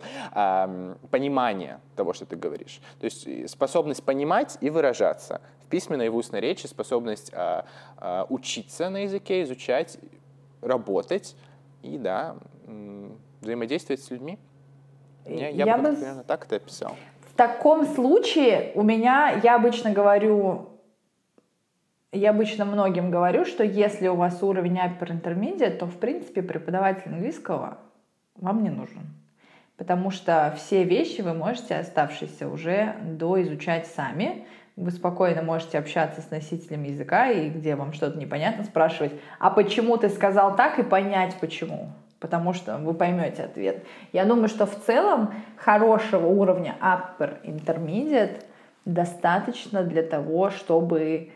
понимание 1.12 1.80
того, 1.95 2.14
что 2.14 2.26
ты 2.26 2.36
говоришь. 2.36 2.82
То 2.99 3.05
есть 3.05 3.49
способность 3.49 4.03
понимать 4.03 4.57
и 4.62 4.70
выражаться 4.70 5.41
в 5.62 5.66
письменной 5.66 6.05
и 6.05 6.10
в 6.10 6.16
устной 6.16 6.39
речи, 6.39 6.68
способность 6.68 7.32
учиться 8.30 8.89
на 8.89 9.03
языке, 9.03 9.43
изучать, 9.43 9.97
работать 10.62 11.36
и, 11.82 11.97
да, 11.97 12.36
взаимодействовать 13.41 14.01
с 14.01 14.10
людьми. 14.10 14.38
Я, 15.26 15.49
я, 15.49 15.66
я 15.66 15.78
бы, 15.78 15.89
бы 15.89 15.95
примерно 15.95 16.24
так 16.24 16.45
это 16.45 16.55
описал. 16.57 16.95
В 17.32 17.36
таком 17.36 17.86
случае 17.86 18.72
у 18.76 18.84
меня, 18.84 19.39
я 19.43 19.55
обычно 19.55 19.91
говорю, 19.91 20.70
я 22.12 22.32
обычно 22.32 22.66
многим 22.66 23.12
говорю, 23.12 23.45
что 23.45 23.64
если 23.64 24.07
у 24.07 24.16
вас 24.16 24.41
уровень 24.41 24.78
upper 24.78 25.10
intermediate, 25.10 25.78
то, 25.78 25.86
в 25.86 25.97
принципе, 25.97 26.41
преподаватель 26.41 27.12
английского 27.12 27.78
вам 28.36 28.64
не 28.64 28.70
нужен. 28.70 29.01
Потому 29.78 30.12
что 30.12 30.53
все 30.57 30.84
вещи 30.84 31.22
вы 31.22 31.34
можете, 31.34 31.76
оставшиеся, 31.76 32.49
уже 32.49 32.95
доизучать 33.03 33.88
сами. 33.88 34.45
Вы 34.76 34.91
спокойно 34.91 35.41
можете 35.41 35.78
общаться 35.78 36.22
с 36.22 36.32
носителем 36.32 36.84
языка, 36.84 37.30
и 37.30 37.49
где 37.49 37.76
вам 37.76 37.93
что-то 37.93 38.18
непонятно, 38.18 38.64
спрашивать, 38.64 39.14
а 39.39 39.49
почему 39.49 39.97
ты 39.97 40.10
сказал 40.10 40.55
так, 40.55 40.80
и 40.80 40.84
понять 40.84 41.36
почему 41.39 41.89
потому 42.20 42.53
что 42.53 42.78
вы 42.78 42.93
поймете 42.93 43.43
ответ. 43.43 43.84
Я 44.12 44.26
думаю, 44.26 44.49
что 44.49 44.66
в 44.66 44.76
целом 44.86 45.34
хорошего 45.55 46.28
уровня 46.28 46.76
upper 46.82 47.41
intermediate 47.43 48.43
достаточно 48.86 49.84
для 49.84 50.03
того, 50.03 50.49
чтобы 50.49 51.32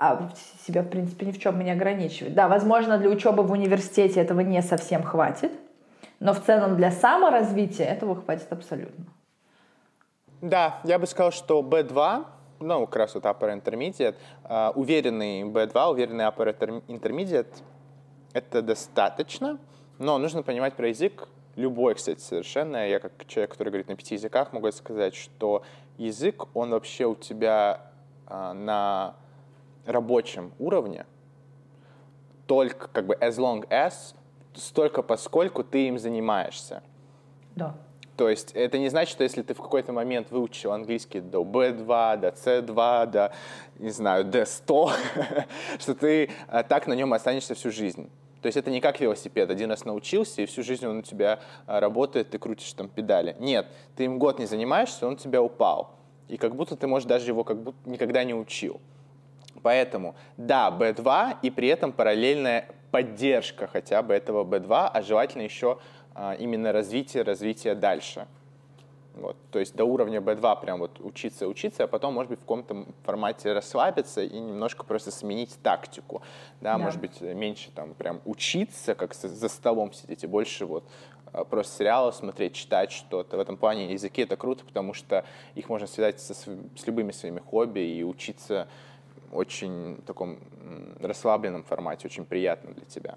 а, 0.00 0.30
себя, 0.66 0.82
в 0.82 0.88
принципе, 0.88 1.26
ни 1.26 1.32
в 1.32 1.38
чем 1.38 1.62
не 1.62 1.70
ограничивать. 1.70 2.34
Да, 2.34 2.48
возможно, 2.48 2.96
для 2.96 3.10
учебы 3.10 3.42
в 3.42 3.52
университете 3.52 4.20
этого 4.20 4.40
не 4.40 4.62
совсем 4.62 5.02
хватит, 5.02 5.52
но 6.20 6.32
в 6.32 6.40
целом 6.40 6.76
для 6.76 6.90
саморазвития 6.90 7.86
этого 7.86 8.16
хватит 8.16 8.50
абсолютно. 8.50 9.04
Да, 10.40 10.80
я 10.84 10.98
бы 10.98 11.06
сказал, 11.06 11.32
что 11.32 11.60
B2, 11.60 12.24
ну, 12.60 12.86
как 12.86 12.96
раз 12.96 13.14
вот 13.14 13.24
upper 13.26 13.62
intermediate, 13.62 14.16
uh, 14.44 14.72
уверенный 14.74 15.42
B2, 15.42 15.90
уверенный 15.90 16.24
upper 16.24 16.82
intermediate, 16.88 17.54
это 18.32 18.62
достаточно, 18.62 19.58
но 19.98 20.16
нужно 20.16 20.42
понимать 20.42 20.72
про 20.76 20.88
язык, 20.88 21.28
любой, 21.56 21.94
кстати, 21.94 22.20
совершенно. 22.20 22.88
Я 22.88 23.00
как 23.00 23.12
человек, 23.26 23.50
который 23.50 23.68
говорит 23.68 23.88
на 23.88 23.96
пяти 23.96 24.14
языках, 24.14 24.54
могу 24.54 24.72
сказать, 24.72 25.14
что 25.14 25.62
язык, 25.98 26.46
он 26.54 26.70
вообще 26.70 27.04
у 27.04 27.14
тебя 27.14 27.92
а, 28.26 28.54
на 28.54 29.16
рабочем 29.86 30.52
уровне 30.58 31.06
только 32.46 32.88
как 32.88 33.06
бы 33.06 33.14
as 33.14 33.36
long 33.38 33.68
as, 33.68 34.14
столько 34.54 35.02
поскольку 35.02 35.62
ты 35.62 35.86
им 35.86 35.98
занимаешься. 35.98 36.82
Да. 37.54 37.76
То 38.16 38.28
есть 38.28 38.50
это 38.52 38.76
не 38.76 38.88
значит, 38.88 39.12
что 39.12 39.22
если 39.22 39.42
ты 39.42 39.54
в 39.54 39.62
какой-то 39.62 39.92
момент 39.92 40.30
выучил 40.30 40.72
английский 40.72 41.20
до 41.20 41.42
B2, 41.42 42.16
до 42.18 42.28
C2, 42.28 43.06
до, 43.06 43.32
не 43.78 43.90
знаю, 43.90 44.26
D100, 44.26 44.92
что 45.78 45.94
ты 45.94 46.28
а, 46.48 46.62
так 46.62 46.86
на 46.86 46.92
нем 46.92 47.12
останешься 47.12 47.54
всю 47.54 47.70
жизнь. 47.70 48.10
То 48.42 48.46
есть 48.46 48.58
это 48.58 48.70
не 48.70 48.80
как 48.80 49.00
велосипед. 49.00 49.48
Один 49.48 49.70
раз 49.70 49.84
научился, 49.84 50.42
и 50.42 50.46
всю 50.46 50.62
жизнь 50.62 50.86
он 50.86 50.98
у 50.98 51.02
тебя 51.02 51.40
а, 51.66 51.80
работает, 51.80 52.30
ты 52.30 52.38
крутишь 52.38 52.72
там 52.72 52.88
педали. 52.88 53.36
Нет, 53.38 53.68
ты 53.96 54.04
им 54.04 54.18
год 54.18 54.38
не 54.38 54.46
занимаешься, 54.46 55.06
он 55.06 55.14
у 55.14 55.16
тебя 55.16 55.40
упал. 55.40 55.94
И 56.28 56.36
как 56.36 56.56
будто 56.56 56.76
ты, 56.76 56.86
может, 56.86 57.08
даже 57.08 57.30
его 57.30 57.44
как 57.44 57.62
будто 57.62 57.88
никогда 57.88 58.22
не 58.24 58.34
учил. 58.34 58.80
Поэтому, 59.62 60.14
да, 60.36 60.70
B2, 60.70 61.38
и 61.42 61.50
при 61.50 61.68
этом 61.68 61.92
параллельная 61.92 62.68
поддержка 62.90 63.66
хотя 63.66 64.02
бы 64.02 64.14
этого 64.14 64.44
B2, 64.44 64.90
а 64.92 65.02
желательно 65.02 65.42
еще 65.42 65.78
а, 66.14 66.34
именно 66.34 66.72
развитие, 66.72 67.22
развитие 67.22 67.74
дальше. 67.74 68.26
Вот, 69.14 69.36
то 69.50 69.58
есть 69.58 69.74
до 69.74 69.84
уровня 69.84 70.20
B2 70.20 70.60
прям 70.60 70.78
вот 70.78 71.00
учиться, 71.00 71.48
учиться, 71.48 71.84
а 71.84 71.86
потом, 71.88 72.14
может 72.14 72.30
быть, 72.30 72.38
в 72.38 72.42
каком-то 72.42 72.86
формате 73.02 73.52
расслабиться 73.52 74.22
и 74.22 74.38
немножко 74.38 74.84
просто 74.84 75.10
сменить 75.10 75.58
тактику. 75.62 76.22
Да, 76.60 76.74
да. 76.74 76.78
может 76.78 77.00
быть, 77.00 77.20
меньше 77.20 77.70
там 77.74 77.94
прям 77.94 78.20
учиться, 78.24 78.94
как 78.94 79.14
за 79.14 79.48
столом 79.48 79.92
сидеть, 79.92 80.24
и 80.24 80.26
больше 80.26 80.64
вот 80.64 80.84
а, 81.32 81.44
просто 81.44 81.78
сериалы 81.78 82.12
смотреть, 82.12 82.54
читать 82.54 82.92
что-то. 82.92 83.36
В 83.36 83.40
этом 83.40 83.56
плане 83.56 83.92
языки 83.92 84.22
это 84.22 84.36
круто, 84.36 84.64
потому 84.64 84.94
что 84.94 85.24
их 85.54 85.68
можно 85.68 85.86
связать 85.86 86.20
со, 86.20 86.34
с 86.34 86.86
любыми 86.86 87.12
своими 87.12 87.40
хобби 87.40 87.80
и 87.80 88.02
учиться 88.04 88.68
очень 89.32 90.02
таком 90.06 90.38
расслабленном 91.00 91.64
формате, 91.64 92.06
очень 92.06 92.24
приятно 92.24 92.72
для 92.72 92.84
тебя. 92.84 93.14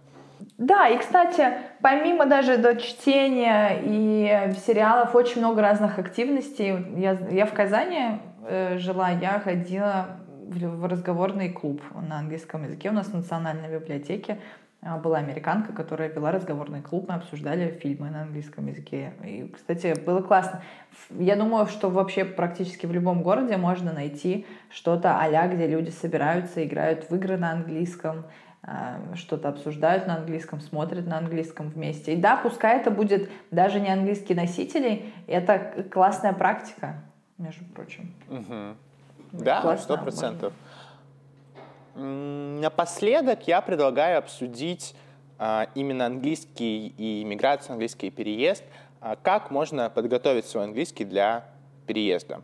Да, 0.58 0.88
и, 0.88 0.98
кстати, 0.98 1.54
помимо 1.82 2.26
даже 2.26 2.58
до 2.58 2.76
чтения 2.76 3.82
и 3.84 4.54
сериалов, 4.66 5.16
очень 5.16 5.40
много 5.40 5.62
разных 5.62 6.00
активностей. 6.00 7.00
Я, 7.00 7.18
я 7.32 7.46
в 7.46 7.54
Казани 7.54 8.20
э, 8.46 8.78
жила, 8.78 9.10
я 9.10 9.40
ходила 9.40 10.20
в, 10.48 10.58
в 10.58 10.86
разговорный 10.86 11.50
клуб 11.50 11.82
на 12.10 12.20
английском 12.20 12.64
языке 12.64 12.90
у 12.90 12.94
нас 12.94 13.08
в 13.08 13.14
национальной 13.14 13.80
библиотеке. 13.80 14.40
А, 14.86 14.98
была 14.98 15.18
американка, 15.20 15.72
которая 15.72 16.10
вела 16.10 16.32
разговорный 16.32 16.82
клуб, 16.82 17.08
мы 17.08 17.16
обсуждали 17.16 17.72
фильмы 17.82 18.10
на 18.10 18.24
английском 18.24 18.68
языке. 18.68 19.14
И, 19.24 19.50
кстати, 19.54 19.98
было 20.06 20.22
классно. 20.22 20.62
Я 21.12 21.36
думаю, 21.36 21.68
что 21.68 21.90
вообще 21.90 22.26
практически 22.26 22.86
в 22.86 22.92
любом 22.92 23.24
городе 23.24 23.56
можно 23.56 23.94
найти 23.94 24.46
что-то 24.70 25.18
а 25.18 25.48
где 25.48 25.68
люди 25.68 25.90
собираются, 25.90 26.64
играют 26.66 27.10
в 27.10 27.16
игры 27.16 27.38
на 27.38 27.52
английском, 27.52 28.26
а, 28.62 29.00
что-то 29.16 29.50
обсуждают 29.50 30.06
на 30.08 30.18
английском, 30.18 30.60
смотрят 30.60 31.08
на 31.08 31.18
английском 31.18 31.70
вместе. 31.70 32.14
И 32.14 32.18
да, 32.18 32.36
пускай 32.36 32.78
это 32.78 32.92
будет 32.92 33.30
даже 33.52 33.80
не 33.80 33.90
английский 33.90 34.36
носитель, 34.36 35.06
это 35.28 35.86
классная 35.92 36.34
практика, 36.34 37.02
между 37.38 37.64
прочим. 37.66 38.14
Угу. 38.30 39.44
Да, 39.44 39.78
сто 39.78 39.98
процентов. 39.98 40.54
Напоследок 41.96 43.48
я 43.48 43.62
предлагаю 43.62 44.18
обсудить 44.18 44.96
а, 45.38 45.68
именно 45.76 46.06
английский 46.06 46.88
и 46.98 47.24
миграцию, 47.24 47.74
английский 47.74 48.10
переезд. 48.10 48.64
А 49.00 49.16
как 49.16 49.52
можно 49.52 49.90
подготовить 49.90 50.46
свой 50.46 50.64
английский 50.64 51.06
для 51.06 51.46
переезда? 51.86 52.42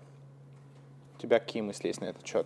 У 1.17 1.21
тебя 1.21 1.39
какие 1.39 1.61
мысли 1.61 1.87
есть 1.87 2.01
на 2.01 2.05
этот 2.05 2.25
счет? 2.27 2.45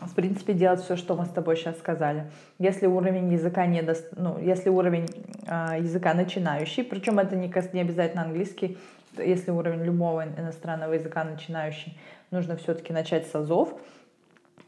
В 0.00 0.14
принципе, 0.14 0.52
делать 0.52 0.82
все, 0.82 0.96
что 0.96 1.16
мы 1.16 1.24
с 1.24 1.30
тобой 1.30 1.56
сейчас 1.56 1.78
сказали. 1.78 2.30
Если 2.58 2.86
уровень 2.86 3.32
языка 3.32 3.64
не 3.66 3.80
до... 3.80 3.96
ну, 4.14 4.38
если 4.38 4.68
уровень 4.68 5.06
э, 5.46 5.78
языка 5.80 6.12
начинающий, 6.12 6.84
причем 6.84 7.18
это 7.18 7.34
не, 7.34 7.50
не 7.72 7.80
обязательно 7.80 8.24
английский, 8.24 8.76
если 9.16 9.50
уровень 9.50 9.82
любого 9.84 10.26
иностранного 10.26 10.92
языка 10.92 11.24
начинающий, 11.24 11.98
нужно 12.30 12.56
все-таки 12.56 12.92
начать 12.92 13.26
с 13.26 13.34
азов 13.34 13.72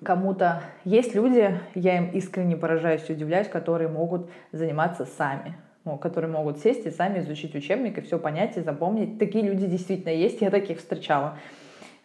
кому-то... 0.03 0.63
Есть 0.85 1.15
люди, 1.15 1.59
я 1.75 1.99
им 1.99 2.11
искренне 2.11 2.57
поражаюсь 2.57 3.05
и 3.09 3.13
удивляюсь, 3.13 3.49
которые 3.49 3.89
могут 3.89 4.31
заниматься 4.53 5.05
сами 5.05 5.57
которые 5.97 6.31
могут 6.31 6.59
сесть 6.59 6.85
и 6.85 6.91
сами 6.91 7.21
изучить 7.21 7.55
учебник 7.55 7.97
и 7.97 8.03
все 8.03 8.19
понять 8.19 8.59
и 8.59 8.61
запомнить. 8.61 9.19
Такие 9.19 9.43
люди 9.43 9.67
действительно 9.67 10.13
есть, 10.13 10.43
я 10.43 10.51
таких 10.51 10.81
встречала. 10.81 11.39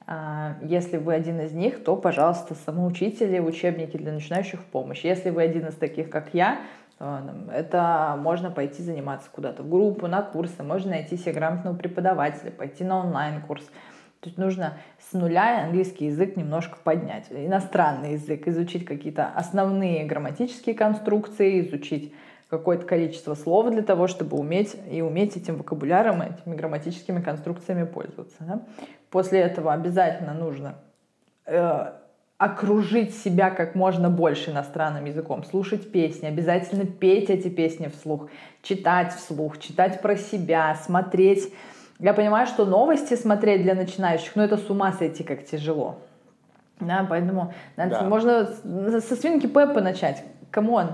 А, 0.06 0.56
если 0.62 0.98
вы 0.98 1.14
один 1.14 1.42
из 1.42 1.52
них, 1.52 1.84
то, 1.84 1.98
пожалуйста, 1.98 2.56
самоучители, 2.56 3.40
учебники 3.40 3.98
для 3.98 4.14
начинающих 4.14 4.62
в 4.62 4.66
помощь. 4.66 5.04
Если 5.04 5.32
вы 5.32 5.42
один 5.42 5.68
из 5.68 5.76
таких, 5.76 6.10
как 6.10 6.30
я, 6.34 6.62
это 7.52 8.18
можно 8.20 8.52
пойти 8.52 8.82
заниматься 8.82 9.30
куда-то 9.32 9.64
в 9.64 9.70
группу, 9.70 10.08
на 10.08 10.22
курсы, 10.22 10.64
можно 10.64 10.92
найти 10.92 11.18
себе 11.18 11.34
грамотного 11.34 11.76
преподавателя, 11.76 12.52
пойти 12.52 12.84
на 12.84 13.00
онлайн-курс. 13.00 13.66
То 14.24 14.30
есть 14.30 14.38
нужно 14.38 14.78
с 14.98 15.12
нуля 15.12 15.66
английский 15.66 16.06
язык 16.06 16.38
немножко 16.38 16.78
поднять, 16.82 17.26
иностранный 17.30 18.14
язык, 18.14 18.48
изучить 18.48 18.86
какие-то 18.86 19.28
основные 19.28 20.06
грамматические 20.06 20.76
конструкции, 20.76 21.60
изучить 21.60 22.14
какое-то 22.50 22.86
количество 22.86 23.36
слов 23.36 23.70
для 23.70 23.82
того, 23.82 24.08
чтобы 24.08 24.38
уметь 24.38 24.78
и 24.90 25.02
уметь 25.02 25.36
этим 25.36 25.58
вокабуляром, 25.58 26.22
этими 26.22 26.56
грамматическими 26.56 27.22
конструкциями 27.22 27.84
пользоваться. 27.84 28.38
Да? 28.40 28.62
После 29.10 29.42
этого 29.42 29.74
обязательно 29.74 30.34
нужно 30.34 30.76
э, 31.46 31.92
окружить 32.38 33.14
себя 33.16 33.50
как 33.50 33.76
можно 33.76 34.10
больше 34.10 34.52
иностранным 34.52 35.04
языком, 35.04 35.44
слушать 35.44 35.92
песни, 35.92 36.28
обязательно 36.28 36.86
петь 36.86 37.30
эти 37.30 37.50
песни 37.50 37.88
вслух, 37.88 38.30
читать 38.62 39.14
вслух, 39.14 39.60
читать 39.60 40.02
про 40.02 40.16
себя, 40.16 40.76
смотреть 40.76 41.52
я 42.04 42.14
понимаю, 42.14 42.48
что 42.48 42.66
новости 42.66 43.14
смотреть 43.14 43.64
для 43.64 43.76
начинающих, 43.76 44.36
ну 44.36 44.44
это 44.44 44.58
с 44.58 44.70
ума 44.70 44.92
сойти 44.92 45.24
как 45.24 45.46
тяжело. 45.46 46.00
Да, 46.82 47.08
поэтому 47.10 47.54
да. 47.78 48.02
можно 48.02 48.46
со 49.00 49.16
свинки 49.16 49.48
Пеппы 49.48 49.80
начать. 49.80 50.26
Come 50.52 50.73
on. 50.73 50.90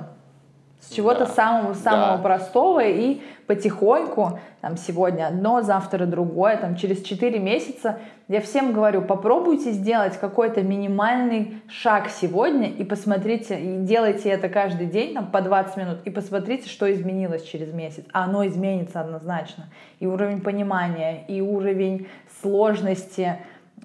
С 0.80 0.91
чего-то 0.91 1.25
Да. 1.25 1.25
самого-самого 1.27 2.17
Да. 2.17 2.23
простого 2.23 2.80
и 2.84 3.21
потихоньку, 3.47 4.39
там 4.61 4.77
сегодня 4.77 5.27
одно, 5.27 5.61
завтра 5.61 6.05
другое, 6.05 6.55
там 6.57 6.75
через 6.75 7.01
4 7.01 7.39
месяца, 7.39 7.97
я 8.27 8.41
всем 8.41 8.73
говорю, 8.73 9.01
попробуйте 9.01 9.71
сделать 9.71 10.17
какой-то 10.17 10.61
минимальный 10.61 11.61
шаг 11.67 12.09
сегодня 12.09 12.69
и 12.69 12.84
посмотрите, 12.84 13.59
и 13.59 13.77
делайте 13.80 14.30
это 14.30 14.49
каждый 14.49 14.86
день, 14.86 15.15
там, 15.15 15.27
по 15.32 15.41
20 15.41 15.77
минут, 15.77 15.97
и 16.05 16.09
посмотрите, 16.11 16.69
что 16.69 16.91
изменилось 16.91 17.43
через 17.43 17.73
месяц. 17.73 18.05
А 18.13 18.23
оно 18.25 18.45
изменится 18.47 19.01
однозначно. 19.01 19.65
И 19.99 20.05
уровень 20.05 20.41
понимания, 20.41 21.25
и 21.27 21.41
уровень 21.41 22.07
сложности 22.41 23.38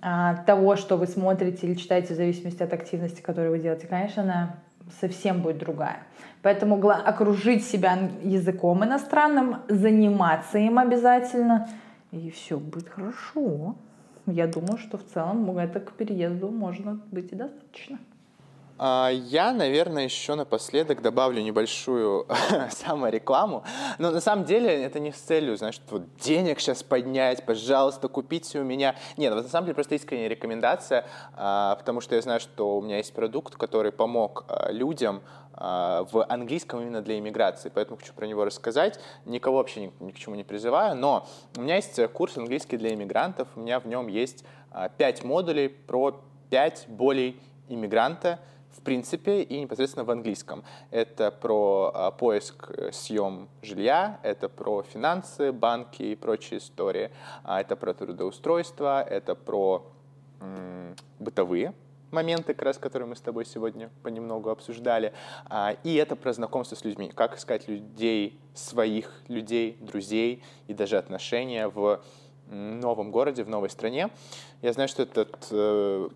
а, 0.03 0.36
того, 0.47 0.76
что 0.76 0.97
вы 0.97 1.07
смотрите 1.07 1.66
или 1.66 1.74
читаете 1.74 2.12
в 2.14 2.16
зависимости 2.16 2.62
от 2.62 2.72
активности, 2.72 3.22
которую 3.22 3.53
вы 3.53 3.59
делаете, 3.59 3.86
конечно, 3.86 4.22
она 4.22 4.55
совсем 5.01 5.43
будет 5.43 5.59
другая. 5.59 5.99
Поэтому 6.43 6.89
окружить 6.89 7.64
себя 7.64 7.99
языком 8.22 8.85
иностранным, 8.85 9.57
заниматься 9.68 10.59
им 10.59 10.78
обязательно, 10.78 11.68
и 12.11 12.30
все 12.30 12.59
будет 12.59 12.89
хорошо. 12.89 13.76
Я 14.26 14.47
думаю, 14.47 14.78
что 14.78 14.99
в 14.99 15.05
целом 15.05 15.59
это 15.59 15.80
к 15.80 15.93
переезду 15.93 16.51
можно 16.51 17.01
быть 17.11 17.32
и 17.32 17.37
достаточно. 17.37 17.99
А, 18.77 19.11
Я, 19.11 19.53
наверное, 19.53 20.05
еще 20.05 20.35
напоследок 20.35 21.01
добавлю 21.01 21.41
небольшую 21.41 22.27
саморекламу. 22.70 23.62
Но 23.99 24.11
на 24.11 24.20
самом 24.20 24.45
деле 24.45 24.68
это 24.83 24.99
не 24.99 25.12
с 25.12 25.16
целью, 25.16 25.57
знаешь, 25.57 25.81
вот 25.91 26.03
денег 26.16 26.59
сейчас 26.59 26.83
поднять, 26.83 27.47
пожалуйста, 27.47 28.09
купите 28.09 28.59
у 28.59 28.64
меня. 28.64 28.97
Нет, 29.16 29.33
вот 29.33 29.45
на 29.45 29.49
самом 29.49 29.66
деле 29.66 29.75
просто 29.75 29.95
искренняя 29.95 30.29
рекомендация, 30.29 31.07
а, 31.35 31.77
потому 31.77 32.01
что 32.01 32.16
я 32.16 32.22
знаю, 32.22 32.41
что 32.41 32.77
у 32.79 32.83
меня 32.83 32.97
есть 32.97 33.12
продукт, 33.14 33.55
который 33.55 33.93
помог 33.93 34.45
а, 34.49 34.70
людям 34.70 35.22
в 35.57 36.27
английском 36.29 36.83
именно 36.83 37.01
для 37.01 37.16
иммиграции, 37.16 37.70
поэтому 37.72 37.97
хочу 37.97 38.12
про 38.12 38.27
него 38.27 38.45
рассказать. 38.45 38.99
Никого 39.25 39.59
вообще 39.59 39.83
ни, 39.83 39.93
ни 40.01 40.11
к 40.11 40.18
чему 40.18 40.35
не 40.35 40.43
призываю, 40.43 40.97
но 40.97 41.29
у 41.57 41.61
меня 41.61 41.77
есть 41.77 41.97
э, 41.97 42.09
курс 42.09 42.37
английский 42.37 42.77
для 42.77 42.93
иммигрантов, 42.93 43.47
у 43.55 43.61
меня 43.61 43.79
в 43.79 43.87
нем 43.87 44.09
есть 44.09 44.45
а, 44.72 44.89
пять 44.89 45.22
модулей 45.22 45.68
про 45.68 46.20
пять 46.51 46.87
болей 46.89 47.41
иммигранта, 47.68 48.41
в 48.77 48.83
принципе, 48.83 49.43
и 49.43 49.61
непосредственно 49.61 50.05
в 50.05 50.11
английском. 50.11 50.64
Это 50.91 51.31
про 51.31 51.91
а, 51.95 52.11
поиск, 52.11 52.70
э, 52.70 52.91
съем 52.93 53.49
жилья, 53.62 54.20
это 54.22 54.49
про 54.49 54.83
финансы, 54.83 55.53
банки 55.53 56.03
и 56.03 56.16
прочие 56.16 56.59
истории, 56.59 57.11
а, 57.45 57.61
это 57.61 57.77
про 57.77 57.95
трудоустройство, 57.95 59.03
это 59.03 59.35
про 59.35 59.87
бытовые 61.18 61.72
моменты, 62.14 62.55
как 62.55 62.62
раз, 62.62 62.79
которые 62.79 63.09
мы 63.09 63.16
с 63.16 63.20
тобой 63.20 63.45
сегодня 63.45 63.91
понемногу 64.03 64.49
обсуждали. 64.49 65.12
А, 65.47 65.77
И 65.83 65.95
это 65.95 66.16
про 66.16 66.33
знакомство 66.33 66.77
с 66.77 66.85
людьми. 66.85 67.11
Как 67.14 67.37
искать 67.37 67.68
людей, 67.68 68.39
своих 68.55 69.22
людей, 69.29 69.77
друзей 69.81 70.43
и 70.68 70.75
даже 70.75 70.97
отношения 70.97 71.68
в 71.68 72.01
новом 72.49 73.11
городе, 73.11 73.43
в 73.43 73.49
новой 73.49 73.68
стране. 73.68 74.11
Я 74.62 74.72
знаю, 74.72 74.89
что 74.89 75.03
этот 75.03 75.49
э, 75.51 76.09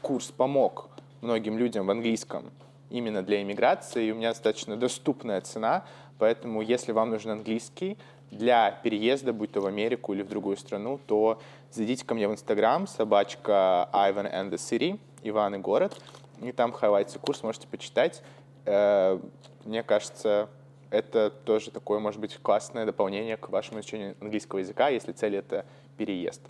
курс 0.00 0.30
помог 0.30 0.88
многим 1.22 1.56
людям 1.56 1.86
в 1.86 1.90
английском 1.90 2.50
именно 2.90 3.22
для 3.22 3.40
иммиграции, 3.40 4.06
и 4.06 4.12
у 4.12 4.16
меня 4.16 4.30
достаточно 4.30 4.76
доступная 4.76 5.40
цена, 5.40 5.86
поэтому 6.18 6.60
если 6.60 6.92
вам 6.92 7.10
нужен 7.10 7.30
английский 7.30 7.96
для 8.30 8.70
переезда, 8.70 9.32
будь 9.32 9.52
то 9.52 9.60
в 9.60 9.66
Америку 9.66 10.12
или 10.12 10.22
в 10.22 10.28
другую 10.28 10.56
страну, 10.58 11.00
то 11.06 11.40
зайдите 11.70 12.04
ко 12.04 12.14
мне 12.14 12.28
в 12.28 12.32
Инстаграм, 12.32 12.86
собачка 12.86 13.88
Ivan 13.94 14.30
and 14.30 14.50
the 14.50 14.56
City, 14.56 14.98
Иван 15.22 15.54
и 15.54 15.58
город, 15.58 15.98
и 16.42 16.52
там 16.52 16.72
хайлайтится 16.72 17.18
курс, 17.18 17.42
можете 17.42 17.66
почитать. 17.68 18.22
Э, 18.66 19.18
Мне 19.64 19.82
кажется, 19.82 20.48
это 20.90 21.30
тоже 21.30 21.70
такое, 21.70 22.00
может 22.00 22.20
быть, 22.20 22.36
классное 22.42 22.84
дополнение 22.84 23.36
к 23.36 23.48
вашему 23.48 23.80
изучению 23.80 24.16
английского 24.20 24.58
языка, 24.58 24.88
если 24.88 25.12
цель— 25.12 25.36
это 25.36 25.64
переезд. 25.96 26.42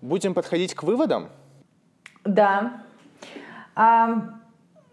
Будем 0.00 0.34
подходить 0.34 0.74
к 0.74 0.82
выводам. 0.82 1.30
Да. 2.24 2.84
А, 3.74 4.40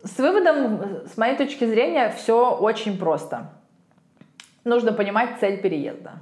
с 0.04 0.18
выводом, 0.18 1.06
с 1.08 1.18
моей 1.18 1.38
точки 1.38 1.66
зрения, 1.66 2.10
все 2.10 2.56
очень 2.56 2.98
просто. 2.98 3.50
Нужно 4.64 4.94
понимать 4.94 5.40
цель 5.40 5.62
переезда. 5.62 6.14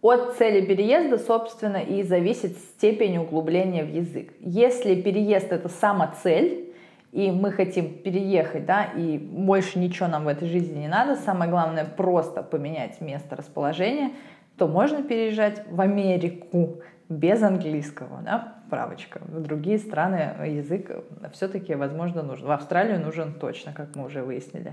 От 0.00 0.36
цели 0.36 0.64
переезда, 0.66 1.18
собственно, 1.18 1.76
и 1.76 2.02
зависит 2.02 2.56
степень 2.58 3.18
углубления 3.18 3.84
в 3.84 3.88
язык. 3.88 4.32
Если 4.40 5.00
переезд 5.00 5.52
это 5.52 5.68
сама 5.68 6.12
цель, 6.22 6.74
и 7.12 7.30
мы 7.30 7.52
хотим 7.52 7.98
переехать, 7.98 8.66
да, 8.66 8.84
и 8.84 9.18
больше 9.18 9.78
ничего 9.78 10.08
нам 10.08 10.24
в 10.24 10.28
этой 10.28 10.48
жизни 10.48 10.80
не 10.80 10.88
надо, 10.88 11.14
самое 11.14 11.50
главное 11.50 11.84
просто 11.84 12.42
поменять 12.42 13.00
место 13.00 13.36
расположения, 13.36 14.12
то 14.56 14.66
можно 14.66 15.02
переезжать 15.02 15.62
в 15.70 15.80
Америку 15.80 16.80
без 17.08 17.42
английского, 17.42 18.22
да, 18.22 18.54
правочка. 18.72 19.20
В 19.26 19.42
другие 19.42 19.78
страны 19.78 20.34
язык 20.46 20.90
все-таки, 21.34 21.74
возможно, 21.74 22.22
нужен. 22.22 22.46
В 22.46 22.50
Австралию 22.52 22.98
нужен 22.98 23.34
точно, 23.34 23.74
как 23.74 23.94
мы 23.94 24.06
уже 24.06 24.22
выяснили. 24.22 24.72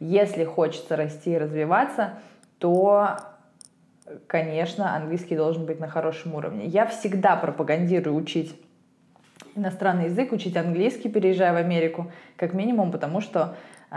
Если 0.00 0.44
хочется 0.44 0.96
расти 0.96 1.32
и 1.32 1.38
развиваться, 1.38 2.18
то, 2.58 3.16
конечно, 4.26 4.94
английский 4.94 5.34
должен 5.34 5.64
быть 5.64 5.80
на 5.80 5.88
хорошем 5.88 6.34
уровне. 6.34 6.66
Я 6.66 6.84
всегда 6.84 7.36
пропагандирую 7.36 8.14
учить 8.16 8.54
иностранный 9.56 10.04
язык, 10.04 10.30
учить 10.32 10.58
английский, 10.58 11.08
переезжая 11.08 11.54
в 11.54 11.56
Америку, 11.56 12.12
как 12.36 12.52
минимум, 12.52 12.92
потому 12.92 13.22
что 13.22 13.56
э, 13.90 13.96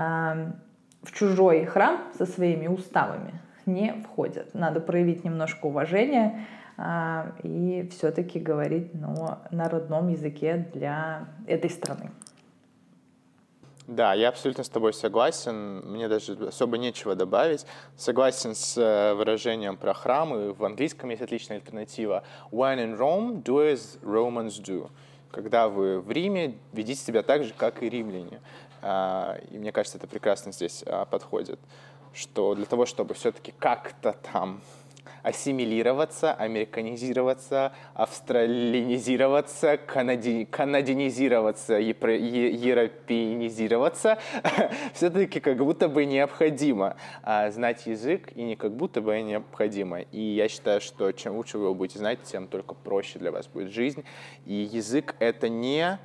в 1.03 1.11
чужой 1.11 1.65
храм 1.65 1.97
со 2.17 2.25
своими 2.25 2.67
уставами 2.67 3.33
не 3.65 3.95
входят. 4.05 4.53
Надо 4.53 4.79
проявить 4.79 5.25
немножко 5.25 5.65
уважения 5.65 6.39
и 7.43 7.88
все-таки 7.91 8.39
говорить 8.39 8.93
ну, 8.93 9.38
на 9.51 9.69
родном 9.69 10.09
языке 10.09 10.69
для 10.74 11.28
этой 11.47 11.69
страны. 11.69 12.11
Да, 13.88 14.13
я 14.13 14.30
абсолютно 14.30 14.63
с 14.63 14.69
тобой 14.69 14.93
согласен. 14.93 15.82
Мне 15.86 16.07
даже 16.07 16.34
особо 16.47 16.78
нечего 16.78 17.13
добавить. 17.13 17.65
Согласен 17.97 18.55
с 18.55 18.78
э, 18.78 19.13
выражением 19.15 19.76
про 19.76 19.93
храмы. 19.93 20.53
В 20.53 20.63
английском 20.63 21.09
есть 21.09 21.22
отличная 21.22 21.57
альтернатива. 21.57 22.24
When 22.51 22.78
in 22.78 22.97
Rome, 22.97 23.43
do 23.43 23.74
as 23.74 23.99
Romans 24.01 24.61
do. 24.63 24.89
Когда 25.32 25.67
вы 25.67 25.99
в 25.99 26.09
Риме, 26.09 26.55
ведите 26.72 27.01
себя 27.01 27.22
так 27.22 27.43
же, 27.43 27.53
как 27.57 27.84
и 27.84 27.89
римляне. 27.89 28.39
А, 28.82 29.38
И 29.49 29.57
мне 29.57 29.72
кажется, 29.72 29.97
это 29.97 30.07
прекрасно 30.07 30.51
здесь 30.51 30.84
а, 30.86 31.05
подходит. 31.05 31.59
Что 32.13 32.55
для 32.55 32.65
того, 32.65 32.86
чтобы 32.86 33.13
все-таки 33.13 33.53
как-то 33.59 34.15
там 34.32 34.61
ассимилироваться, 35.23 36.33
американизироваться, 36.33 37.73
австралинизироваться, 37.93 39.77
канади... 39.77 40.45
канадинизироваться, 40.49 41.75
епро... 41.75 42.15
е- 42.15 42.53
европеинизироваться, 42.53 44.17
все-таки 44.93 45.39
как 45.39 45.57
будто 45.57 45.89
бы 45.89 46.05
необходимо 46.05 46.95
а, 47.23 47.51
знать 47.51 47.85
язык, 47.85 48.31
и 48.35 48.43
не 48.43 48.55
как 48.55 48.73
будто 48.73 49.01
бы 49.01 49.19
необходимо. 49.21 50.01
И 50.01 50.21
я 50.21 50.47
считаю, 50.47 50.81
что 50.81 51.11
чем 51.11 51.35
лучше 51.35 51.57
вы 51.57 51.65
его 51.65 51.75
будете 51.75 51.99
знать, 51.99 52.23
тем 52.23 52.47
только 52.47 52.73
проще 52.73 53.19
для 53.19 53.31
вас 53.31 53.47
будет 53.47 53.71
жизнь. 53.71 54.03
И 54.45 54.53
язык— 54.53 55.15
это 55.19 55.49
не... 55.49 55.99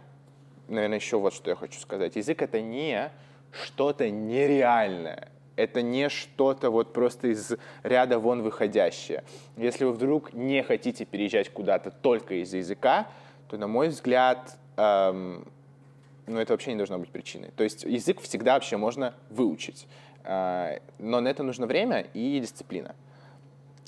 Наверное, 0.68 0.99
еще 0.99 1.18
вот 1.18 1.32
что 1.32 1.51
я 1.51 1.57
хочу 1.57 1.78
сказать. 1.78 2.16
Язык— 2.16 2.42
это 2.42 2.61
не 2.61 3.11
что-то 3.53 4.11
нереальное 4.11 5.28
это 5.57 5.83
не 5.83 6.09
что-то 6.09 6.71
вот 6.71 6.93
просто 6.93 7.29
из 7.29 7.55
ряда 7.83 8.19
вон 8.19 8.43
выходящее. 8.43 9.25
Если 9.57 9.85
вы 9.85 9.93
вдруг 9.93 10.33
не 10.35 10.63
хотите 10.63 11.05
переезжать 11.05 11.51
куда-то 11.51 11.91
только 11.91 12.43
из-за 12.43 12.59
языка, 12.59 13.09
то, 13.49 13.57
на 13.57 13.67
мой 13.67 13.89
взгляд, 13.89 14.57
эм, 14.77 15.47
ну, 16.27 16.39
это 16.39 16.53
вообще 16.53 16.73
не 16.73 16.77
должно 16.77 16.99
быть 16.99 17.11
причиной. 17.11 17.51
То 17.57 17.65
есть 17.65 17.85
язык 17.85 18.21
всегда 18.21 18.55
вообще 18.55 18.77
можно 18.77 19.15
выучить, 19.31 19.87
э, 20.25 20.79
но 20.99 21.21
на 21.21 21.29
это 21.29 21.43
нужно 21.43 21.67
время 21.67 22.07
и 22.13 22.39
дисциплина. 22.41 22.95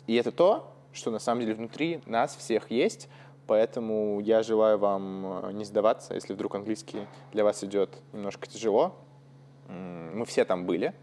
И 0.07 0.15
это 0.15 0.33
то, 0.33 0.73
что 0.93 1.11
на 1.11 1.19
самом 1.19 1.43
деле 1.43 1.55
внутри 1.55 2.01
нас 2.07 2.35
всех 2.35 2.71
есть, 2.71 3.09
поэтому 3.47 4.21
я 4.21 4.43
желаю 4.43 4.79
вам 4.79 5.57
не 5.57 5.65
сдаваться, 5.65 6.15
если 6.15 6.33
вдруг 6.33 6.55
английский 6.55 7.07
для 7.33 7.45
вас 7.45 7.63
идет 7.63 7.99
немножко 8.13 8.47
тяжело. 8.47 8.95
Мы 9.69 10.25
все 10.25 10.47
там 10.47 10.65
были, 10.65 10.95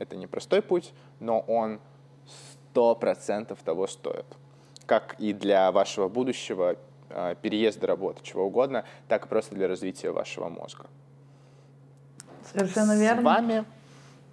это 0.00 0.16
непростой 0.16 0.62
путь, 0.62 0.92
но 1.20 1.40
он 1.40 1.78
сто 2.70 2.94
процентов 2.94 3.60
того 3.62 3.86
стоит. 3.86 4.24
Как 4.86 5.14
и 5.18 5.32
для 5.32 5.70
вашего 5.70 6.08
будущего 6.08 6.76
э, 7.10 7.34
переезда 7.40 7.86
работы, 7.86 8.20
чего 8.22 8.46
угодно, 8.46 8.84
так 9.08 9.26
и 9.26 9.28
просто 9.28 9.54
для 9.54 9.68
развития 9.68 10.10
вашего 10.10 10.48
мозга. 10.48 10.86
Совершенно 12.50 12.98
верно. 12.98 13.20
С 13.20 13.24
вами, 13.24 13.64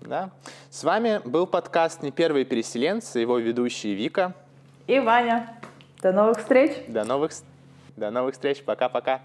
да, 0.01 0.32
с 0.70 0.84
вами 0.84 1.22
был 1.26 1.45
подкаст 1.45 2.01
«Не 2.01 2.11
первые 2.11 2.45
переселенцы», 2.45 3.20
его 3.20 3.38
ведущие 3.38 3.93
Вика. 3.93 4.34
И 4.88 4.99
Ваня. 4.99 5.59
До 6.01 6.13
новых 6.13 6.39
встреч. 6.39 6.86
До 6.88 7.03
новых, 7.03 7.32
до 7.97 8.09
новых 8.09 8.36
встреч. 8.36 8.63
Пока-пока. 8.63 9.22